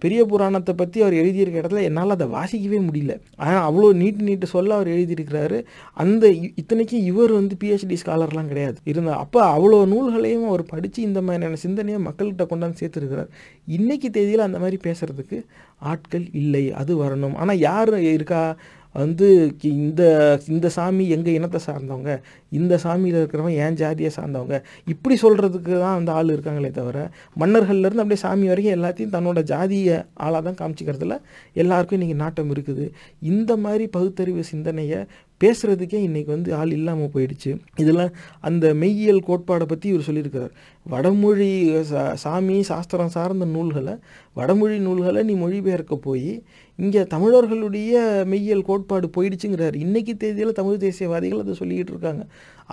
[0.00, 3.20] பெரிய புராணத்தை பற்றி அவர் எழுதியிருக்க இடத்துல என்னால் அதை வாசிக்கவே முடியல.
[3.36, 5.64] ஆனால் அவ்வளோ நீட்டு நீட்டு சொல்ல அவர் எழுதியிருக்கிறாரு.
[5.94, 8.78] அந்த இ- இத்தனைக்கும் இவர் வந்து பிஹெச்டி ஸ்காலர்லாம் கிடையாது.
[8.84, 13.28] இருந்தால் அப்போ அவ்வளோ நூல்களையும் அவர் படித்து இந்த மாதிரியான சிந்தனையை மக்கள்கிட்ட கொண்டாந்து சேர்த்துருக்கிறார்.
[13.70, 15.44] இன்றைக்கி தேதியில் அந்த மாதிரி பேசுகிறதுக்கு
[15.78, 17.34] ஆட்கள் இல்லை அது வரணும்.
[17.34, 18.56] ஆனால் யார் இருக்கா?
[18.92, 19.26] வந்து
[19.62, 20.02] கி- இந்த
[20.48, 22.20] இந்த சாமி எங்கள் இனத்தை சார்ந்தவங்க
[22.50, 28.16] இந்த சாமியில் இருக்கிறவங்க என் ஜாதியை சார்ந்தவங்க இப்படி சொல்கிறதுக்கு தான் அந்த ஆள் இருக்காங்களே தவிர மன்னர்கள்லேருந்து அப்படியே
[28.16, 31.18] சாமி வரைக்கும் எல்லாத்தையும் தன்னோட ஜாதிய ஆளாக தான் காமிச்சிக்கிறதுல
[31.54, 32.90] எல்லாருக்கும் இன்றைக்கி நாட்டம் இருக்குது.
[33.22, 34.98] இந்த மாதிரி பகுத்தறிவு சிந்தனையை
[35.40, 37.50] பேசுகிறதுக்கே இன்றைக்கி வந்து ஆள் இல்லாமல் போயிடுச்சு.
[37.76, 40.50] இதில் அந்த மெய்யியல் கோட்பாடை பற்றி இவர் சொல்லியிருக்கிறார்.
[40.82, 43.94] வடமொழி சா- சாமி சாஸ்திரம் சார்ந்த நூல்களை
[44.34, 46.42] வடமொழி நூல்களை நீ மொழிபெயர்க்க போய்
[46.80, 47.94] இங்கே தமிழர்களுடைய
[48.26, 49.76] மெய்யியல் கோட்பாடு போயிடுச்சுங்கிறார்.
[49.84, 52.22] இன்றைக்கு தேதியில் தமிழ் தேசியவாதிகள் அதை சொல்லிக்கிட்டு இருக்காங்க.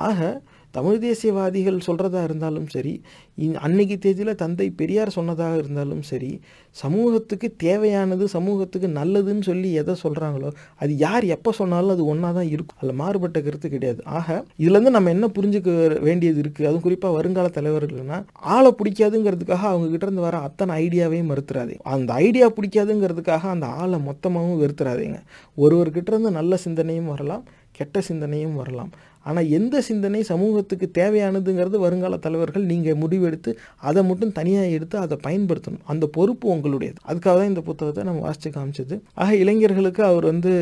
[0.07, 0.19] ஆக
[0.77, 2.93] தமிழ் தேசியவாதிகள் சொல்கிறதா இருந்தாலும் சரி
[3.65, 6.31] அன்னைக்கு தேதியில் தந்தை பெரியார் சொன்னதாக இருந்தாலும் சரி
[6.75, 10.49] சமூகத்துக்கு தேவையானது சமூகத்துக்கு நல்லதுன்னு சொல்லி எதை சொல்கிறாங்களோ
[10.81, 12.77] அது யார் எப்போ சொன்னாலும் அது ஒன்றா தான் இருக்கும்.
[12.81, 14.01] அதில் மாறுபட்ட கருத்து கிடையாது.
[14.19, 14.27] ஆக
[14.63, 15.69] இதுலேருந்து நம்ம என்ன புரிஞ்சுக்க
[16.07, 18.19] வேண்டியது இருக்குது அதுவும் குறிப்பாக வருங்கால தலைவர்கள்னா
[18.55, 25.19] ஆளை பிடிக்காதுங்கிறதுக்காக அவங்ககிட்ட இருந்து வர அத்தனை ஐடியாவையும் மறுத்துறாதீங்க அந்த ஐடியா பிடிக்காதுங்கிறதுக்காக அந்த ஆளை மொத்தமாகவும் வெறுத்துறாதீங்க.
[25.57, 27.45] ஒருவர்கிட்ட இருந்து நல்ல சிந்தனையும் வரலாம்
[27.79, 28.91] கெட்ட சிந்தனையும் வரலாம்.
[29.29, 33.53] ஆனால் எந்த சிந்தனை சமூகத்துக்கு தேவையானதுங்கிறது வருங்கால தலைவர்கள் நீங்கள் முடிவெடுத்து
[33.89, 35.83] அதை மட்டும் தனியாக எடுத்து அதை பயன்படுத்தணும்.
[35.93, 36.99] அந்த பொறுப்பு உங்களுடையது.
[37.09, 38.97] அதுக்காக தான் இந்த புத்தகத்தை நம்ம வாசித்து காமிச்சது.
[39.21, 40.53] ஆக இளைஞர்களுக்கு அவர் வந்து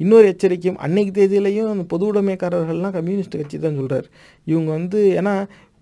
[0.00, 4.06] இன்னொரு எச்சரிக்கையும் அன்னைக்கு தேதியிலையும் அந்த பொது உடைமைக்காரர்கள்லாம் கம்யூனிஸ்ட் கட்சி தான் சொல்கிறார்
[4.46, 5.34] இவங்க வந்து ஏன்னா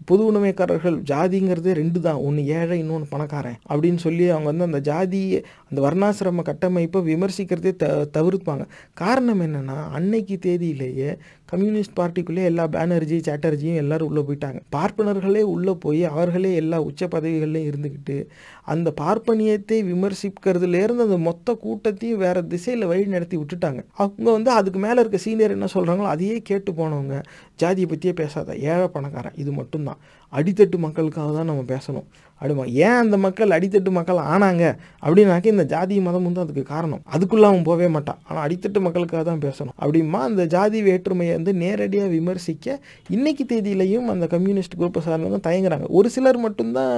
[0.08, 2.18] பொது உடைமைக்காரர்கள் ஜாதிங்கிறதே ரெண்டு தான்.
[2.26, 5.20] ஒன்று ஏழை இன்னொன்று பணக்காரன் அப்படின்னு சொல்லி அவங்க வந்து அந்த ஜாதி
[5.68, 8.64] அந்த வர்ணாசிரம கட்டமைப்பை விமர்சிக்கிறதே த தவிர்ப்பாங்க.
[9.02, 11.10] காரணம் என்னென்னா அன்னைக்கு தேதியிலேயே
[11.46, 14.60] கம்யூனிஸ்ட் பார்ட்டிக்குள்ளே எல்லா பேனர்ஜி சாட்டர்ஜியும் எல்லாரும் உள்ளே போயிட்டாங்க.
[14.76, 18.16] பார்ப்பனர்களே உள்ளே போய் அவர்களே எல்லா உச்ச பதவிகள்லையும் இருந்துக்கிட்டு
[18.62, 23.80] அந்த பார்ப்பனியத்தை விமர்சிக்கிறதுலேருந்து அந்த மொத்த கூட்டத்தையும் வேறு திசையில் வழி நடத்தி விட்டுட்டாங்க.
[23.92, 27.22] அவங்க வந்து அதுக்கு மேலே இருக்க சீனியர் என்ன சொல்கிறாங்களோ அதையே கேட்டு போனவங்க.
[27.56, 30.00] ஜாதியை பற்றியே பேசாத ஏழை பணக்காரன் இது மட்டும்தான்.
[30.38, 32.06] அடித்தட்டு மக்களுக்காக தான் நம்ம பேசணும்.
[32.40, 34.64] அப்படிமா ஏன் அந்த மக்கள் அடித்தட்டு மக்கள் ஆனாங்க?
[35.04, 37.00] அப்படின்னாக்க இந்த ஜாதி மதம் வந்து அதுக்கு காரணம்.
[37.14, 38.18] அதுக்குள்ள அவன் போகவே மாட்டான்.
[38.28, 39.74] ஆனால் அடித்தட்டு மக்களுக்காக தான் பேசணும்.
[39.82, 42.76] அப்படிமா அந்த ஜாதி வேற்றுமையை வந்து நேரடியாக விமர்சிக்க
[43.16, 45.88] இன்னைக்கு தேதியிலையும் அந்த கம்யூனிஸ்ட் குரூப்பை சார்ந்தவங்க தயங்குறாங்க.
[46.00, 46.92] ஒரு சிலர் மட்டும்தான்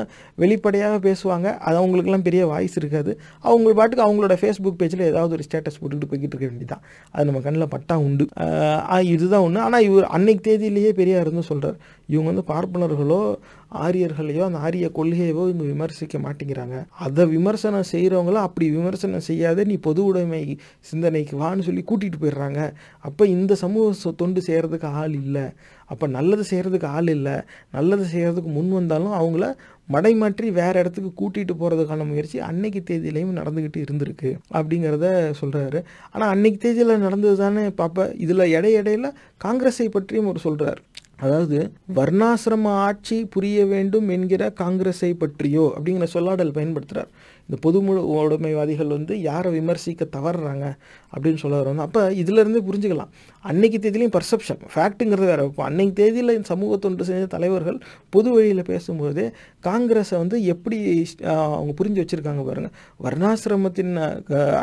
[0.45, 1.47] வெளிப்படையாக பேசுவாங்க.
[1.67, 3.15] அது அவங்களுக்குலாம் பெரிய வாய்ஸ் இருக்காது.
[3.47, 7.73] அவங்க பாட்டுக்கு அவங்களோட ஃபேஸ்புக் பேஜில் ஏதாவது ஒரு ஸ்டேட்டஸ் போட்டுக்கிட்டு போய்கிட்டு இருக்க வேண்டியதான் அது நம்ம கண்ணில்
[7.77, 8.27] பட்டா உண்டு.
[9.13, 11.79] இதுதான் ஒன்று ஆனால் இவர் அன்னைக்கு தேதியிலேயே பெரியார் இருந்து சொல்கிறார்
[12.13, 13.18] இவங்க வந்து பார்ப்பனர்களோ
[13.85, 16.77] ஆரியர்களையோ அந்த ஆரிய கொள்கையவோ இவங்க விமர்சிக்க மாட்டேங்கிறாங்க.
[17.07, 20.43] அதை விமர்சனம் செய்கிறவங்களோ அப்படி விமர்சனம் செய்யாத நீ பொது உடைமை
[20.91, 22.61] சிந்தனைக்கு வான்னு சொல்லி கூட்டிகிட்டு போயிடுறாங்க.
[23.09, 25.47] அப்போ இந்த சமூக தொண்டு செய்கிறதுக்கு ஆள் இல்லை.
[25.91, 27.37] அப்போ நல்லது செய்கிறதுக்கு ஆள் இல்லை.
[27.77, 29.45] நல்லது செய்கிறதுக்கு முன் வந்தாலும் அவங்கள
[29.95, 35.07] மடைமாற்றி வேறு இடத்துக்கு கூட்டிகிட்டு போகிறதுக்கான முயற்சி அன்னைக்கு தேதியிலையும் நடந்துக்கிட்டு இருந்திருக்கு அப்படிங்கிறத
[35.41, 35.81] சொல்கிறாரு
[36.13, 38.05] ஆனால் அன்னைக்கு தேதியில் நடந்தது தானே பாப்பா.
[38.25, 39.11] இதில் இடையிடையில
[39.45, 40.83] காங்கிரஸை பற்றியும் ஒரு சொல்கிறார்
[41.19, 41.59] அதாவது
[41.95, 47.11] வர்ணாசிரம ஆட்சி புரிய வேண்டும் என்கிற காங்கிரஸை பற்றியோ அப்படிங்கிற சொல்லாடல் பயன்படுத்துகிறார்
[47.49, 47.79] இந்த பொது
[48.15, 50.65] உடைமைவாதிகள் வந்து யாரை விமர்சிக்க தவறுறாங்க
[51.13, 53.11] அப்படின்னு சொல்ல வந்து அப்போ இதிலிருந்து புரிஞ்சுக்கலாம்.
[53.45, 57.79] அன்னைக்கு தேதியிலையும் பர்செப்ஷன் ஃபேக்ட்டுங்கிறது வேறு இப்போ அன்னைக்கு தேதியில் இந்த சமூக தொண்டு செஞ்ச தலைவர்கள்
[58.11, 59.25] பொது வழியில் பேசும்போது
[59.61, 60.79] காங்கிரஸை வந்து எப்படி
[61.57, 62.75] அவங்க புரிஞ்சு வச்சுருக்காங்க பாருங்கள்
[63.07, 63.95] வர்ணாசிரமத்தின்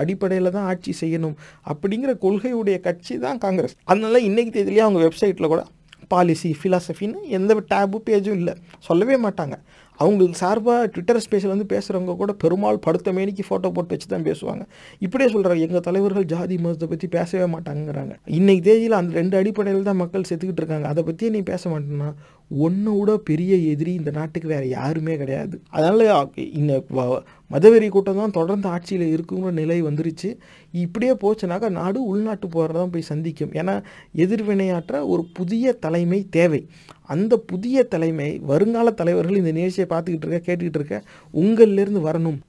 [0.01, 1.36] அடிப்படையில் தான் ஆட்சி செய்யணும்
[1.74, 3.76] அப்படிங்கிற கொள்கையுடைய கட்சி தான் காங்கிரஸ்.
[3.84, 5.64] அதனால இன்னைக்கு தேதியிலேயே அவங்க வெப்சைட்டில் கூட
[6.14, 8.53] பாலிசி ஃபிலாசபின்னு எந்த டேபு பேஜும் இல்லை.
[8.88, 9.58] சொல்லவே மாட்டாங்க.
[9.99, 14.64] அவங்களுக்கு சார்பாக ட்விட்டர் ஸ்பேஸில் வந்து பேசுகிறவங்க கூட பெருமாள் படுத்த மேனிக்கு ஃபோட்டோ போட்டு வச்சு தான் பேசுவாங்க.
[15.06, 20.01] இப்படியே சொல்கிறாங்க எங்கள் தலைவர்கள் ஜாதி மதத்தை பற்றி பேசவே மாட்டாங்கிறாங்க இன்றைக்கு தேதியில் அந்த ரெண்டு அடிப்படையில் தான்
[20.03, 20.88] மக்கள் செத்துக்கிட்டு இருக்காங்க.
[20.93, 22.10] அதை பற்றியே நீ பேச மாட்டேன்னா
[22.52, 25.56] ஒன்றோட விட பெரிய எதிரி இந்த நாட்டுக்கு வேறு யாருமே கிடையாது.
[25.70, 26.74] அதனால் இந்த
[27.54, 30.30] மதவெறி கூட்டம் தான் தொடர்ந்து ஆட்சியில் இருக்குங்கிற நிலை வந்துருச்சு.
[30.72, 33.54] இப்படியே போச்சுனாக்கா நாடு உள்நாட்டு போகிறதான் தான் போய் சந்திக்கும்.
[33.62, 33.76] ஏன்னா
[34.24, 36.62] எதிர்வினையாற்ற ஒரு புதிய தலைமை தேவை.
[37.16, 42.39] அந்த புதிய தலைமை வருங்கால தலைவர்கள் இந்த நிகழ்ச்சியை பார்த்துக்கிட்டு இருக்க கேட்டுக்கிட்டு இருக்க உங்கள்லேருந்து வரணும்.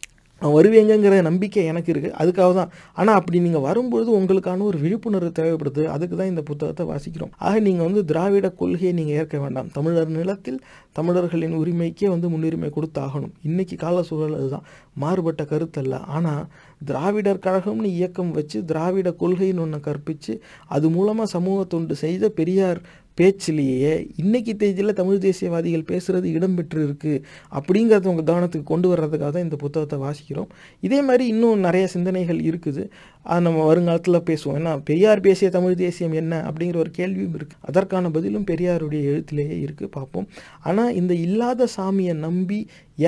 [0.43, 5.83] வருவீங்கங்கிற நம்பிக்கை எனக்கு இருக்குது அதுக்காக தான் ஆனால் அப்படி நீங்கள் வரும்பொழுது உங்களுக்கான ஒரு விழிப்புணர்வு தேவைப்படுது.
[5.95, 7.33] அதுக்கு தான் இந்த புத்தகத்தை வாசிக்கிறோம்.
[7.39, 9.71] ஆக நீங்கள் வந்து திராவிட கொள்கையை நீங்கள் ஏற்க வேண்டாம்.
[9.77, 10.61] தமிழர் நிலத்தில்
[10.99, 13.33] தமிழர்களின் உரிமைக்கே வந்து முன்னுரிமை கொடுத்தாகணும்.
[13.43, 14.67] இன்னைக்கு கால சூழல் அதுதான்.
[15.05, 16.45] மாறுபட்ட கருத்தல்ல ஆனால்
[16.85, 20.35] திராவிடர் கழகம்னு இயக்கம் வச்சு திராவிட கொள்கைன்னு ஒன்று கற்பித்து
[20.77, 22.81] அது மூலமாக சமூக தொண்டு செய்த பெரியார்
[23.19, 27.23] பேச்சிலேயே இன்னைக்கு தேதியில் தமிழ் தேசியவாதிகள் பேசுகிறது இடம்பெற்று இருக்குது
[27.59, 30.51] அப்படிங்கிறத உங்கள் கவனத்துக்கு கொண்டு வர்றதுக்காக தான் இந்த புத்தகத்தை வாசிக்கிறோம்.
[30.87, 32.85] இதே மாதிரி இன்னும் நிறைய சிந்தனைகள் இருக்குது.
[33.33, 34.57] அது நம்ம வருங்காலத்தில் பேசுவோம்.
[34.61, 39.95] ஏன்னா பெரியார் பேசிய தமிழ் தேசியம் என்ன அப்படிங்கிற ஒரு கேள்வியும் இருக்குது அதற்கான பதிலும் பெரியாருடைய எழுத்திலேயே இருக்குது
[39.97, 40.29] பார்ப்போம்.
[40.69, 42.61] ஆனால் இந்த இல்லாத சாமியை நம்பி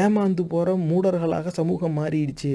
[0.02, 2.52] ஏமாந்து போகிற மூடர்களாக சமூகம் மாறிடுச்சு.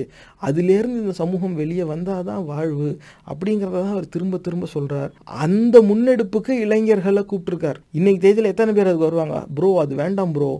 [0.47, 2.89] அதிலேருந்து இந்த சமூகம் வெளியே வந்தால் தான் வாழ்வு
[3.31, 5.11] அப்படிங்கிறத தான் அவர் திரும்ப திரும்ப சொல்கிறார்
[5.45, 7.81] அந்த முன்னெடுப்புக்கு இளைஞர்களை கூப்பிட்டுருக்கார்.
[7.99, 9.39] இன்னைக்கு தேதியில் எத்தனை பேர் அதுக்கு வருவாங்க?
[9.57, 10.51] ப்ரோ அது வேண்டாம் ப்ரோ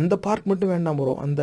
[0.00, 1.42] அந்த பார்ட் மட்டும் வேண்டாம் ப்ரோ அந்த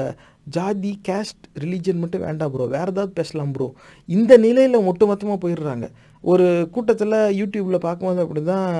[0.55, 3.67] ஜாதி கேஸ்ட் ரிலீஜன் மட்டும் வேண்டாம் ப்ரோ வேறு ஏதாவது பேசலாம் ப்ரோ
[4.09, 5.87] இந்த நிலையில் ஒட்டுமொத்தமாக போயிடுறாங்க.
[6.23, 6.45] ஒரு
[6.75, 8.71] கூட்டத்தில் யூடியூப்பில் பார்க்கும்போது அப்படி தான்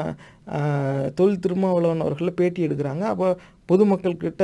[1.17, 3.03] தொழில் திருமாவளவன் அவர்களை பேட்டி எடுக்கிறாங்க.
[3.13, 3.27] அப்போ
[3.71, 4.43] பொதுமக்கள்கிட்ட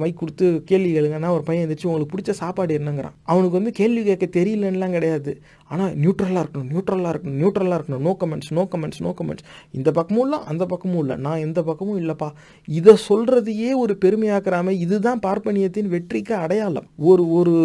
[0.00, 3.16] மைக் கொடுத்து கேள்வி கேளுங்கன்னா ஒரு பையன் எந்திரிச்சு உங்களுக்கு பிடிச்ச சாப்பாடு என்னங்கிறான்.
[3.32, 5.32] அவனுக்கு வந்து கேள்வி கேட்க தெரியலன்னெலாம் கிடையாது.
[5.72, 8.04] ஆனால் நியூட்ரலாக இருக்கணும் நியூட்ரலாக இருக்கணும் நியூட்ரலாக இருக்கணும்.
[8.08, 9.46] No comments no comments no comments
[9.78, 11.16] இந்த பக்கமும் இல்லை அந்த பக்கமும் இல்லை.
[11.26, 12.28] நான் எந்த பக்கமும் இல்லைப்பா.
[12.68, 16.88] இதை சொல்கிறதையே ஒரு பெருமையாக்குறாம இதுதான் பார்ப்பனியத்தின் வெற்றிக்கு அடையாளம்.
[17.10, 17.56] ஒரு ஒரு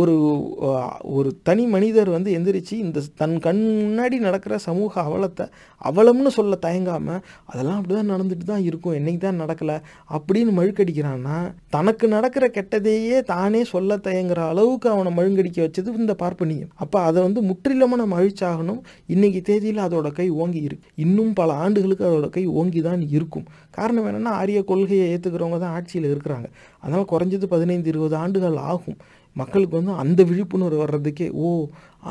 [0.00, 0.14] ஒரு
[1.16, 5.46] ஒரு தனி மனிதர் வந்து எந்திரிச்சு இந்த தன் கண் முன்னாடி நடக்கிற சமூக அவலத்தை
[5.80, 7.20] அவலம்னு சொல்ல தயங்காமல்
[7.50, 8.96] அதெல்லாம் அப்படிதான் நடந்துட்டு தான் இருக்கும்.
[8.98, 9.72] என்னைக்கு தான் நடக்கல?
[10.16, 11.36] அப்படின்னு மழுக்கடிக்கிறான்னா
[11.76, 16.72] தனக்கு நடக்கிற கெட்டதையே தானே சொல்ல தயங்குற அளவுக்கு அவனை மழுங்கடிக்க வச்சது இந்த பார்ப்பனியம்.
[16.82, 18.80] அப்போ அதை வந்து முற்றிலுமா நம்ம அழிச்சாகணும்
[19.14, 23.46] இன்னைக்கு தேதியில் அதோட கை ஓங்கி இருக்கு இன்னும் பல ஆண்டுகளுக்கு அதோட கை ஓங்கி தான் இருக்கும்.
[23.78, 26.48] காரணம் என்னென்னா ஆரிய கொள்கையை ஏற்றுக்கிறவங்க தான் ஆட்சியில் இருக்கிறாங்க.
[26.82, 28.98] அதனால் குறைஞ்சது பதினைந்து இருபது ஆண்டுகள் ஆகும்.
[29.40, 31.50] மக்களுக்கு வந்து அந்த விழிப்புணர்வு வர்றதுக்கே ஓ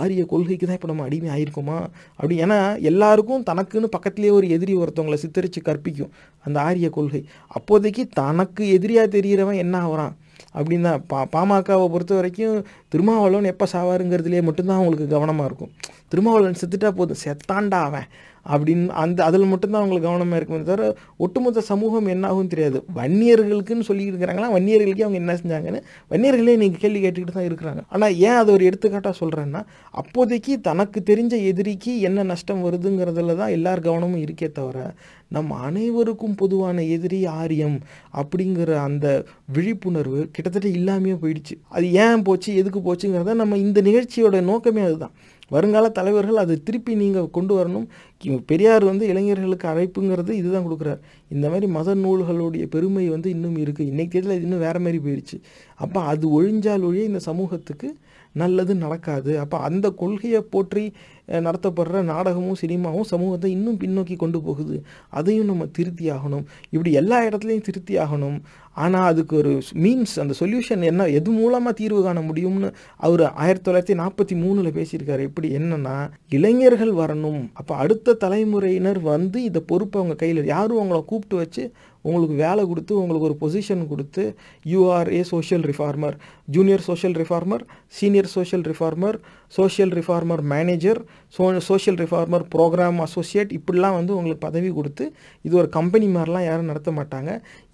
[0.01, 1.77] ஆரிய கொள்கைக்கு தான் இப்போ நம்ம அடிமை ஆயிருக்கோமா?
[2.17, 2.57] அப்படி ஏன்னா
[2.89, 6.11] எல்லாருக்கும் தனக்குன்னு பக்கத்துலேயே ஒரு எதிரி ஒருத்தவங்களை சித்தரித்து கற்பிக்கும்
[6.45, 7.21] அந்த ஆரிய கொள்கை.
[7.57, 10.15] அப்போதைக்கு தனக்கு எதிரியாக தெரிகிறவன் என்ன ஆகிறான்?
[10.55, 15.71] அப்படின்னு தான் பா பாமகவை பொறுத்த வரைக்கும் திருமாவளவன் எப்போ சாவாருங்கிறதுலேயே மட்டும்தான் அவங்களுக்கு கவனமாக இருக்கும்.
[16.07, 17.21] திருமாவளவன் செத்துட்டா போதும்.
[17.23, 18.07] செத்தாண்டா அவன்.
[18.51, 20.88] அப்படின்னு அந்த அதில் மட்டும்தான் அவங்களுக்கு கவனமாக இருக்குமே தவிர
[21.26, 22.80] ஒட்டுமொத்த சமூகம் என்ன ஆகும் தெரியாது.
[22.97, 25.81] வன்னியர்களுக்குன்னு சொல்லி இருக்கிறாங்களா வன்னியர்களுக்கே அவங்க என்ன செஞ்சாங்கன்னு
[26.13, 27.84] வன்னியர்களே நீங்கள் கேள்வி கேட்டுக்கிட்டு தான் இருக்கிறாங்க.
[27.93, 29.63] ஆனால் ஏன் அதை ஒரு எடுத்துக்காட்டாக சொல்கிறேன்னா
[30.01, 34.77] அப்போதைக்கு தனக்கு தெரிஞ்ச எதிரிக்கு என்ன நஷ்டம் வருதுங்கிறதுல தான் எல்லார் கவனமும் இருக்கே தவிர
[35.35, 37.77] நம் அனைவருக்கும் பொதுவான எதிரி ஆரியம்
[38.22, 39.05] அப்படிங்கிற அந்த
[39.55, 41.55] விழிப்புணர்வு கிட்டத்தட்ட இல்லாமையே போயிடுச்சு.
[41.76, 45.13] அது ஏன் போச்சு எதுக்கு போச்சுங்கிறத நம்ம இந்த நிகழ்ச்சியோட நோக்கமே அதுதான்.
[45.55, 47.87] வருங்கால தலைவர்கள் அதை திருப்பி நீங்கள் கொண்டு வரணும்.
[48.51, 51.01] பெரியார் வந்து இளைஞர்களுக்கு அழைப்புங்கிறது இதுதான் கொடுக்குறார்.
[51.35, 55.37] இந்த மாதிரி மத நூல்களுடைய பெருமை வந்து இன்னும் இருக்குது இன்றைக்கு தேதியில் இது இன்னும் வேறு மாதிரி போயிடுச்சு
[55.83, 57.89] அப்போ அது ஒழிஞ்சால் ஒழிய இந்த சமூகத்துக்கு
[58.33, 59.39] நல்லது நடக்காது.
[59.39, 60.93] அப்போ அந்த கொள்கையை போற்றி
[61.27, 64.83] நடத்தப்படுற நாடகமும் சினிமாவும் சமூகத்தை இன்னும் பின்னோக்கி கொண்டு போகுது.
[65.09, 66.45] அதையும் நம்ம திருத்தி ஆகணும்.
[66.69, 68.39] இப்படி எல்லா இடத்துலையும் திருத்தி ஆகணும்.
[68.83, 69.53] ஆனால் அதுக்கு ஒரு
[69.83, 75.21] மீன்ஸ் அந்த சொல்யூஷன் என்ன எது மூலமாக தீர்வு காண முடியும்னு அவர் ஆயிரத்தி தொள்ளாயிரத்தி நாற்பத்தி மூணில் பேசியிருக்காரு.
[75.29, 75.95] எப்படி என்னென்னா
[76.29, 77.41] இளைஞர்கள் வரணும்.
[77.53, 81.71] அப்போ அடுத்த தலைமுறையினர் வந்து இந்த பொறுப்பை அவங்க கையில் யாரும் அவங்கள கூப்பிட்டு வச்சு
[82.01, 84.23] உங்களுக்கு வேலை கொடுத்து உங்களுக்கு ஒரு பொசிஷன் கொடுத்து
[84.65, 86.15] you're a social reformer
[86.55, 87.63] junior social reformer
[87.97, 89.17] senior social reformer
[89.57, 90.99] social reformer manager
[91.35, 95.05] so social reformer programme associate இப்படிலாம் வந்து உங்களுக்கு பதவி கொடுத்து
[95.45, 97.31] இது ஒரு கம்பெனி மாதிரிலாம் யாரும் நடத்த மாட்டாங்க.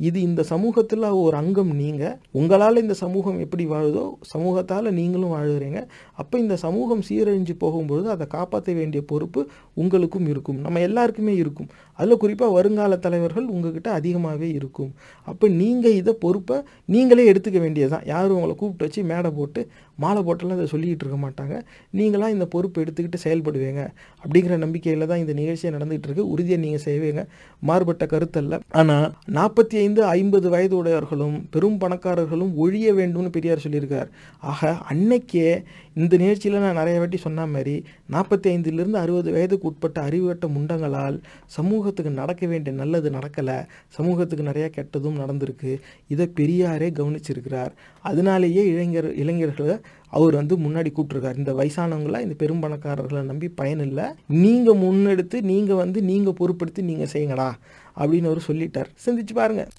[0.07, 5.81] இது இந்த சமூகத்தில் ஒரு அங்கம் நீங்கள் உங்களால் இந்த சமூகம் எப்படி வாழுதோ சமூகத்தால் நீங்களும் வாழுகிறீங்க
[6.21, 9.43] அப்போ இந்த சமூகம் சீரழிஞ்சு போகும்பொழுது அதை காப்பாற்ற வேண்டிய பொறுப்பு
[9.81, 10.59] உங்களுக்கும் இருக்கும்.
[10.65, 11.69] நம்ம எல்லாருக்குமே இருக்கும்.
[11.99, 14.91] அதில் குறிப்பாக வருங்கால தலைவர்கள் உங்ககிட்ட அதிகமாகவே இருக்கும்.
[15.27, 16.57] அப்போ நீங்கள் இதை பொறுப்பை
[16.95, 18.05] நீங்களே எடுத்துக்க வேண்டியதுதான்.
[18.13, 19.61] யாரும் உங்களை கூப்பிட்டு வச்சு மேடை போட்டு
[19.98, 21.56] மாலை போட்டெல்லாம் இதை சொல்லிக்கிட்டு இருக்க மாட்டாங்க.
[21.98, 23.84] நீங்களாம் இந்த பொறுப்பு எடுத்துக்கிட்டு செயல்படுவீங்க.
[24.24, 26.30] அப்படிங்கிற நம்பிக்கையில் தான் இந்த நிகழ்ச்சியை நடந்துகிட்டு இருக்கு.
[26.30, 27.24] உறுதியை நீங்கள் செய்வீங்க.
[27.60, 28.60] மாறுபட்ட கருத்தல்ல.
[28.72, 34.10] ஆனால் நாற்பத்தி ஐந்து ஐம்பது வயது உடையவர்களும் பெரும் பணக்காரர்களும் ஒழிய வேண்டும்னு பெரியார் சொல்லியிருக்கார்.
[34.40, 35.64] ஆக அன்னைக்கே
[35.94, 37.76] இந்த நிகழ்ச்சியில் நான் நிறைய வாட்டி சொன்ன மாதிரி
[38.11, 43.57] நாற்பத்தி ஐந்துலேருந்து அறுபது வயதுக்கு உட்பட்ட அறிவுகட்ட முண்டங்களால் சமூகத்துக்கு நடக்க வேண்டிய நல்லது நடக்கலை.
[43.88, 45.72] சமூகத்துக்கு நிறைய கெட்டதும் நடந்திருக்கு.
[46.07, 47.74] இதை பெரியாரே கவனிச்சிருக்கிறார்.
[48.02, 49.76] அதனாலேயே இளைஞர் இளைஞர்களை
[50.11, 55.81] அவர் வந்து முன்னாடி கூப்பிட்ருக்கார் இந்த வயசானவங்களா இந்த பெரும் பணக்காரர்களை நம்பி பயன் இல்லை நீங்கள் முன்னெடுத்து நீங்கள்
[55.84, 57.49] வந்து நீங்கள் பொறுப்படுத்தி நீங்கள் செய்யுங்கடா
[57.97, 58.89] அப்படின்னு அவர் சொல்லிட்டார்.
[59.05, 59.69] சிந்திச்சு பாருங்கள்